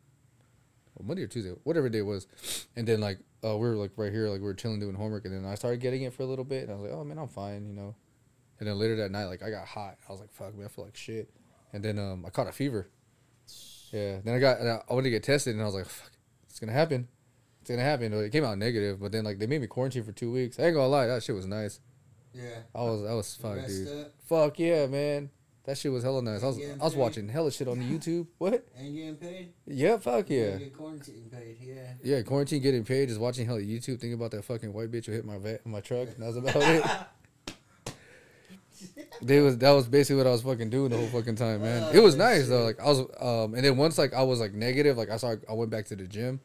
[0.95, 2.27] well, Monday or Tuesday, whatever day it was,
[2.75, 5.27] and then like uh we were like right here like we were chilling doing homework,
[5.27, 7.05] and then I started getting it for a little bit, and I was like, oh
[7.05, 7.95] man, I'm fine, you know.
[8.61, 9.99] And then later that night, like I got hot.
[10.09, 11.29] I was like, fuck man, I feel like shit.
[11.75, 12.89] And then um I caught a fever.
[13.93, 14.21] Yeah.
[14.25, 16.13] Then I got I went to get tested, and I was like, fuck,
[16.55, 17.09] it's gonna happen.
[17.63, 18.13] It's gonna happen.
[18.13, 20.57] It came out negative, but then like they made me quarantine for two weeks.
[20.61, 21.81] I ain't gonna lie, that shit was nice.
[22.33, 22.43] Yeah.
[22.73, 23.89] I was I was fuck, dude.
[23.89, 25.31] up Fuck yeah, man.
[25.65, 26.45] That shit was hella nice.
[26.45, 27.01] I was I was paid.
[27.01, 28.29] watching hella shit on the YouTube.
[28.39, 28.65] What?
[28.79, 29.53] and getting paid.
[29.67, 30.59] Yeah, fuck yeah.
[30.77, 31.57] Quarantine paid.
[31.61, 31.95] Yeah.
[32.05, 35.13] Yeah, quarantine getting paid, just watching hella YouTube, thinking about that fucking white bitch who
[35.13, 36.07] hit my vet my truck.
[36.09, 36.85] And that was about it.
[39.23, 41.95] They was that was basically what I was fucking doing the whole fucking time, man.
[41.95, 42.65] It was nice though.
[42.65, 45.45] Like I was um and then once like I was like negative, like I started
[45.49, 46.41] I went back to the gym.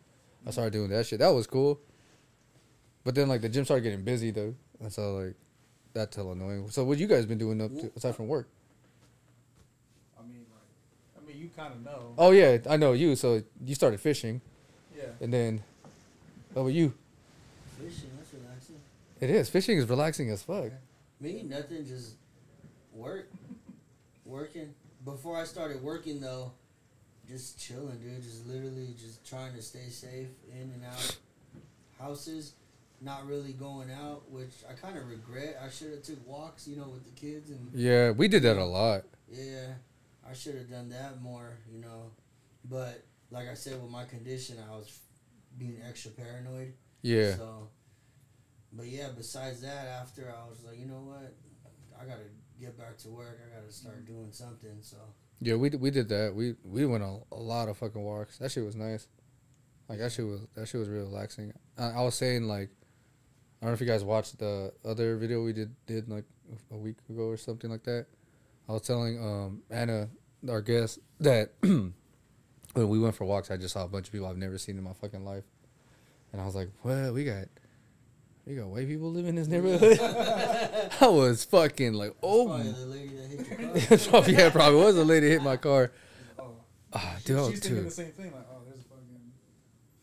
[0.47, 1.19] I started doing that shit.
[1.19, 1.79] That was cool.
[3.03, 4.53] But then like the gym started getting busy though.
[4.79, 5.35] And so like
[5.93, 6.69] that's hella annoying.
[6.69, 8.47] So what you guys been doing up to, aside from work?
[10.17, 12.13] I mean, like, I mean, you kind of know.
[12.17, 13.15] Oh yeah, I know you.
[13.15, 14.41] So you started fishing,
[14.95, 15.05] Yeah.
[15.19, 15.63] and then,
[16.53, 16.93] how about you?
[17.77, 18.11] Fishing.
[18.17, 18.75] That's relaxing.
[19.19, 20.71] It is fishing is relaxing as fuck.
[21.19, 21.85] Me, nothing.
[21.85, 22.13] Just
[22.99, 23.31] work.
[24.26, 24.73] Working.
[25.05, 26.51] Before I started working though,
[27.27, 28.21] just chilling, dude.
[28.21, 31.17] Just literally just trying to stay safe in and out
[31.99, 32.53] houses.
[33.01, 35.57] Not really going out, which I kind of regret.
[35.63, 38.57] I should have took walks, you know, with the kids and Yeah, we did that
[38.57, 39.03] a lot.
[39.31, 39.67] Yeah,
[40.30, 42.11] I should have done that more, you know.
[42.69, 44.99] But like I said, with my condition, I was
[45.57, 46.73] being extra paranoid.
[47.01, 47.69] Yeah, So,
[48.73, 51.34] but yeah, besides that, after I was like, you know what,
[51.99, 52.27] I gotta
[52.60, 53.40] get back to work.
[53.45, 54.77] I gotta start doing something.
[54.81, 54.98] So
[55.41, 56.34] yeah, we we did that.
[56.36, 58.38] We we went on a lot of fucking walks.
[58.40, 59.07] That shit was nice.
[59.88, 61.53] Like that shit was that shit was real relaxing.
[61.77, 62.69] I, I was saying like,
[63.61, 66.26] I don't know if you guys watched the other video we did did like
[66.72, 68.07] a week ago or something like that.
[68.68, 70.10] I was telling um Anna,
[70.48, 71.94] our guest, that when
[72.73, 74.84] we went for walks, I just saw a bunch of people I've never seen in
[74.84, 75.45] my fucking life,
[76.31, 77.45] and I was like, well, we got.
[78.49, 79.99] We got white people living in this neighborhood.
[81.01, 83.97] I was fucking like, oh, probably the lady that hit your car.
[84.09, 85.91] Probably, yeah, probably was a lady hit my car.
[86.39, 86.53] Oh,
[86.91, 88.31] ah, she, dude, was she's thinking the same thing.
[88.31, 89.31] Like, oh, there's a fucking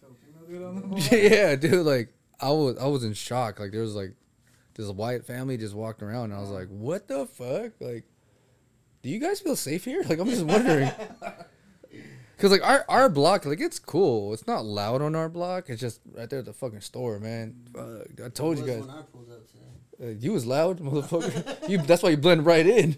[0.01, 3.59] Filipino dude on the yeah, dude, like I was, I was in shock.
[3.59, 4.15] Like there was like
[4.75, 7.73] this white family just walking around, and I was like, what the fuck?
[7.81, 8.05] Like,
[9.03, 10.05] do you guys feel safe here?
[10.09, 10.93] Like I'm just wondering.
[12.39, 14.35] Cause like our our block, like it's cool.
[14.35, 15.71] It's not loud on our block.
[15.71, 17.55] It's just right there at the fucking store, man.
[17.73, 18.81] Fuck, I told you guys.
[18.81, 20.11] when I pulled up today.
[20.11, 21.69] Uh, you was loud, motherfucker.
[21.69, 21.79] you.
[21.79, 22.97] That's why you blend right in.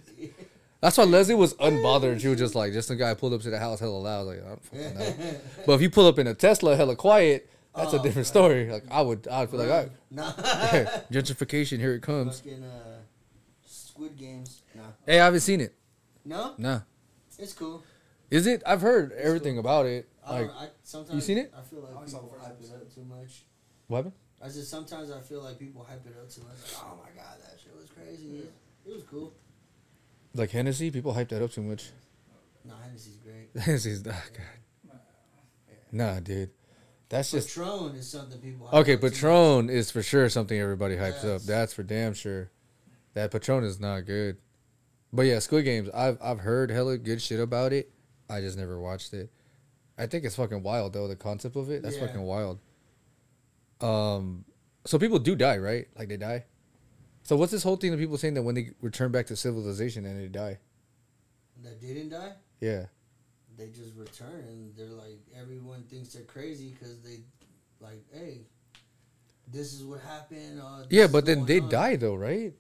[0.81, 2.20] That's why Leslie was unbothered.
[2.20, 4.27] She was just like, just the guy pulled up to the house hella loud.
[4.27, 5.15] Like, I don't fucking know.
[5.66, 8.69] But if you pull up in a Tesla hella quiet, that's a Oh, different story.
[8.70, 10.32] Like I would, I would feel like, I, nah.
[11.12, 12.40] gentrification, here it comes.
[12.40, 12.98] Fucking uh,
[13.65, 14.62] Squid Games.
[14.74, 14.82] Nah.
[15.06, 15.74] Hey, I haven't seen it.
[16.24, 16.81] No, Nah,
[17.39, 17.82] it's cool.
[18.30, 18.62] Is it?
[18.66, 20.09] I've heard everything about it.
[20.26, 21.52] I Like, don't, I, sometimes seen it?
[21.56, 23.44] I feel like only people hype it up too much.
[23.86, 24.14] what happened?
[24.40, 26.56] I just sometimes I feel like people hype it up too much.
[26.62, 28.38] Like, oh my god, that shit was crazy.
[28.38, 28.52] It,
[28.86, 29.34] it was cool.
[30.34, 31.90] Like Hennessy, people hype that up too much.
[32.64, 33.48] No, Hennessy's great.
[33.62, 34.98] Hennessy's, oh, God.
[35.90, 36.50] Nah, dude,
[37.09, 38.66] that's just Patron is something people.
[38.66, 38.94] hype okay.
[38.94, 39.14] up too much.
[39.14, 41.40] Patron is for sure something everybody hypes up.
[41.40, 41.46] Yes.
[41.46, 42.50] That's for damn sure.
[43.14, 44.36] That Patron is not good.
[45.12, 45.88] But yeah, Squid Games.
[45.94, 47.90] I've I've heard hella good shit about it.
[48.28, 49.30] I just never watched it.
[49.96, 51.09] I think it's fucking wild though.
[51.09, 51.82] The concept of it.
[51.82, 52.06] That's Yeah.
[52.06, 52.59] fucking wild.
[53.80, 54.44] Um,
[54.84, 55.88] so people do die, right?
[55.96, 56.44] Like they die.
[57.22, 60.05] So what's this whole thing of people saying that when they return back to civilization
[60.06, 60.59] and they die?
[61.62, 62.32] That didn't die.
[62.60, 62.86] Yeah.
[63.56, 67.20] They just return and they're like everyone thinks they're crazy because they,
[67.80, 68.42] like, hey,
[69.50, 70.60] this is what happened.
[70.60, 71.68] Uh, Yeah, but then they on.
[71.68, 72.55] die though, right?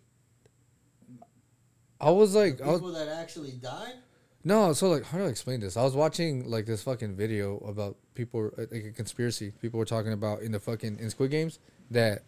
[2.00, 3.94] I was The like, I was, people that actually died.
[4.44, 5.76] No, so like, how do I explain this?
[5.76, 9.52] I was watching like this fucking video about people, uh, like a conspiracy.
[9.60, 11.58] People were talking about in the fucking in Squid Games
[11.90, 12.22] that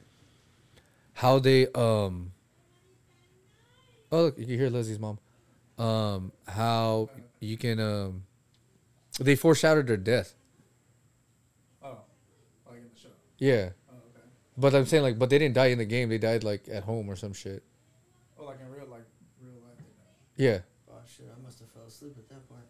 [1.14, 2.32] how they um.
[4.12, 5.18] Oh look, you can hear Leslie's mom.
[5.78, 7.08] Um, how
[7.38, 8.24] you can um,
[9.20, 10.34] they foreshadowed their death.
[11.82, 11.98] Oh,
[12.68, 13.08] like in the show.
[13.38, 14.26] Yeah, Oh, okay.
[14.58, 16.08] but I'm saying like, but they didn't die in the game.
[16.08, 17.62] They died like at home or some shit.
[18.38, 19.04] Oh, like in real, like
[19.40, 19.78] real life.
[20.36, 20.58] Yeah.
[20.90, 21.26] Oh shit!
[21.34, 22.60] I must have fell asleep at that part.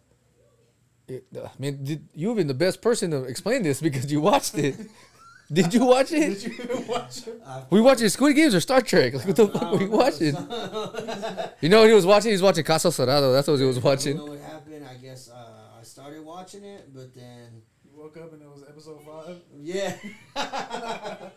[1.15, 4.57] It, I mean, did, you've been the best person to explain this because you watched
[4.57, 4.75] it.
[5.53, 6.39] did you watch it?
[6.39, 7.41] Did you even watch it?
[7.45, 9.13] I, We watching Squid Games or Star Trek?
[9.13, 10.35] Like, what the fuck were you watching?
[11.61, 12.29] You know what he was watching?
[12.29, 13.31] He was watching Caso Cerrado.
[13.33, 14.17] That's what he was I don't watching.
[14.17, 14.85] know what happened.
[14.89, 18.63] I guess uh, I started watching it, but then You woke up and it was
[18.67, 19.37] episode five.
[19.59, 19.95] yeah.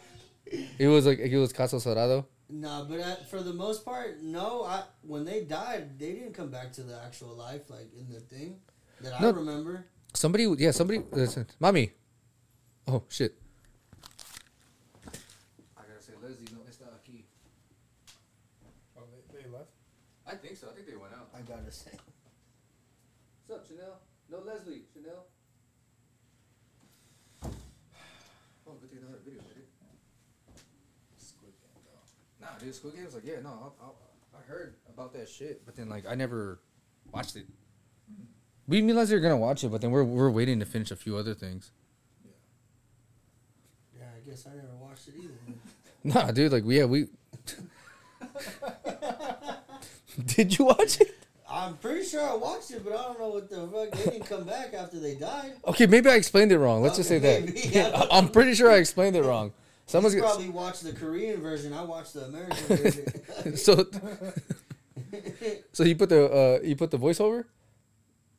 [0.78, 2.26] It was like it was Caso Cerrado.
[2.50, 4.62] no, but uh, for the most part, no.
[4.64, 8.20] I when they died, they didn't come back to the actual life like in the
[8.20, 8.58] thing.
[9.02, 9.28] That No.
[9.28, 9.86] I remember.
[10.14, 11.02] Somebody, yeah, somebody.
[11.10, 11.92] Listen, mommy.
[12.86, 13.34] Oh shit.
[15.76, 17.24] I gotta say, Leslie, no está aquí.
[18.96, 19.02] Oh,
[19.32, 19.70] they, they left.
[20.26, 20.68] I think so.
[20.70, 21.30] I think they went out.
[21.34, 21.90] I gotta say.
[23.46, 23.98] What's up, Chanel?
[24.30, 24.82] No, Leslie.
[24.92, 25.26] Chanel.
[28.66, 29.68] Oh, good thing another video, did it?
[31.18, 32.46] Squid Game though.
[32.46, 35.76] Nah, dude, Squid Game's like, yeah, no, I, I, I heard about that shit, but
[35.76, 36.60] then like I never
[37.12, 37.44] watched it.
[38.66, 40.96] We realized we were gonna watch it, but then we're we're waiting to finish a
[40.96, 41.70] few other things.
[43.98, 45.34] Yeah, I guess I never watched it either.
[46.06, 47.06] Nah, dude, like yeah, we.
[50.26, 51.14] Did you watch it?
[51.48, 53.90] I'm pretty sure I watched it, but I don't know what the fuck.
[53.92, 55.54] They didn't come back after they died.
[55.66, 56.82] Okay, maybe I explained it wrong.
[56.82, 57.64] Let's just say Okay, that.
[57.74, 58.04] yeah.
[58.10, 59.52] I'm pretty sure I explained it wrong.
[59.86, 61.72] Someone's gonna, probably watched the Korean version.
[61.72, 63.56] I watched the American version.
[63.56, 63.86] so.
[65.72, 67.44] So you put the uh you put the voiceover.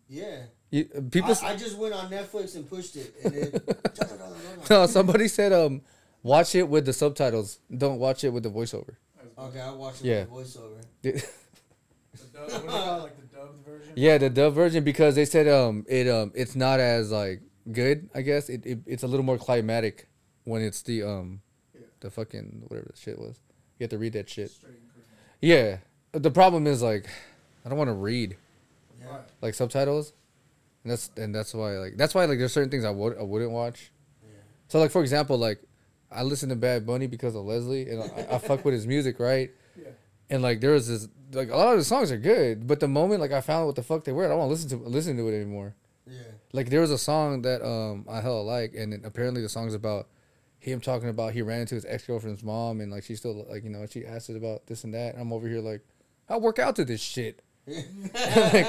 [0.10, 0.44] Yeah.
[0.72, 1.34] You, people.
[1.44, 3.90] I, I just went on Netflix and pushed it, and it.
[4.70, 5.82] no, somebody said um
[6.24, 7.60] watch it with the subtitles.
[7.76, 8.96] Don't watch it with the voiceover.
[9.38, 10.26] okay, I watched it Yeah.
[10.26, 11.26] with the voiceover.
[12.16, 13.94] The dub, what do you call like the dubbed version?
[13.98, 17.42] Yeah, the dub version because they said um it um it's not as like
[17.72, 18.10] good.
[18.16, 20.08] I guess it, it it's a little more climatic
[20.46, 21.42] when it's the um
[21.74, 21.82] Yeah.
[22.00, 23.38] the fucking whatever the shit was.
[23.80, 24.50] You have to read that shit.
[24.52, 25.10] Straight and crisp.
[25.42, 25.78] Yeah,
[26.14, 27.08] the problem is like
[27.66, 28.38] I don't want to read
[29.06, 29.18] Yeah.
[29.42, 30.14] Like subtitles,
[30.84, 33.24] and that's and that's why like that's why like there's certain things I would I
[33.24, 33.92] wouldn't watch.
[34.24, 34.30] Yeah.
[34.68, 35.62] So like for example like
[36.12, 39.20] I listen to Bad Bunny because of Leslie and I, I fuck with his music
[39.20, 39.52] right.
[39.78, 39.90] Yeah.
[40.30, 42.88] And like there was this like a lot of the songs are good, but the
[42.88, 44.70] moment like I found out what the fuck they were, I don't want to listen
[44.70, 45.76] to listen to it anymore.
[46.08, 46.20] Yeah.
[46.54, 49.74] Like there was a song that um I hella like, and then apparently the song's
[49.74, 50.08] about
[50.60, 53.64] him talking about he ran into his ex girlfriend's mom, and like she still like
[53.64, 55.82] you know she asked it about this and that, and I'm over here like
[56.30, 57.42] I work out to this shit.
[57.68, 58.68] Like,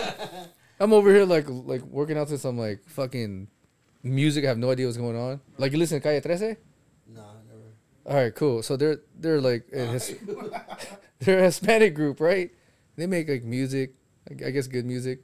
[0.81, 3.49] I'm over here like like working out to some like fucking
[4.03, 4.45] music.
[4.45, 5.41] I have no idea what's going on.
[5.59, 6.57] Like you listen to Calle 13?
[7.09, 7.63] No, never.
[8.07, 8.63] All right, cool.
[8.63, 10.15] So they're they're like a his,
[11.21, 12.51] they're a Hispanic group, right?
[12.97, 13.95] They make like music,
[14.31, 15.21] I guess good music.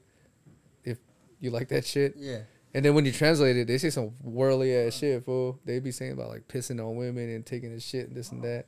[0.84, 0.98] If
[1.40, 2.40] you like that shit, Yeah.
[2.74, 5.58] and then when you translate it, they say some whirly ass shit, fool.
[5.64, 8.44] They be saying about like pissing on women and taking a shit and this and
[8.44, 8.48] oh.
[8.48, 8.66] that.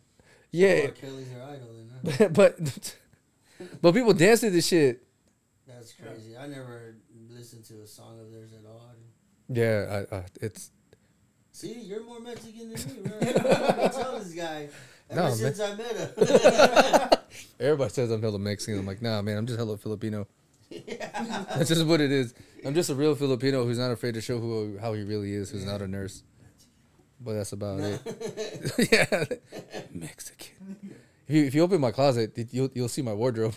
[0.51, 0.89] Yeah, R.
[0.89, 2.29] Uh, Kelly's her idol, then, huh?
[2.33, 2.97] but
[3.81, 5.03] but people dance to this shit.
[5.67, 6.37] That's crazy.
[6.37, 6.97] I never
[7.31, 8.93] listened to a song of theirs at all.
[9.49, 10.71] Yeah, I, uh, it's
[11.55, 13.17] See, you're more Mexican than me, bro.
[13.21, 14.69] I tell this guy
[15.09, 15.37] ever No, man.
[15.37, 17.19] since I met him.
[17.61, 18.81] everybody says I'm hella Mexican.
[18.81, 20.27] I'm like, nah, man, I'm just hella Filipino.
[20.69, 22.35] That's just what it is.
[22.67, 25.51] I'm just a real Filipino who's not afraid to show who how he really is,
[25.51, 26.25] who's not a nurse.
[27.21, 28.01] But that's about it.
[28.93, 29.25] yeah,
[29.93, 30.77] Mexican.
[31.29, 33.55] If you, if you open my closet, it- you'll you'll see my wardrobe.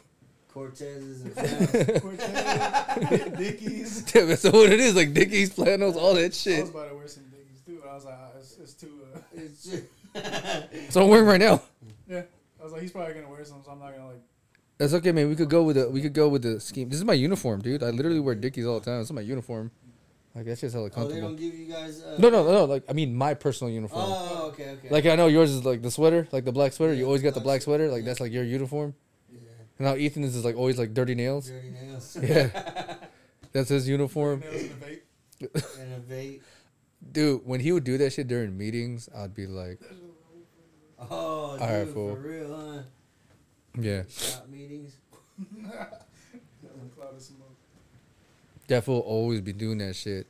[0.53, 1.35] Cortez's and
[2.01, 4.01] Cortez, Dickies.
[4.11, 4.95] Damn, that's what it is.
[4.95, 6.53] Like Dickies, flannels, all that shit.
[6.53, 6.61] I shit.
[6.61, 7.79] was about to wear some Dickies too.
[7.83, 8.91] but I was like, ah, it's, it's too.
[9.13, 9.83] Uh, It's just-
[10.13, 11.61] That's what I'm wearing right now.
[12.07, 12.23] yeah.
[12.59, 14.21] I was like, he's probably gonna wear some, so I'm not gonna like.
[14.79, 15.29] That's okay, man.
[15.29, 16.89] We could go with the we could go with the scheme.
[16.89, 17.83] This is my uniform, dude.
[17.83, 18.99] I literally wear Dickies all the time.
[18.99, 19.71] This is my uniform.
[20.37, 21.27] Like that's just hella oh, they comfortable.
[21.29, 22.03] don't give you guys.
[22.03, 22.65] Uh, No, no, no.
[22.65, 24.03] Like I mean, my personal uniform.
[24.05, 24.89] Oh, okay, okay.
[24.91, 26.93] Like I know yours is like the sweater, like the black sweater.
[26.93, 27.89] You Yeah, always got the black black sweater.
[27.89, 28.05] Like yeah.
[28.05, 28.93] that's like your uniform.
[29.31, 29.39] yeah.
[29.79, 31.49] And now Ethan's is like always like dirty nails.
[31.49, 32.17] Dirty nails.
[32.21, 32.95] Yeah.
[33.53, 34.41] That's his uniform.
[34.41, 35.79] Nails in the vape.
[35.81, 36.41] and a vape.
[37.11, 39.79] Dude, when he would do that shit during meetings, I'd be like,
[40.99, 42.13] Oh, dude, Alright, fool.
[42.15, 42.81] for real, huh?
[43.81, 44.97] yeah, Shop meetings.
[48.67, 48.85] Cloud of smoke.
[48.85, 50.27] that fool always be doing that shit.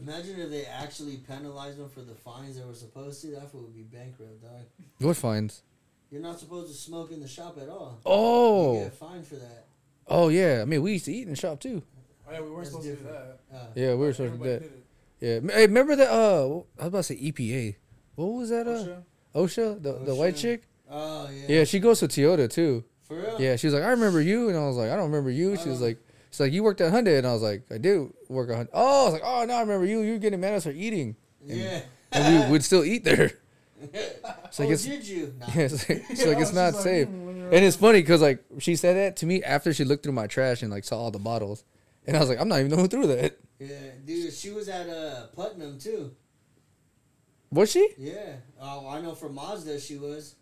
[0.00, 3.28] Imagine if they actually penalized them for the fines they were supposed to.
[3.32, 4.62] That fool would be bankrupt, dog.
[4.98, 5.62] What fines?
[6.10, 8.00] You're not supposed to smoke in the shop at all.
[8.06, 8.78] Oh.
[8.78, 9.66] You get fined for that.
[10.08, 10.60] oh yeah.
[10.62, 11.82] I mean, we used to eat in the shop too.
[12.28, 13.38] Oh yeah, we weren't That's supposed to do that.
[13.54, 14.70] Uh, Yeah, we were supposed to do that.
[15.20, 16.10] Yeah, hey, remember that?
[16.10, 17.76] Uh, I was about to say EPA.
[18.14, 18.66] What was that?
[18.66, 19.02] Uh, OSHA?
[19.34, 20.62] OSHA, the the white chick.
[20.90, 21.58] Oh yeah.
[21.58, 22.84] Yeah, she goes to Toyota too.
[23.02, 23.36] For real.
[23.40, 25.56] Yeah, she was like, I remember you, and I was like, I don't remember you.
[25.56, 25.98] She was like,
[26.30, 28.68] she's like, you worked at Hyundai, and I was like, I do work at Hyundai.
[28.72, 30.00] Oh, I was like, oh no, I remember you.
[30.02, 31.82] You were getting mad at us for eating, Yeah.
[32.12, 33.32] and we would still eat there.
[33.82, 35.32] Like oh, it's, did you?
[35.40, 35.46] Nah.
[35.54, 37.08] yeah, it's like, it's, like, it's not like, safe.
[37.08, 40.12] "Hmm, And it's funny because like she said that to me after she looked through
[40.12, 41.64] my trash and like saw all the bottles,
[42.06, 43.38] and I was like, I'm not even one who threw that.
[43.58, 43.68] Yeah,
[44.04, 46.14] dude, she was at uh, Putnam too.
[47.50, 47.88] Was she?
[47.96, 48.36] Yeah.
[48.60, 50.34] Oh, I know from Mazda she was.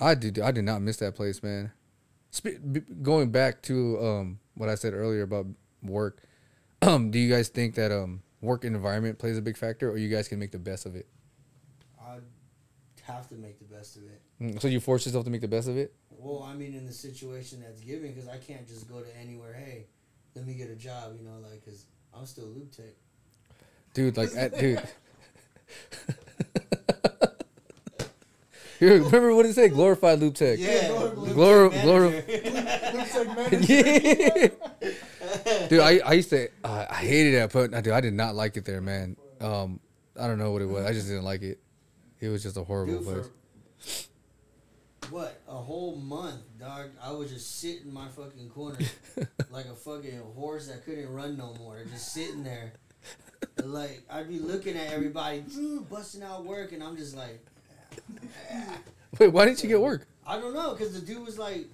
[0.00, 0.40] I did.
[0.40, 1.70] I did not miss that place, man.
[2.34, 5.46] Sp- b- going back to um what I said earlier about
[5.82, 6.22] work,
[6.82, 10.08] um, do you guys think that um work environment plays a big factor, or you
[10.08, 11.06] guys can make the best of it?
[12.04, 12.22] I'd
[13.02, 14.20] have to make the best of it.
[14.40, 15.94] Mm, So you force yourself to make the best of it.
[16.10, 19.52] Well, I mean, in the situation that's given, because I can't just go to anywhere.
[19.54, 19.86] Hey,
[20.34, 21.14] let me get a job.
[21.18, 22.94] You know, like, cause I'm still lube tech.
[23.94, 24.16] dude.
[24.16, 24.80] Like, at, dude.
[28.82, 29.72] Here, remember what it said?
[29.74, 30.58] Glorified lube tech.
[30.58, 32.96] Yeah, Glor- lube glor- tech manager.
[32.98, 34.54] Looks like manager.
[34.80, 35.68] yeah.
[35.68, 38.56] Dude, I, I used to uh, I hated that, but dude, I did not like
[38.56, 39.16] it there, man.
[39.40, 39.78] Um,
[40.20, 40.84] I don't know what it was.
[40.84, 41.60] I just didn't like it.
[42.18, 44.08] It was just a horrible Dude, place.
[45.00, 46.90] for what a whole month, dog.
[47.00, 48.78] I was just sitting in my fucking corner
[49.50, 52.72] like a fucking horse that couldn't run no more, just sitting there.
[53.62, 55.44] Like I'd be looking at everybody
[55.88, 57.44] busting out work, and I'm just like,
[59.18, 60.06] Wait, why didn't you get work?
[60.26, 61.66] I don't know, because the dude was like,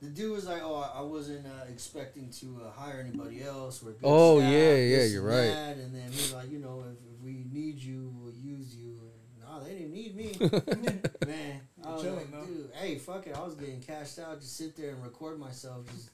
[0.00, 3.82] the dude was like, oh, I- I wasn't uh, expecting to uh, hire anybody else.
[3.82, 5.54] We're good Oh, staff, yeah, yeah, you're and right.
[5.54, 8.90] that." And then he's like, you know, if, if we need you, we'll use you.
[9.00, 10.36] And, no, they didn't need me.
[11.26, 12.46] Man, I was Chilling, like, though.
[12.46, 13.34] dude, hey, fuck it.
[13.36, 14.40] I was getting cashed out.
[14.40, 16.10] Just sit there and record myself, just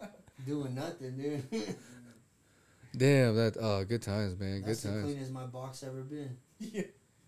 [0.46, 1.76] doing nothing, dude.
[2.96, 4.60] Damn, that uh, good times, man.
[4.60, 5.04] Good That's the times.
[5.04, 6.36] cleanest my box ever been.
[6.60, 6.82] Yeah.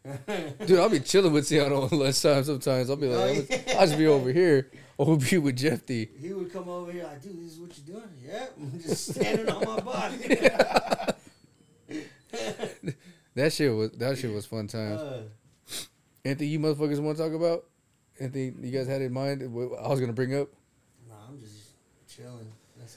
[0.67, 2.89] Dude, I'll be chilling with Seattle on lunchtime sometimes.
[2.91, 3.75] I'll be like, Oh, I'll, just, yeah.
[3.79, 4.71] I'll just be over here.
[4.97, 6.09] Or we'll be with Jeff D.
[6.19, 8.11] he would come over here like, dude, this is what you're doing?
[8.23, 10.17] Yep, I'm just standing on my body.
[13.37, 15.01] That shit was that shit was fun times.
[15.01, 15.23] Uh,
[16.25, 17.65] Anything you motherfuckers want to talk about?
[18.19, 19.43] Anything you guys had in mind?
[19.43, 20.49] I was gonna bring up.
[21.09, 21.55] nah, I'm just
[22.09, 22.53] chilling.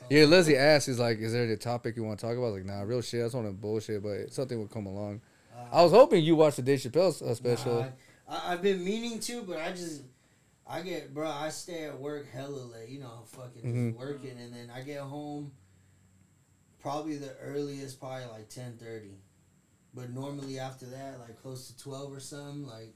[0.09, 2.51] Yeah, Leslie asked, "Is like, is there a topic you want to talk about?" I
[2.51, 3.21] was like, nah, real shit.
[3.21, 5.21] That's want to bullshit, but something would come along.
[5.71, 7.81] I was hoping you watched the Dave Chappelle uh, special.
[7.81, 10.01] Nah, I, I've been meaning to, but I just,
[10.67, 12.89] I get, bro, I stay at work hella late.
[12.89, 13.89] You know, fucking Mhm.
[13.91, 15.51] just working, and then I get home.
[16.81, 19.15] Probably the earliest, probably like ten thirty,
[19.93, 22.93] but normally after that, like close to twelve or something, like.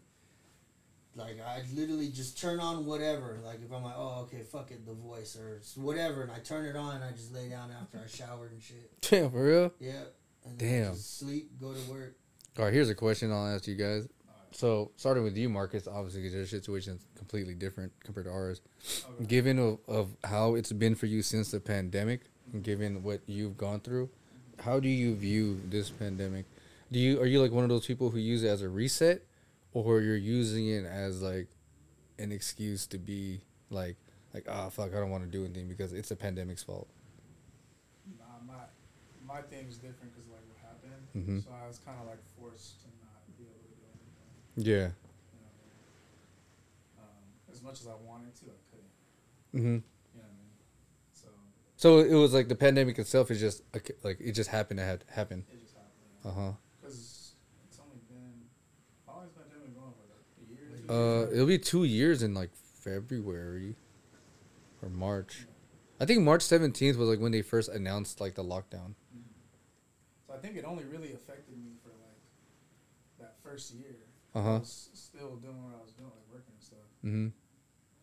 [1.16, 3.40] Like I literally just turn on whatever.
[3.44, 6.64] Like if I'm like, oh okay, fuck it, The Voice or whatever, and I turn
[6.66, 8.92] it on and I just lay down after I showered and shit.
[9.02, 9.74] Damn, for real.
[9.80, 10.04] Yeah.
[10.46, 10.94] And then I Damn.
[10.94, 12.16] just sleep, go to work.
[12.58, 14.08] All right, here's a question I'll ask you guys.
[14.52, 18.62] So, starting with you, Marcus, obviously, 'cause your situation's completely different compared to ours.
[19.12, 19.26] Okay.
[19.26, 22.22] Given of, of how it's been for you since the pandemic,
[22.52, 24.10] and given what you've gone through,
[24.60, 26.46] how do you view this pandemic?
[26.92, 29.22] Do you are you like one of those people who use it as a reset,
[29.74, 31.48] or you're using it as like
[32.18, 33.98] an excuse to be like
[34.34, 36.88] like ah fuck I don't want to do anything because it's the pandemic's fault.
[38.18, 38.64] Nah, my
[39.26, 40.16] my thing's different
[41.26, 41.46] because like what happened.
[41.46, 41.46] Mhm.
[41.46, 44.66] So I was kind of like forced to not be able to do anything.
[44.70, 44.74] Yeah.
[44.74, 47.02] You know what I mean?
[47.02, 48.94] Um, as much as I wanted to, I couldn't.
[49.56, 49.66] Mm-hmm.
[49.68, 49.82] You know
[50.14, 50.52] what I mean?
[51.14, 51.28] So
[51.78, 54.86] So it was like the pandemic itself is just like like it just happened to
[54.86, 55.46] have happen.
[55.52, 55.94] it just happened.
[56.26, 56.52] Uh huh.
[56.82, 57.34] Because
[57.68, 58.48] it's only been
[59.06, 60.06] how long has pandemic going for?
[60.10, 61.26] Like a year.
[61.28, 63.76] Uh, it'll be two years in like February
[64.82, 65.48] or March.
[66.00, 68.94] I think March seventeenth was like when they first announced like the lockdown.
[70.38, 72.22] I think it only really affected me for like
[73.18, 74.06] that first year.
[74.36, 74.60] Uh I huh.
[74.60, 76.86] was still doing what I was doing, like working and stuff.
[77.04, 77.28] Mm-hmm.
[77.34, 77.34] And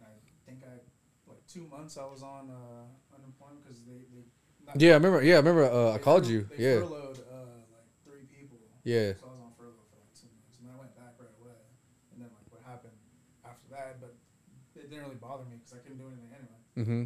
[0.02, 0.10] I
[0.46, 0.82] think I
[1.30, 4.26] like two months I was on uh, unemployment because they, they
[4.66, 5.22] not, Yeah, I remember.
[5.22, 5.64] Yeah, I remember.
[5.70, 6.48] Uh, I called you.
[6.50, 6.82] They Yeah.
[6.82, 8.58] furloughed uh, like three people.
[8.82, 9.14] Yeah.
[9.14, 11.36] So I was on furlough for like two months, and then I went back right
[11.38, 11.60] away.
[12.10, 12.98] And then like what happened
[13.46, 14.18] after that, but
[14.74, 16.58] it didn't really bother me because I couldn't do anything anyway.
[16.74, 17.02] Mm Mhm.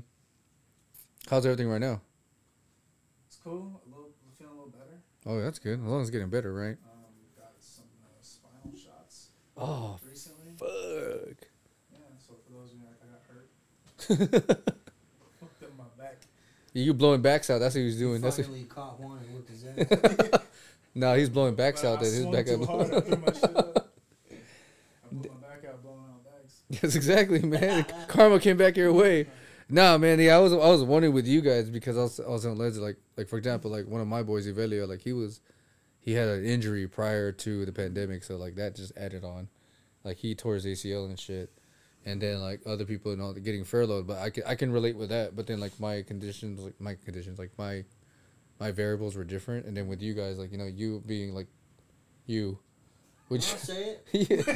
[1.29, 2.01] How's everything right now?
[3.27, 3.81] It's cool.
[3.87, 5.01] A little feeling a little better.
[5.31, 5.79] Oh, that's good.
[5.79, 6.77] As long as it's getting better, right?
[6.85, 7.05] Um,
[7.37, 9.29] got some uh, spinal shots
[9.59, 10.53] Oh, recently.
[10.59, 11.47] fuck.
[11.93, 11.99] Yeah.
[12.19, 13.49] So for those of you like I got hurt,
[15.41, 16.17] hooked up my back.
[16.73, 17.59] you blowing backs out.
[17.59, 18.21] That's what he was doing.
[18.23, 19.65] That's what, Finally caught one and whooped his
[20.33, 20.41] ass.
[20.95, 21.99] nah, he's blowing backs But out.
[21.99, 22.67] I That his swung back too out.
[22.69, 23.95] hard, I threw my shit up.
[24.31, 26.63] I put my back out, blowing out bags.
[26.71, 27.85] Yes, exactly, man.
[28.09, 29.27] Karma came back your way.
[29.71, 30.19] Nah, man.
[30.19, 32.57] Yeah, I was I was wondering with you guys because I was I was on
[32.57, 35.41] Leslie like like for example like one of my boys Evelio like he was
[36.01, 39.49] he had an injury prior to the pandemic so like that just added on
[40.05, 41.53] like he tore his ACL and shit
[42.07, 44.97] and then like other people and all getting furloughed but I can I can relate
[44.97, 47.85] with that but then like my conditions like my conditions like my
[48.59, 51.49] my variables were different and then with you guys like you know you being like
[52.25, 52.59] you
[53.29, 54.47] would you say it.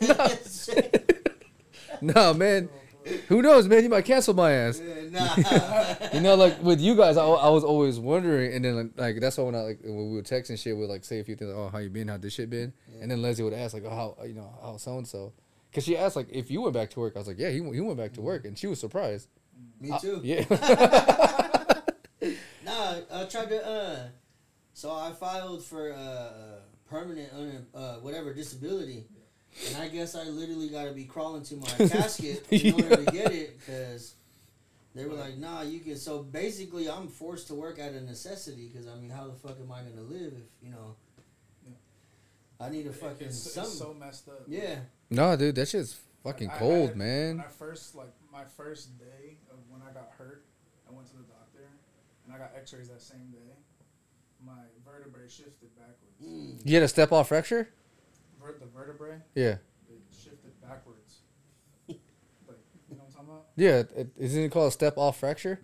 [2.02, 2.12] no.
[2.12, 2.68] nah man
[3.28, 5.34] who knows man you might cancel my ass nah.
[6.12, 9.20] You know, like with you guys, I, I was always wondering, and then like, like
[9.20, 11.24] that's why when I like when we were texting shit, we would like say a
[11.24, 13.52] few things, like, oh, how you been, how this shit been, and then Leslie would
[13.54, 15.32] ask like, oh, how you know, how so and so,
[15.70, 17.60] because she asked like if you went back to work, I was like, yeah, he
[17.60, 19.28] went- he went back to work, and she was surprised.
[19.80, 20.20] Me I- too.
[20.24, 20.44] yeah.
[22.64, 23.66] Nah, I tried to.
[23.66, 24.08] Uh,
[24.74, 27.30] so I filed for uh, permanent,
[27.74, 29.06] uh, whatever disability,
[29.68, 33.12] and I guess I literally got to be crawling to my casket in order to
[33.12, 34.14] get it because
[34.94, 35.96] They were like, nah, you can.
[35.96, 39.56] So basically, I'm forced to work out of necessity because I mean, how the fuck
[39.60, 40.96] am I gonna live if you know?
[42.60, 43.72] I need a fucking it's, it's something.
[43.72, 44.42] so messed up.
[44.46, 47.36] yeah, No, dude, that shit's fucking Like, I cold, had- man.
[47.38, 50.44] When I first like my first day of when I got hurt,
[50.88, 51.70] I went to the doctor
[52.26, 53.54] and I got X-rays that same day.
[54.44, 54.52] My
[54.84, 56.20] vertebrae shifted backwards.
[56.22, 56.60] Mm.
[56.66, 57.70] You had a step off fracture?
[58.80, 59.56] Ver- vertebrae Yeah.
[59.88, 61.18] they shifted backwards.
[61.88, 61.98] like
[62.88, 63.46] you know what I'm talking about?
[63.56, 63.82] Yeah.
[64.00, 65.60] It, isn't it called a step off fracture?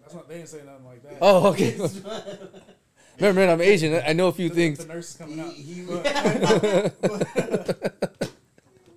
[0.00, 0.28] That's not.
[0.28, 1.18] They didn't say nothing like that.
[1.20, 1.76] Oh, okay.
[3.20, 3.94] Remember, man, I'm Asian.
[3.94, 4.78] I I know a few The- things.
[4.78, 5.52] The nurse is coming out.
[5.52, 6.02] He- he- But-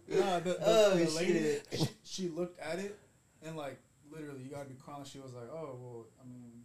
[0.08, 1.68] Nah, the, the, Oh, the lady, shit.
[1.74, 2.98] she, she looked at it
[3.44, 3.78] and like
[4.12, 5.04] literally, you gotta be calm.
[5.04, 6.64] She was like, "Oh, well, I mean,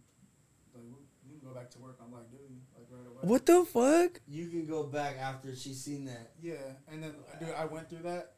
[0.73, 3.45] like we- you can go back to work on light duty, like right away." What
[3.45, 4.21] the fuck?
[4.27, 6.31] you can go back after she's seen that.
[6.41, 6.55] Yeah,
[6.91, 8.33] and then dude, I went through that,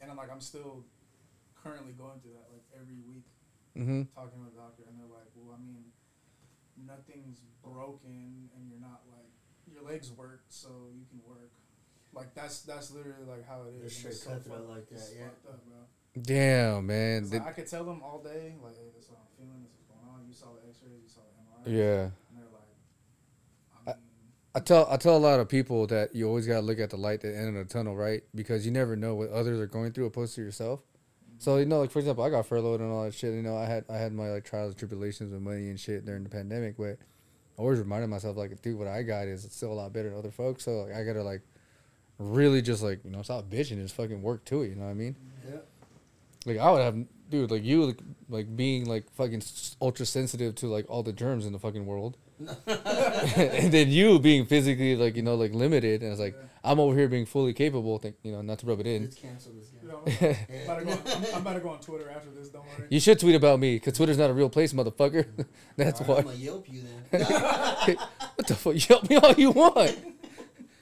[0.00, 0.84] and I'm like, I'm still
[1.62, 3.24] currently going through that, like every week,
[3.76, 4.02] Mm-hmm.
[4.14, 5.90] talking to the doctor, and they're like, "Well, I mean,
[6.86, 9.30] nothing's broken, and you're not like
[9.66, 11.50] your legs work, so you can work."
[12.12, 14.04] Like that's that's literally like how it They're is.
[14.04, 15.26] and straight it's so like that, yeah.
[15.50, 16.22] up, bro.
[16.22, 17.22] Damn, man.
[17.24, 19.66] It's like, I could tell them all day, like, hey, this is what I'm feeling,
[19.66, 20.22] this is going on.
[20.28, 22.10] You saw the X-rays, you saw the MRI, yeah.
[24.54, 26.60] And they're like, I tell I tell a lot of people that you always gotta
[26.60, 28.22] look at the light at the end of the tunnel, right?
[28.34, 30.80] Because you never know what others are going through opposed to yourself.
[31.38, 33.34] So you know, like for example, I got furloughed and all that shit.
[33.34, 36.04] You know, I had I had my like trials and tribulations with money and shit
[36.04, 36.98] during the pandemic, but
[37.58, 40.18] I always reminded myself like, dude, what I got is still a lot better than
[40.18, 40.64] other folks.
[40.64, 41.42] So like, I gotta like
[42.18, 44.68] really just like you know stop bitching and just fucking work to it.
[44.68, 45.16] You know what I mean?
[45.46, 45.58] Yeah.
[46.46, 46.96] Like I would have,
[47.30, 47.98] dude, like you, like,
[48.28, 49.42] like being like fucking
[49.80, 52.16] ultra sensitive to like all the germs in the fucking world,
[52.66, 56.42] and then you being physically like you know like limited, and it's like Yeah.
[56.66, 57.98] I'm over here being fully capable.
[57.98, 59.02] Think you know not to rub it in.
[59.04, 59.94] Let's cancel this you guy.
[59.94, 62.48] know, you I'm, about to go, I'm, I'm about to go on Twitter after this.
[62.48, 62.88] Don't worry.
[62.90, 65.26] You should tweet about me because Twitter's not a real place, motherfucker.
[65.76, 66.16] That's All why.
[66.18, 67.20] I'm gonna Yelp you then.
[68.34, 68.88] what the fuck?
[68.88, 69.96] Yelp me all you want.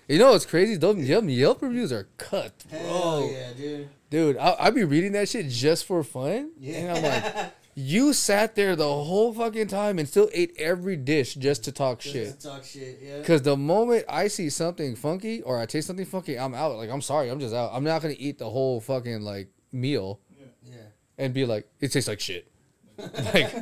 [0.09, 0.77] You know what's crazy?
[0.77, 2.79] Those Yelp, Yelp reviews are cut, bro.
[2.79, 3.89] Hell yeah, dude.
[4.11, 6.75] Dude, I I be reading that shit just for fun, Yeah.
[6.77, 7.53] and I'm like.
[7.75, 12.01] You sat there the whole fucking time and still ate every dish just to talk
[12.01, 12.41] Just shit.
[12.41, 12.99] to talk shit.
[13.03, 13.23] Yeah.
[13.23, 16.77] Cause the moment I see something funky or I taste something funky, I'm out.
[16.77, 17.71] Like I'm sorry, I'm just out.
[17.73, 20.21] I'm not gonna eat the whole fucking like meal
[20.65, 20.77] Yeah.
[21.17, 22.47] and be like, it tastes like shit.
[22.99, 23.53] like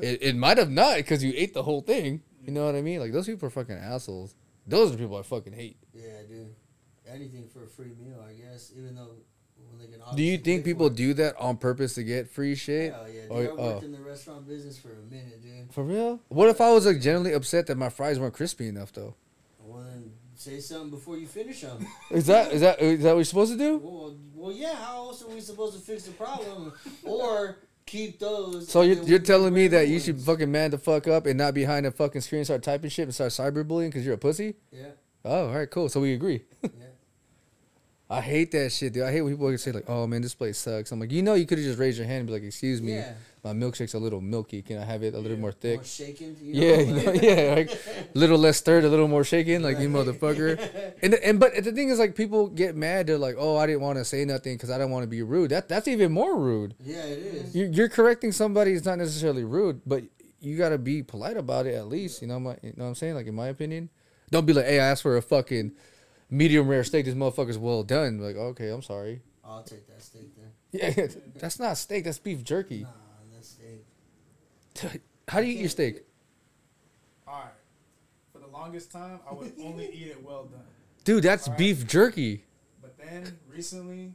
[0.00, 2.22] it, it might have not because you ate the whole thing.
[2.42, 3.00] You know what I mean?
[3.00, 4.34] Like those people are fucking assholes.
[4.66, 5.76] Those are the people I fucking hate.
[5.92, 6.54] Yeah, dude.
[7.06, 8.72] Anything for a free meal, I guess.
[8.76, 9.10] Even though
[9.70, 10.16] when they can.
[10.16, 12.92] Do you think people do that on purpose to get free shit?
[12.92, 13.30] Hell yeah, dude.
[13.30, 13.72] Or- I oh.
[13.72, 15.72] worked in the restaurant business for a minute, dude.
[15.72, 16.20] For real?
[16.28, 19.14] What if I was like generally upset that my fries weren't crispy enough though?
[19.60, 21.86] Well, then say something before you finish them.
[22.10, 23.78] Is that is that is that what you're supposed to do?
[23.78, 24.74] well, well, yeah.
[24.74, 26.72] How else are we supposed to fix the problem?
[27.02, 27.58] or
[27.88, 28.68] keep those.
[28.68, 31.36] So you're, you're telling me that new you should fucking man the fuck up and
[31.36, 34.54] not behind a fucking screen start typing shit and start cyberbullying because you're a pussy?
[34.70, 34.90] Yeah.
[35.24, 35.88] Oh, all right, cool.
[35.88, 36.44] So we agree.
[36.62, 36.68] Yeah.
[38.10, 39.02] I hate that shit, dude.
[39.02, 41.34] I hate when people say like, "Oh man, this place sucks." I'm like, you know,
[41.34, 43.12] you could have just raised your hand and be like, "Excuse me, Yeah.
[43.44, 44.62] my milkshake's a little milky.
[44.62, 46.34] Can I have it a little more thick?" More shaken.
[46.40, 46.82] You Yeah, know?
[46.86, 50.58] you know, yeah, like a little less stirred, a little more shaken, like you motherfucker.
[51.02, 53.06] And and but the thing is, like people get mad.
[53.08, 55.22] They're like, "Oh, I didn't want to say nothing because I don't want to be
[55.22, 56.74] rude." That that's even more rude.
[56.82, 57.54] yeah, it is.
[57.54, 58.72] You're, you're correcting somebody.
[58.72, 60.02] It's not necessarily rude, but
[60.40, 62.22] you gotta be polite about it at least.
[62.22, 63.14] You know, my, you know what I'm saying?
[63.16, 63.90] Like in my opinion,
[64.30, 65.72] don't be like, "Hey, I asked for a fucking
[66.30, 67.04] medium rare steak.
[67.06, 69.22] This motherfucker's well done." Like, okay, I'm sorry.
[69.44, 70.50] I'll take that steak then.
[70.72, 71.06] Yeah,
[71.40, 72.04] that's not steak.
[72.04, 72.82] That's beef jerky.
[72.82, 72.88] Nah,
[73.34, 75.02] that's steak.
[75.28, 76.04] How do you eat your steak,
[77.26, 77.52] All right.
[78.32, 80.60] For the longest time, I would only eat it well done.
[81.04, 81.22] dude?
[81.24, 81.58] That's Alright.
[81.58, 82.44] beef jerky.
[82.80, 84.14] But then recently,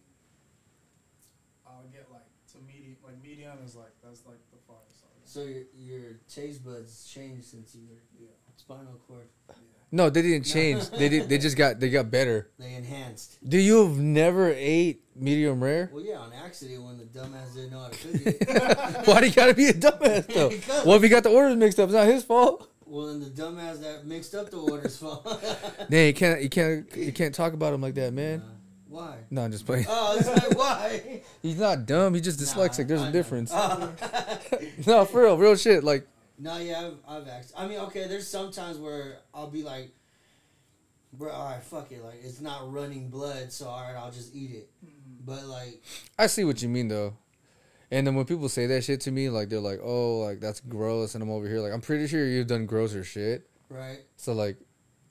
[1.68, 2.22] I'll get like
[2.54, 2.98] to medium.
[3.04, 5.04] Like medium is like that's like the farthest.
[5.04, 5.26] I'll.
[5.26, 8.30] So your your taste buds changed since you were Yeah.
[8.58, 9.28] spinal cord.
[9.96, 10.90] No, they didn't change.
[10.90, 11.30] they did.
[11.30, 11.80] They just got.
[11.80, 12.50] They got better.
[12.58, 13.38] They enhanced.
[13.48, 15.92] Do you have never ate medium rare?
[15.94, 19.08] Well, yeah, on accident when the dumbass didn't know how to cook it.
[19.08, 20.50] Why do you gotta be a dumbass though?
[20.90, 21.90] What if he got the orders mixed up?
[21.90, 22.70] It's not his fault.
[22.88, 25.26] well, then the dumbass that mixed up the orders fault.
[25.90, 26.42] Nah, you can't.
[26.42, 26.96] You can't.
[26.96, 28.40] You can't talk about him like that, man.
[28.42, 28.50] Uh,
[28.88, 29.18] why?
[29.30, 29.86] No, I'm just playing.
[29.90, 31.22] Oh, it's like, why?
[31.44, 32.14] He's not dumb.
[32.16, 32.80] He's just dyslexic.
[32.80, 33.12] Nah, There's I a know.
[33.12, 33.52] difference.
[33.54, 33.92] Uh,
[34.88, 35.84] no, for real, real shit.
[35.84, 36.08] Like,
[36.38, 37.54] no, yeah, I've, I've asked.
[37.58, 39.94] I mean, okay, there's sometimes where I'll be like,
[41.14, 42.04] bro, all right, fuck it.
[42.04, 44.70] Like, it's not running blood, so all right, I'll just eat it.
[44.84, 45.26] Mm-hmm.
[45.26, 45.82] But, like,
[46.18, 47.14] I see what you mean though.
[47.92, 50.60] And then when people say that shit to me, like they're like, "Oh, like that's
[50.62, 54.00] gross," and I'm over here like, "I'm pretty sure you've done grosser shit." right?
[54.18, 54.58] So like,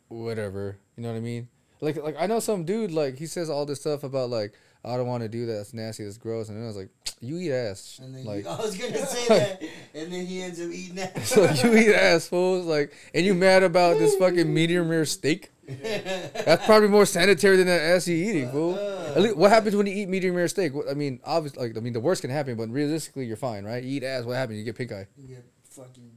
[0.08, 0.78] whatever.
[0.96, 1.48] You know what I mean?
[1.80, 4.54] Like, like I know some dude like he says all this stuff about like,
[4.84, 5.52] "I don't want to do that.
[5.52, 6.04] That's nasty.
[6.04, 6.90] That's gross." And then I was like,
[7.20, 9.62] "You eat ass." And then like, you, I was going to say that.
[9.94, 11.18] And then he ends up eating that.
[11.26, 15.50] so you eat ass fools like, and you mad about this fucking medium rare steak?
[15.66, 18.74] That's probably more sanitary than that ass you eating, fool.
[18.74, 19.28] Uh.
[19.34, 20.74] What happens when you eat medium rare steak?
[20.74, 23.64] What- I mean, obviously, like I mean, the worst can happen, but realistically, you're fine,
[23.64, 23.82] right?
[23.82, 24.58] You eat ass, what happens?
[24.58, 25.06] You get pink eye.
[25.16, 26.10] You get fucking.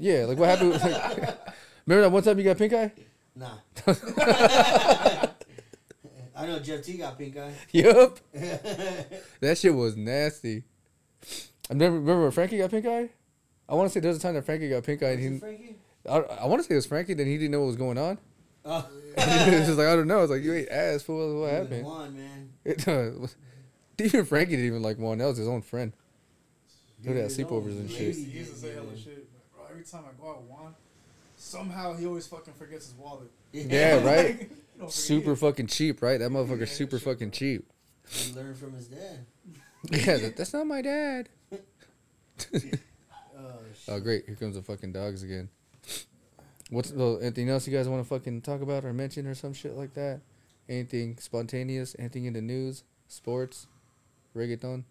[0.00, 0.72] Yeah, like what happened?
[0.80, 1.38] Like,
[1.86, 2.92] remember that one time you got pink eye?
[3.34, 3.48] Nah.
[6.36, 7.52] I know Jeff T got pink eye.
[7.72, 8.18] Yup.
[9.40, 10.64] That shit was nasty.
[11.70, 13.08] I remember, remember when Frankie got pink eye?
[13.68, 15.38] I want to say there was a time that Frankie got pink eye and he,
[15.38, 15.76] Frankie?
[16.08, 17.98] I, I want to say it was Frankie, then he didn't know what was going
[17.98, 18.18] on.
[18.64, 18.88] Oh.
[19.16, 20.22] it's just like, I don't know.
[20.22, 21.40] It's like, you ate ass, fool.
[21.40, 21.84] What Even happened?
[21.84, 22.48] Juan, man.
[22.64, 23.10] It, uh,
[23.98, 25.18] even Frankie didn't even like Juan.
[25.18, 25.92] That was his own friend.
[27.02, 28.14] Dude had His own sleepovers and shit.
[28.14, 29.26] he used to say did, hella shit.
[29.32, 30.74] But bro, every time I go out with Juan,
[31.36, 33.30] somehow he always fucking forgets his wallet.
[33.52, 34.26] Yeah, right?
[34.38, 34.46] He
[34.78, 35.36] don't forget Super it.
[35.36, 36.18] fucking cheap, right?
[36.18, 37.34] That motherfucker's Yeah, super shit, fucking bro.
[37.38, 37.72] cheap.
[38.08, 39.26] He learned from his dad.
[39.90, 41.28] Yeah, that, that's not my dad.
[43.40, 43.94] Oh, shit.
[43.94, 44.24] Oh, great.
[44.26, 45.48] Here comes the fucking dogs again.
[46.70, 49.52] What's well, anything else you guys want to fucking talk about or mention or some
[49.54, 50.20] shit like that?
[50.68, 51.94] Anything spontaneous?
[51.98, 52.82] Anything in the news?
[53.06, 53.66] Sports?
[54.36, 54.82] Reggaeton?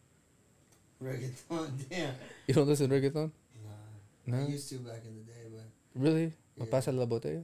[1.03, 2.13] Reggaeton, damn.
[2.47, 3.31] You don't listen to reggaeton?
[3.63, 4.37] Nah.
[4.37, 4.43] No?
[4.45, 5.65] I used to back in the day, but
[6.01, 6.33] Really?
[6.55, 6.63] Yeah.
[6.63, 7.43] Me pasa la botella?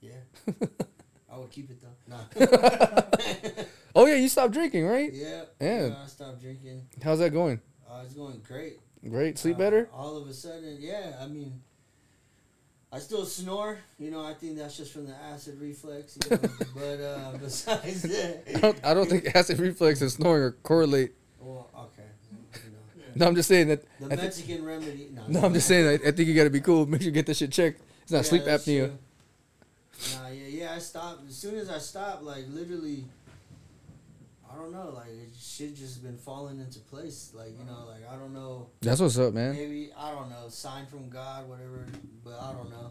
[0.00, 0.12] yeah.
[1.30, 2.16] I would keep it though.
[2.16, 2.22] Nah.
[3.94, 5.10] Oh, yeah, you stopped drinking, right?
[5.12, 5.42] yeah.
[5.60, 5.86] Yeah.
[5.88, 6.82] yeah, I stopped drinking.
[7.02, 7.60] How's that going?
[7.88, 8.78] Uh, it's going great.
[9.10, 9.38] Great.
[9.38, 9.88] Sleep Uh, better?
[9.92, 11.16] All of a sudden, yeah.
[11.20, 11.60] I mean,
[12.92, 13.78] I still snore.
[13.98, 16.18] You know, I think that's just from the acid reflex.
[16.24, 16.48] You know?
[16.74, 18.04] but uh, besides
[18.54, 21.12] I don't, I don't think acid reflex and snoring are correlate.
[21.40, 22.08] well, okay.
[22.64, 23.84] You know, No, I'm just saying that.
[24.00, 25.08] the I Mexican remedy.
[25.12, 25.86] No, no, I'm just saying.
[26.04, 26.86] I, I think you got to be cool.
[26.86, 27.80] Make sure you get this shit checked.
[28.02, 28.86] It's not Yeah, sleep apnea.
[28.86, 28.98] true.
[30.14, 30.74] Nah, yeah, yeah.
[30.74, 32.22] I stopped as soon as I stopped.
[32.22, 33.04] Like literally,
[34.56, 34.92] I don't know.
[34.94, 37.32] Like it, shit just been falling into place.
[37.34, 38.68] Like you know, like I don't know.
[38.80, 39.54] That's what's up, man.
[39.54, 40.48] Maybe I don't know.
[40.48, 41.86] Sign from God, whatever.
[42.24, 42.90] But I don't know.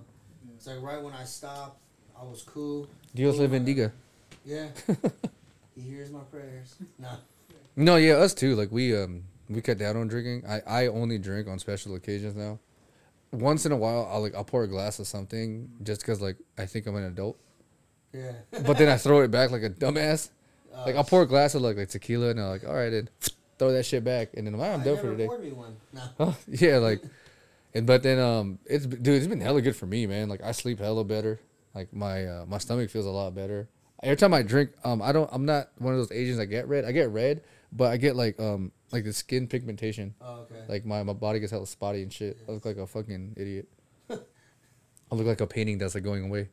[0.56, 1.80] It's like right when I stopped,
[2.20, 2.88] I was cool.
[3.14, 3.92] Dios le bendiga.
[4.46, 4.68] Yeah.
[5.76, 6.76] he hears my prayers.
[7.00, 7.16] Nah.
[7.76, 8.56] No, yeah, us too.
[8.56, 10.44] Like we um we cut down on drinking.
[10.48, 12.60] I I only drink on special occasions now.
[13.32, 16.38] Once in a while, I'll like I'll pour a glass of something just because like
[16.58, 17.40] I think I'm an adult.
[18.14, 18.34] Yeah.
[18.66, 20.30] But then I throw it back like a dumbass.
[20.76, 22.90] Uh, Like I'll pour a glass of like, like tequila and I'm like, all right,
[22.90, 23.10] then
[23.58, 25.28] throw that shit back, and then I'm, I'm done for today.
[25.94, 26.02] Nah.
[26.20, 27.02] Oh, yeah, like,
[27.74, 30.30] and but then um, it's dude, it's been hella good for me, man.
[30.30, 31.40] Like I sleep hella better.
[31.74, 33.68] Like my uh, my stomach feels a lot better.
[34.04, 35.30] Every time I drink, um, I don't.
[35.32, 36.86] I'm not one of those Asians that get red.
[36.86, 37.42] I get red,
[37.72, 40.14] but I get like um like the skin pigmentation.
[40.22, 40.64] Oh, okay.
[40.68, 42.38] Like my, my body gets hella spotty and shit.
[42.48, 43.68] I look like a fucking idiot.
[44.10, 46.50] I look like a painting that's like going away.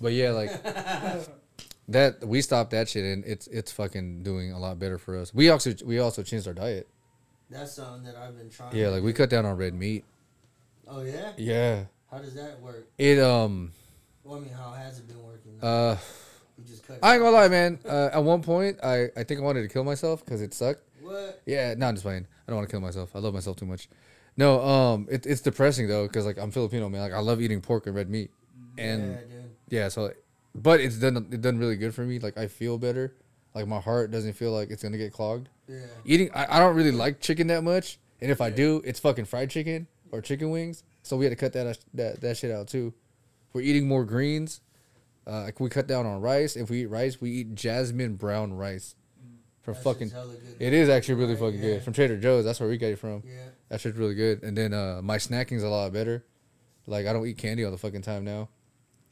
[0.00, 0.50] But yeah, like
[1.88, 5.32] that we stopped that shit and it's it's fucking doing a lot better for us.
[5.32, 6.88] We also we also changed our diet.
[7.48, 8.74] That's something that I've been trying.
[8.74, 10.04] Yeah, like we cut down on red meat.
[10.88, 11.32] Oh yeah.
[11.36, 11.84] Yeah.
[12.10, 12.88] How does that work?
[12.98, 13.72] It um
[14.24, 15.58] Well, I mean, how has it been working?
[15.62, 15.96] uh
[16.64, 16.84] just.
[17.02, 17.78] I ain't gonna lie, man.
[17.86, 20.82] Uh, at one point, I, I think I wanted to kill myself because it sucked.
[21.02, 21.42] What?
[21.46, 22.26] Yeah, no, I'm just playing.
[22.46, 23.14] I don't want to kill myself.
[23.14, 23.88] I love myself too much.
[24.36, 27.02] No, um, it, it's depressing though because like I'm Filipino, man.
[27.02, 28.30] Like I love eating pork and red meat,
[28.78, 29.50] and yeah, dude.
[29.68, 30.12] yeah, so
[30.62, 32.18] but it's done it done really good for me.
[32.18, 33.14] Like I feel better.
[33.54, 35.48] Like my heart doesn't feel like it's gonna get clogged.
[35.68, 35.78] Yeah.
[36.04, 39.24] Eating, I, I don't really like chicken that much, and if I do, it's fucking
[39.24, 40.82] fried chicken or chicken wings.
[41.02, 42.92] So we had to cut that that that shit out too.
[43.52, 44.60] We're eating more greens.
[45.26, 46.54] Uh, like we cut down on rice.
[46.54, 48.94] If we eat rice, we eat jasmine brown rice
[49.62, 50.12] from That fucking.
[50.60, 51.66] It is actually really Right, fucking yeah.
[51.66, 52.44] good from Trader Joe's.
[52.44, 53.24] That's where we got it from.
[53.26, 53.48] Yeah.
[53.68, 54.44] That shit's really good.
[54.44, 56.24] And then uh, my snacking's a lot better.
[56.86, 58.48] Like I don't eat candy all the fucking time now.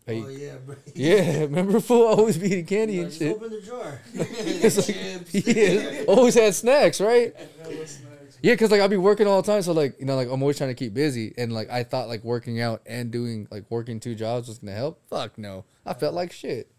[0.07, 0.77] I Oh yeah, bro.
[0.95, 2.07] yeah, remember fool?
[2.07, 3.37] Always be eating candy and shit.
[3.37, 4.01] open the drawer.
[4.15, 7.35] It's like, yeah, always had snacks, right?
[7.65, 8.01] Snacks.
[8.43, 10.43] Yeah, cause like I'll be working all the time, so like you know, like I'm
[10.43, 13.65] always trying to keep busy, and like I thought like working out and doing like
[13.71, 15.01] working two jobs was gonna help.
[15.09, 16.71] Fuck no, I felt like shit.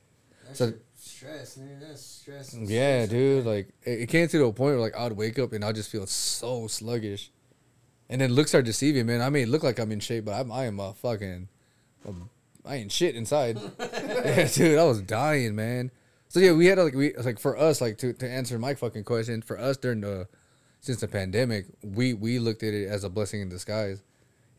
[0.45, 1.79] That's So- stress, man.
[1.79, 2.53] That's stress.
[2.53, 3.45] and Yeah, stress dude.
[3.47, 5.89] Like it, it came to the point where like I'd wake up and I'd just
[5.89, 7.31] feel so sluggish,
[8.09, 9.21] and then looks are deceiving, man.
[9.21, 11.47] I may look like I'm in shape, but I'm I am a fucking,
[12.07, 12.29] um,
[12.65, 13.59] I ain't shit inside.
[13.79, 15.91] yeah, dude, I was dying, man.
[16.27, 18.73] So yeah, we had to, like we like for us like to to answer my
[18.73, 20.27] fucking question for us during the
[20.81, 24.01] since the pandemic, we we looked at it as a blessing in disguise.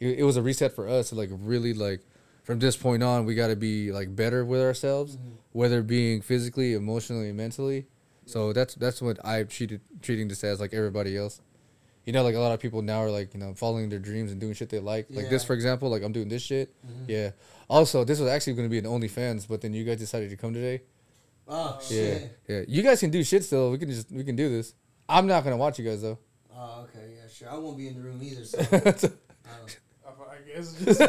[0.01, 2.01] It, it was a reset for us to like really like
[2.45, 5.35] from this point on we got to be like better with ourselves, mm-hmm.
[5.53, 7.87] whether being physically, emotionally, mentally.
[8.24, 11.41] So that's that's what I treated treating this as like everybody else.
[12.07, 14.31] You know, like a lot of people now are like you know following their dreams
[14.33, 15.07] and doing shit they like.
[15.11, 16.73] Like this, for example, like I'm doing this shit.
[16.87, 17.09] Mhm.
[17.09, 17.31] Yeah.
[17.69, 20.37] Also, this was actually going to be an OnlyFans, but then you guys decided to
[20.37, 20.83] come today.
[21.49, 22.39] Oh Yeah, shit.
[22.49, 22.61] yeah.
[22.69, 23.70] You guys can do shit still.
[23.73, 24.74] We can just we can do this.
[25.09, 26.19] I'm not gonna watch you guys though.
[26.55, 27.51] Oh okay, yeah, sure.
[27.51, 28.45] I won't be in the room either.
[28.45, 29.16] So I don't.
[30.07, 31.01] I, I guess just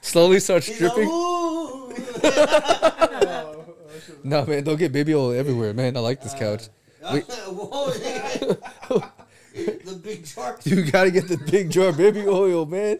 [0.00, 0.80] Slowly start He's
[4.08, 4.20] like, stripping.
[4.20, 5.96] "Ooh." oh, that shit- No man, don't get baby oil everywhere, man.
[5.96, 6.68] I like this couch.
[7.12, 7.24] Wait.
[9.54, 10.56] The big jar.
[10.64, 12.96] You gotta get the big jar baby oil, man.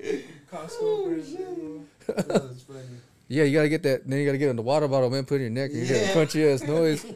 [0.53, 2.81] Costco brand, oh, That was funny.
[3.29, 4.07] Yeah, you gotta get that.
[4.07, 5.25] Then you gotta get it in the water bottle, man.
[5.25, 5.71] Put it in your neck.
[5.71, 6.13] And you get a Yeah.
[6.15, 7.07] crunchy ass noise.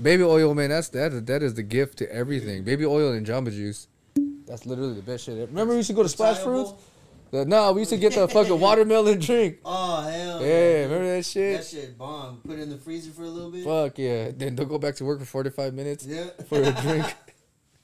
[0.00, 0.70] Baby oil, man.
[0.70, 1.26] That's that.
[1.26, 2.62] That is the gift to everything.
[2.64, 3.88] Baby oil and Jamba Juice.
[4.46, 5.34] That's literally the best shit.
[5.36, 5.46] ever.
[5.48, 6.72] Remember we used to go to Splash Fruits?
[7.32, 9.58] The- No, we used to get the fucking watermelon drink.
[9.64, 10.40] Oh hell.
[10.40, 11.56] Yeah, remember that shit?
[11.58, 11.98] That shit?
[11.98, 12.40] bomb.
[12.46, 13.64] Put it in the freezer for a little bit.
[13.64, 14.30] Fuck yeah.
[14.36, 16.26] Then don't go back to work for forty five minutes Yeah.
[16.48, 17.06] for a drink.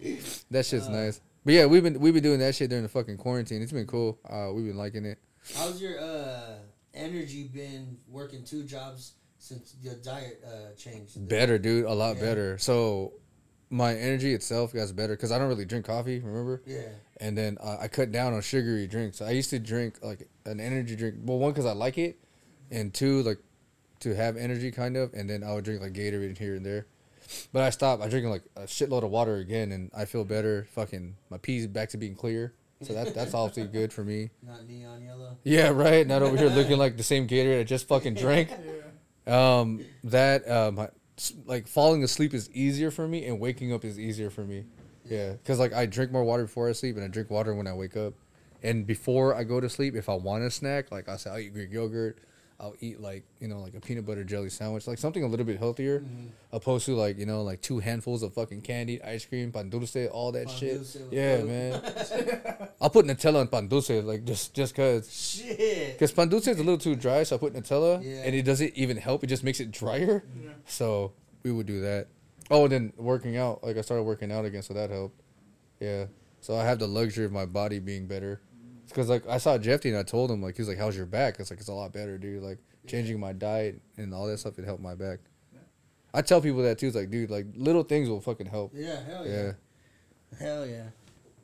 [0.50, 1.20] that shit's Uh, nice.
[1.44, 3.62] But yeah, we've been we've been doing that shit during the fucking quarantine.
[3.62, 4.18] It's been cool.
[4.28, 5.18] Uh, we've been liking it.
[5.56, 6.56] How's your uh
[6.94, 11.26] energy been working two jobs since the diet uh changed?
[11.28, 11.86] Better, dude.
[11.86, 12.22] A lot Yeah.
[12.22, 12.58] better.
[12.58, 13.14] So
[13.70, 16.20] my energy itself gets better because I don't really drink coffee.
[16.20, 16.62] Remember?
[16.66, 16.88] Yeah.
[17.20, 19.20] and then uh, I cut down on sugary drinks.
[19.20, 21.16] I used to drink like an energy drink.
[21.22, 22.18] Well, one because I like it,
[22.70, 23.38] and two like
[24.00, 26.86] to have energy kind of, and then I would drink like Gatorade here and there.
[27.52, 28.02] But I stopped.
[28.02, 30.66] I drinking like a shitload of water again, and I feel better.
[30.72, 34.30] Fucking my pee's back to being clear, so that that's obviously good for me.
[34.42, 35.36] Not neon yellow.
[35.44, 36.06] Yeah, right.
[36.06, 38.48] Not over here looking like the same Gatorade I just fucking drank.
[39.26, 39.58] yeah.
[39.60, 40.88] Um, that um,
[41.46, 44.64] like falling asleep is easier for me, and waking up is easier for me.
[45.04, 47.66] Yeah, because like I drink more water before I sleep, and I drink water when
[47.66, 48.14] I wake up.
[48.62, 51.38] And before I go to sleep, if I want a snack, like I say, I'll
[51.38, 52.18] eat Greek yogurt.
[52.60, 55.46] I'll eat like you know like a peanut butter jelly sandwich, like something a little
[55.46, 56.26] bit healthier, mm-hmm.
[56.52, 59.94] opposed to like you know like two handfuls of fucking candy, ice cream, pan dulce,
[60.10, 60.74] all that Pan shit.
[60.74, 61.48] dulce Yeah, fruit.
[61.48, 62.68] man.
[62.80, 65.08] I'll put Nutella on pan dulce, like just just cause.
[65.12, 65.92] Shit.
[65.92, 68.22] Because pan dulce is a little too dry, so I put Nutella, Yeah.
[68.24, 69.22] and it doesn't even help.
[69.22, 70.24] It just makes it drier.
[70.42, 70.50] Yeah.
[70.66, 71.12] So
[71.44, 72.08] we would do that.
[72.50, 73.62] Oh, and then working out.
[73.62, 75.20] Like I started working out again, so that helped.
[75.78, 76.06] Yeah.
[76.40, 78.40] So I have the luxury of my body being better.
[78.88, 81.06] Because like I saw Jeffy and I told him like he was like, "How's your
[81.06, 82.42] back?" It's like it's a lot better, dude.
[82.42, 85.20] Like changing my diet and all that stuff it helped my back.
[85.52, 85.60] Yeah.
[86.14, 86.86] I tell people that too.
[86.86, 88.72] It's like, dude, like little things will fucking help.
[88.74, 89.42] Yeah, hell yeah.
[89.42, 89.52] Yeah.
[90.38, 90.84] Hell yeah.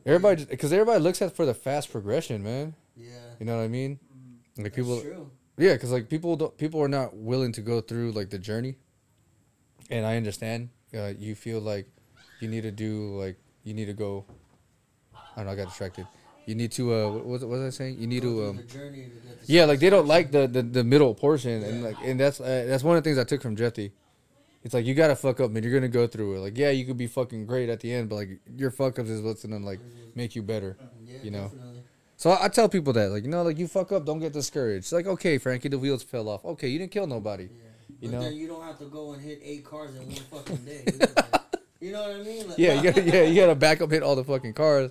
[0.06, 2.74] Everybody, because everybody looks at for the fast progression, man.
[2.96, 3.08] Yeah.
[3.38, 3.98] You know what I mean?
[4.12, 4.62] Mm.
[4.62, 5.30] Like That's people, true.
[5.56, 8.76] Yeah, because like people don't people are not willing to go through like the journey,
[9.90, 10.70] and I understand.
[10.92, 11.88] Uh, you feel like
[12.40, 14.24] you need to do like you need to go.
[15.14, 15.52] I don't know.
[15.52, 16.06] I got distracted.
[16.46, 16.94] You need to.
[16.94, 17.98] Uh, what was what was I saying?
[17.98, 18.46] You need to.
[18.46, 21.14] Um, the journey to get the yeah, like they don't like the the, the middle
[21.14, 23.92] portion, and like and that's uh, that's one of the things I took from Jetty.
[24.62, 25.62] It's like you gotta fuck up, man.
[25.62, 26.38] You're gonna go through it.
[26.40, 29.10] Like yeah, you could be fucking great at the end, but like your fuck ups
[29.10, 29.80] is what's gonna like
[30.14, 30.76] make you better.
[31.04, 31.44] Yeah, you know.
[31.44, 31.82] definitely.
[32.16, 34.32] So I, I tell people that, like, you know, like you fuck up, don't get
[34.32, 34.84] discouraged.
[34.84, 36.44] It's like, okay, Frankie, the wheels fell off.
[36.44, 37.44] Okay, you didn't kill nobody.
[37.44, 37.48] Yeah.
[38.00, 38.22] You but know?
[38.22, 40.84] then you don't have to go and hit eight cars in one fucking day.
[41.80, 42.48] you know what I mean?
[42.48, 44.90] Like, Yeah, you gotta, yeah, you gotta back up, hit all the fucking cars,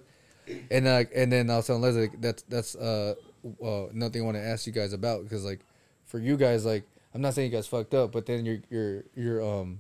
[0.72, 3.16] and like, and then I was telling Leslie like, that's that's uh,
[3.64, 5.60] uh nothing I want to ask you guys about because like,
[6.06, 6.84] for you guys, like,
[7.14, 9.80] I'm not saying you guys fucked up, but then your your your um,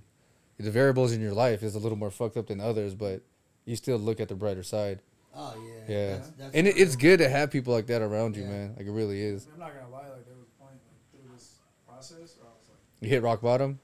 [0.59, 3.21] the variables in your life is a little more fucked up than others, but
[3.65, 5.01] you still look at the brighter side.
[5.35, 5.93] Oh yeah.
[5.93, 8.49] Yeah, That's, that's and it, it's good to have people like that around you, Yeah.
[8.49, 8.73] man.
[8.77, 9.47] Like it really is.
[9.51, 11.55] I'm not gonna lie, like there was a point like through this
[11.87, 13.79] process where I was like, You hit rock bottom.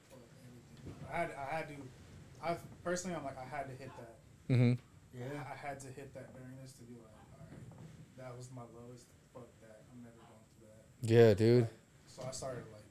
[1.12, 1.74] I had, I had to,
[2.44, 4.54] I personally, I'm like, I had to hit that.
[4.54, 4.72] Mm-hmm.
[5.18, 5.42] Yeah.
[5.42, 7.58] I had to hit that during this to be like, all right,
[8.16, 9.04] that was my lowest.
[9.34, 9.82] Fuck that.
[9.92, 11.28] I'm never going through that.
[11.28, 11.68] Yeah, dude.
[12.06, 12.82] So I started like,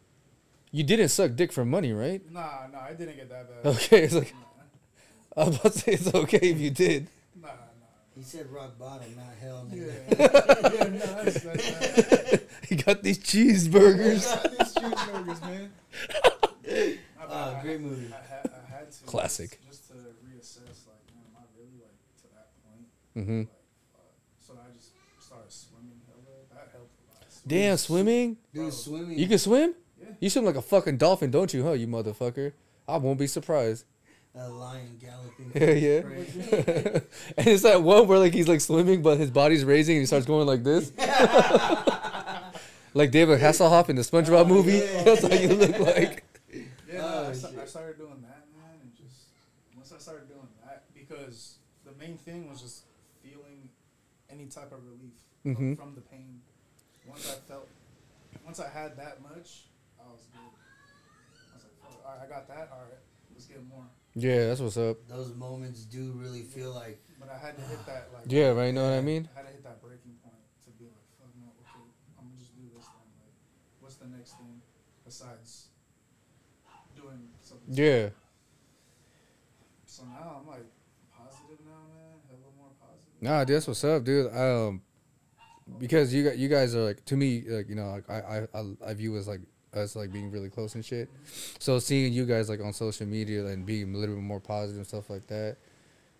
[0.71, 2.21] You didn't suck dick for money, right?
[2.31, 3.75] nah, nah, I didn't get that bad.
[3.75, 4.33] Okay, it's like
[5.35, 7.07] Nah, I was about to say it's okay if you did.
[7.41, 7.53] nah, nah.
[8.15, 9.67] He said rock bottom, not hell.
[9.73, 10.73] Yeah, nigga.
[10.73, 11.71] yeah, no, that's, that's,
[12.29, 14.23] that's, he got these cheeseburgers.
[14.57, 15.71] these cheeseburgers, man.
[16.69, 16.97] I-
[17.31, 18.11] Oh, I- great movie.
[18.11, 19.59] I had, I had to Classic.
[19.69, 19.93] just, just to
[20.25, 22.89] reassess, like, man, am I really like to that point?
[23.15, 23.39] Mm-hmm.
[23.45, 23.47] Like,
[23.93, 24.89] uh, so I just
[25.21, 26.01] started swimming.
[26.09, 26.41] hella.
[26.49, 27.28] That helped a lot.
[27.47, 28.37] Damn, swimming.
[28.53, 29.17] Dude, swimming.
[29.17, 29.73] You can swim?
[29.99, 30.07] Yeah.
[30.19, 32.53] You swim like a fucking dolphin, don't you, huh, you motherfucker?
[32.87, 33.85] I won't be surprised.
[34.35, 35.51] a lion galloping.
[35.55, 36.01] Yeah, yeah.
[37.37, 40.05] And it's that one where like he's like swimming, but his body's raising and he
[40.05, 40.91] starts going like this.
[42.93, 44.73] like David Hasselhoff in the SpongeBob Oh, movie.
[44.77, 45.03] yeah.
[45.03, 46.23] That's how you look like.
[46.53, 46.63] Yeah,
[46.93, 47.61] no, Oh, I.
[47.61, 49.27] I started doing that, man, and just
[49.75, 51.55] once I started doing that, because
[51.85, 52.83] the main thing was just
[53.23, 53.69] feeling
[54.29, 55.13] any type of relief
[55.43, 55.77] from- Mhm.
[55.77, 56.41] from the pain.
[57.07, 57.67] Once I felt,
[58.49, 59.69] once I had that much,
[60.01, 60.41] I was good.
[60.41, 62.65] I was like, "Fuck, all right, I got that.
[62.73, 62.97] All right,
[63.31, 63.85] let's get more.
[64.15, 64.97] Yeah, that's what's up.
[65.07, 68.67] Those moments do really feel like But I had to hit that like Yeah, right.
[68.67, 69.29] You Know what I mean?
[69.29, 71.85] I had to hit that breaking point to be like, fuck no, okay,
[72.17, 73.05] I'm gonna just do this then.
[73.21, 73.37] Like,
[73.81, 74.65] what's the next thing
[75.05, 75.67] besides
[76.97, 77.69] doing something?
[77.69, 78.09] Yeah.
[79.85, 80.65] So now I'm like
[81.13, 82.17] positive now, man.
[82.25, 83.13] Hella more positive.
[83.21, 84.33] Nah, dude, that's what's up, dude.
[84.33, 84.81] Um,
[85.77, 88.91] because you you guys are like to me, like you know, like I I I,
[88.91, 89.41] I view as like
[89.73, 91.09] us like being really close and shit.
[91.59, 94.77] So seeing you guys like on social media and being a little bit more positive
[94.77, 95.57] and stuff like that,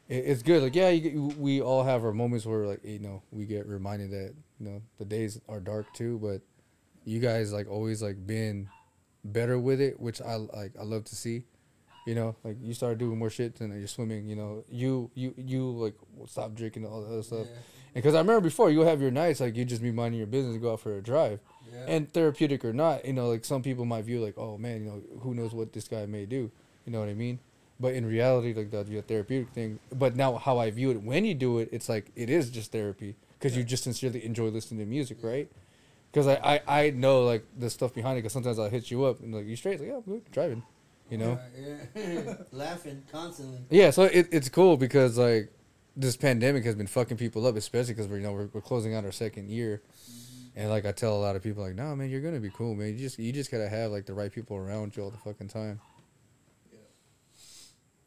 [0.08, 0.62] it, it's good.
[0.62, 4.12] Like yeah, you, we all have our moments where like you know we get reminded
[4.12, 6.42] that you know the days are dark too, but
[7.06, 8.70] you guys like always like been
[9.24, 10.74] better with it, which I like.
[10.80, 11.44] I love to see.
[12.06, 14.28] You know, like you started doing more shit than you're swimming.
[14.28, 15.96] You know, you you you like
[16.28, 17.48] stop drinking all that other stuff.
[17.50, 17.60] Yeah.
[17.94, 20.54] Because I remember before you have your nights like you just be minding your business
[20.54, 21.40] and go out for a drive,
[21.72, 21.86] Yeah.
[21.88, 24.88] and therapeutic or not, you know, like some people might view like, oh man, you
[24.90, 26.52] know, who knows what this guy may do,
[26.86, 27.40] you know what I mean?
[27.80, 29.80] But in reality, like that's your therapeutic thing.
[29.92, 32.72] But now how I view it when you do it, it's like it is just
[32.72, 35.50] therapy because you just sincerely enjoy listening to music, right?
[36.12, 36.36] Because I,
[36.68, 38.22] I I know like the stuff behind it.
[38.22, 40.64] Because sometimes I'll hit you up and like you straight like yeah, I'm good driving,
[41.10, 41.40] you know.
[41.96, 43.60] Yeah, laughing constantly.
[43.70, 45.52] Yeah, so it, it's cool because like
[45.96, 48.96] this pandemic has been fucking people up, especially because we're you know we're, we're closing
[48.96, 49.82] out our second year,
[50.56, 52.76] and like I tell a lot of people like, no man, you're gonna be cool,
[52.76, 52.90] man.
[52.90, 55.50] You just you just gotta have like the right people around you all the fucking
[55.50, 55.80] time.
[56.72, 56.80] Yeah.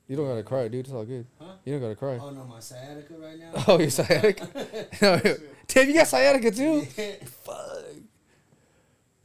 [0.08, 0.86] You don't gotta cry, dude.
[0.86, 1.26] It's all good.
[1.40, 1.54] Huh?
[1.64, 2.18] You don't gotta cry.
[2.20, 3.52] Oh no, my sciatica right now.
[3.68, 4.48] Oh, you're sciatica.
[5.02, 5.20] No,
[5.66, 6.86] Tim, you got sciatica too.
[6.96, 7.12] Yeah.
[7.24, 7.84] Fuck.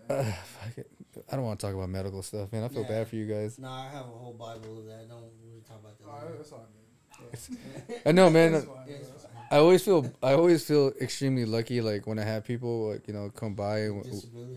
[0.10, 0.92] Uh, fuck it.
[1.30, 2.64] I don't want to talk about medical stuff, man.
[2.64, 2.88] I feel Yeah.
[2.88, 3.60] bad for you guys.
[3.60, 5.10] no, I have a whole Bible of that.
[5.10, 6.06] Don't really talk about that.
[6.08, 8.02] Oh, that's all good.
[8.06, 8.54] I know, man.
[8.54, 9.20] That's fine, that's fine.
[9.34, 9.44] fine.
[9.50, 13.14] I always feel I always feel extremely lucky like when I have people like you
[13.14, 14.04] know come by and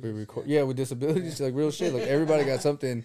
[0.02, 0.58] we, record yeah.
[0.58, 3.04] yeah with disabilities like real shit like everybody got something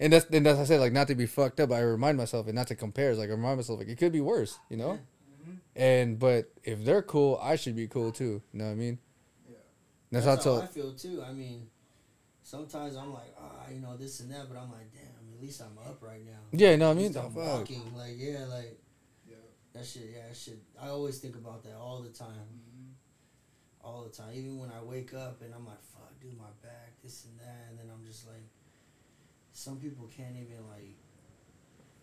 [0.00, 2.18] and that's and that's I said like not to be fucked up but I remind
[2.18, 4.58] myself and not to compare it's like I remind myself like it could be worse
[4.70, 5.00] you know
[5.44, 5.56] Mhm.
[5.74, 8.98] and but if they're cool I should be cool too you know what I mean
[9.48, 9.56] Yeah.
[10.12, 11.20] that's, That's, how how I feel too.
[11.26, 11.66] I mean,
[12.44, 15.60] sometimes I'm like, ah, you know, this and that, but I'm like, damn, at least
[15.60, 16.38] I'm up right now.
[16.52, 17.92] yeah no I At mean I'm walking.
[17.96, 18.78] Like, yeah, like
[19.26, 19.34] Yeah.
[19.72, 20.10] that shit.
[20.14, 20.58] Yeah, that shit.
[20.80, 22.46] I always think about that all the time.
[22.70, 22.92] Mhm.
[23.82, 24.30] all the time.
[24.34, 27.66] Even when I wake up and I'm like, fuck, dude, my back, this and that,
[27.68, 28.46] and then I'm just like,
[29.52, 30.96] some people can't even like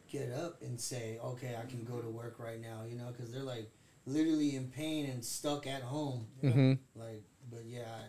[0.07, 3.31] get up and say, okay, I can go to work right now, you know, because
[3.31, 3.71] they're like
[4.05, 6.27] literally in pain and stuck at home.
[6.43, 6.51] Yeah.
[6.51, 6.79] Mhm.
[6.95, 8.07] Like, but yeah,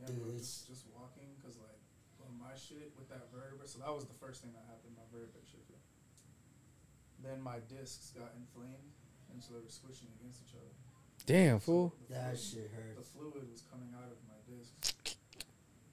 [0.00, 1.80] Yeah, Dude, it's- just, just walking, cause like
[2.24, 4.92] on my shit with that vertebra, so that was the first thing that happened.
[4.98, 5.78] My vertebra shifted.
[7.22, 8.94] Then my discs got inflamed,
[9.32, 10.70] and so they were squishing against each other.
[11.26, 12.96] damn fool So the that fluid- shit hurt.
[12.98, 15.14] The fluid was coming out of my discs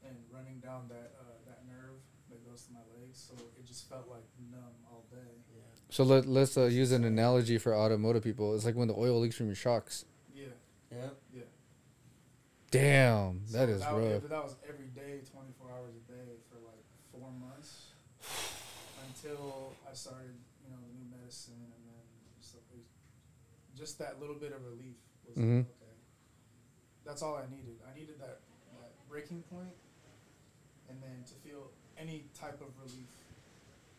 [0.06, 1.98] and running down that uh, that nerve
[2.30, 5.34] that goes to my legs, so it just felt like numb all day.
[5.54, 5.62] Yeah.
[5.90, 9.20] so let, let's uh, use an analogy for automotive people it's like when the oil
[9.20, 10.46] leaks from your shocks Yeah,
[10.92, 11.10] Yeah.
[11.34, 11.42] yeah.
[12.72, 16.04] damn that So is that, rough Yeah, but that was every day, 24 hours a
[16.12, 16.45] day for like
[17.26, 17.89] four months
[19.10, 22.06] until I started, you know, the new medicine, and then
[22.39, 22.56] just,
[23.76, 24.95] just that little bit of relief
[25.27, 25.65] was Mhm.
[25.65, 25.97] like, okay.
[27.03, 27.80] That's all I needed.
[27.89, 28.41] I needed that,
[28.77, 29.73] that breaking point,
[30.89, 33.10] and then to feel any type of relief,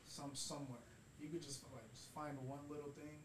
[0.05, 0.79] some somewhere.
[1.21, 3.19] You could just like just find one little thing,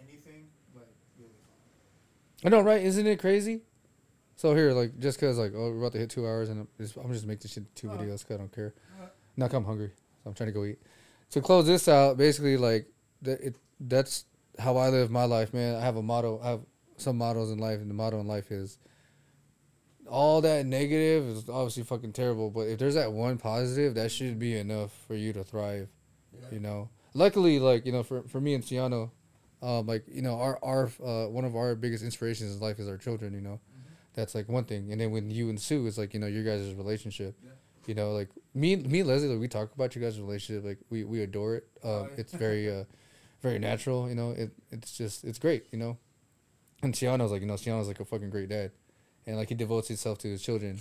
[0.00, 0.86] anything, like
[1.18, 2.46] you'll be fine.
[2.46, 2.82] I know, right?
[2.82, 3.62] Isn't it crazy?
[4.36, 6.68] So here, like, just cause like, oh, we're about to hit two hours, and I'm
[6.78, 7.98] just, I'm just making this shit two Uh-huh.
[8.02, 8.74] videos, cause I don't care.
[9.36, 9.90] Not, I'm hungry,
[10.22, 10.78] so I'm trying to go eat.
[11.30, 12.86] To close this out, basically, like,
[13.22, 14.24] that it, that's
[14.58, 15.76] how I live my life, man.
[15.76, 16.40] I have a motto.
[16.42, 16.60] I have
[16.98, 18.78] some mottos in life, and the motto in life is
[20.08, 24.38] all that negative is obviously fucking terrible, but if there's that one positive, that should
[24.38, 25.88] be enough for you to thrive
[26.34, 26.48] Yeah.
[26.50, 29.10] you know luckily like you know for, for me and Ciano,
[29.62, 32.88] um like you know our our uh one of our biggest inspirations in life is
[32.88, 33.60] our children you know
[34.14, 36.42] that's like one thing and then when you and sue it's like you know your
[36.44, 37.50] guys' relationship Yeah.
[37.86, 40.78] You know like me me and leslie like, we talk about your guys' relationship like
[40.90, 42.84] we we adore it um it's very uh
[43.42, 45.96] very natural you know it it's just it's great you know
[46.82, 48.70] and Ciano's like you know Ciano's like a fucking great dad
[49.26, 50.78] and like he devotes himself to his children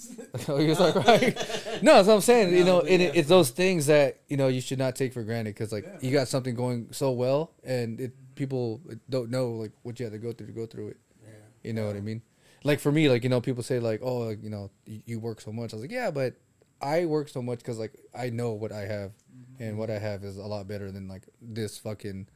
[0.48, 1.36] oh, he was like, right.
[1.82, 2.56] No, that's what I'm saying.
[2.56, 5.22] you know, and it, it's those things that you know you should not take for
[5.22, 9.72] granted because like you got something going so well, and it people don't know like
[9.82, 10.96] what you had to go through to go through it.
[11.22, 11.28] Yeah.
[11.62, 12.22] You know what I mean?
[12.64, 15.40] Like for me, like you know, people say like, oh, you know, you, you work
[15.40, 15.72] so much.
[15.72, 16.34] I was like, yeah, but
[16.80, 19.12] I work so much because like I know what I have,
[19.58, 19.76] and mm-hmm.
[19.78, 22.28] what I have is a lot better than like this fucking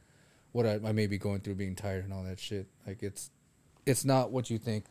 [0.51, 2.67] what I, I may be going through, being tired and all that shit.
[2.85, 3.29] Like it's
[3.85, 4.85] it's not what you think.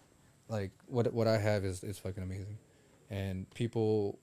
[0.48, 2.58] Like what what I have is is fucking amazing,
[3.10, 4.18] and people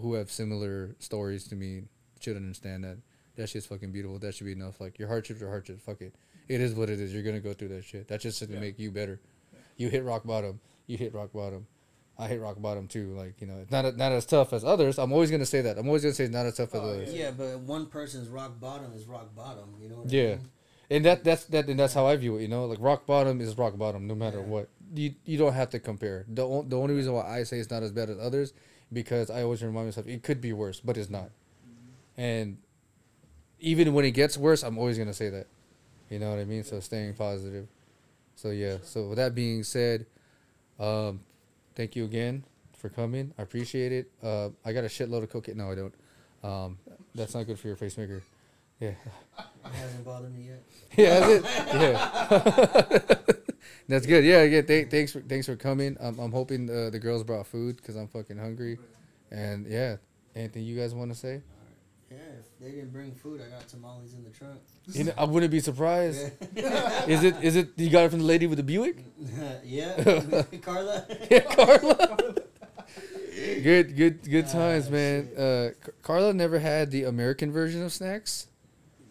[0.00, 1.82] who have similar stories to me
[2.20, 2.98] should understand that
[3.36, 4.18] that shit's fucking beautiful.
[4.18, 4.80] That should be enough.
[4.80, 5.82] Like your hardships are hardships.
[5.82, 6.14] Fuck it.
[6.48, 7.12] It is what it is.
[7.12, 8.08] You're gonna go through that shit.
[8.08, 8.58] That's just to Yeah.
[8.58, 9.20] make you better.
[9.78, 9.84] Yeah.
[9.86, 10.60] You hit rock bottom.
[10.86, 11.66] You hit rock bottom.
[12.18, 13.14] I hit rock bottom too.
[13.14, 14.98] Like you know, it's not not as tough as others.
[14.98, 15.78] I'm always gonna say that.
[15.78, 17.14] I'm always gonna say it's not as tough as Oh, others.
[17.14, 19.76] Yeah, but one person's rock bottom is rock bottom.
[19.80, 20.28] You know what I Yeah.
[20.36, 20.48] mean?
[20.90, 22.42] And that that's that and that's how I view it.
[22.42, 24.46] You know, like rock bottom is rock bottom, no matter Yeah.
[24.46, 24.68] what.
[24.94, 26.24] You you don't have to compare.
[26.28, 28.52] The o- the only reason why I say it's not as bad as others
[28.92, 31.26] because I always remind myself it could be worse, but it's not.
[31.30, 32.20] Mm-hmm.
[32.20, 32.56] And
[33.60, 35.46] even when it gets worse, I'm always gonna say that.
[36.10, 36.64] You know what I mean?
[36.64, 37.68] So staying positive.
[38.38, 38.76] So yeah.
[38.82, 40.06] So with that being said,
[40.78, 41.20] um,
[41.74, 42.44] thank you again
[42.76, 43.34] for coming.
[43.36, 44.12] I appreciate it.
[44.22, 45.56] Uh, I got a shitload of cocaine.
[45.56, 45.94] No, I don't.
[46.44, 46.78] Um,
[47.16, 48.22] that's not good for your pacemaker.
[48.78, 48.90] Yeah.
[48.90, 50.62] It hasn't bothered me yet.
[50.96, 51.74] Yeah, that's it.
[51.74, 53.34] Yeah,
[53.88, 54.24] that's good.
[54.24, 54.62] Yeah, yeah.
[54.62, 55.96] Th- thanks for thanks for coming.
[56.00, 58.78] I'm I'm hoping uh, the girls brought food because I'm fucking hungry.
[59.32, 59.96] And yeah,
[60.36, 61.42] anything you guys want to say?
[62.10, 62.16] Yeah,
[62.60, 64.60] they didn't bring food, I got tamales in the trunk.
[64.92, 66.30] You know, I wouldn't be surprised.
[66.54, 69.04] Yeah, Is it is it you got it from the lady with the Buick?
[69.64, 69.94] yeah.
[70.62, 71.06] Carla.
[71.30, 72.34] Yeah, Carla.
[73.62, 75.28] good good good Ah, times, man.
[75.36, 75.68] Uh,
[76.02, 78.48] Carla never had the American version of snacks.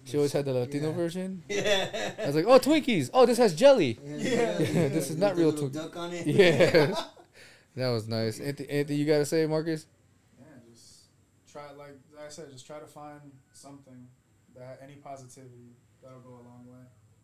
[0.06, 0.96] She always had the Latino Yeah.
[0.96, 1.44] version.
[1.50, 2.12] Yeah.
[2.24, 3.10] I was like, oh Twinkies.
[3.14, 4.00] Oh, this has jelly.
[4.04, 5.74] Yeah, This is not real little Twinkie.
[5.74, 6.26] duck on it.
[6.28, 6.94] Yeah,
[7.76, 8.40] that was nice.
[8.40, 9.86] Anything, anything you gotta say, Marcus?
[10.40, 11.10] Yeah, just
[11.52, 13.22] try like I said, just try to find
[13.54, 14.08] something
[14.56, 16.84] that any positivity that'll go a long way.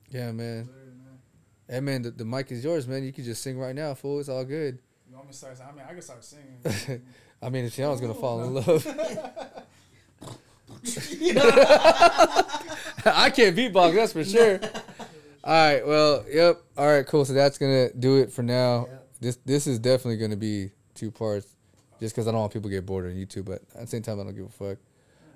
[0.09, 0.65] Yeah, man.
[0.65, 1.19] Literally, man.
[1.69, 3.03] Hey, man, the, the mic is yours, man.
[3.03, 4.19] You can just sing right now, fool.
[4.19, 4.79] It's all good.
[5.09, 5.57] You want me to start?
[5.61, 7.03] I mean, I can start singing.
[7.41, 8.87] I mean, if Shannon's gonna fall in love,
[13.05, 13.95] I can't beatbox.
[13.95, 14.59] That's for sure.
[15.43, 15.85] All right.
[15.85, 16.61] Well, yep.
[16.77, 17.05] All right.
[17.05, 17.25] Cool.
[17.25, 18.87] So that's gonna do it for now.
[18.89, 18.97] Yeah.
[19.19, 21.47] This this is definitely gonna be two parts,
[21.99, 23.45] just because I don't want people to get bored on YouTube.
[23.45, 24.77] But at the same time, I don't give a fuck.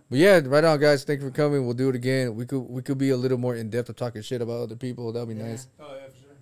[0.10, 1.04] But yeah, right on, guys.
[1.04, 1.66] Thank you for coming.
[1.66, 2.36] We'll do it again.
[2.36, 4.76] We could we could be a little more in depth of talking shit about other
[4.76, 5.12] people.
[5.12, 5.48] That'd be Yeah.
[5.50, 5.68] nice.
[5.80, 6.36] oh yeah, for sure.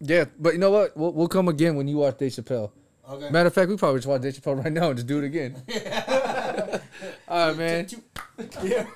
[0.00, 0.96] Yeah, but you know what?
[0.96, 2.70] We'll we'll come again when you watch Dave Chappelle.
[3.08, 3.30] Okay.
[3.30, 5.24] Matter of fact, we probably just watch Dave Chappelle right now and just do it
[5.24, 5.56] again.
[7.28, 7.88] All right, man.
[8.62, 8.86] Yeah.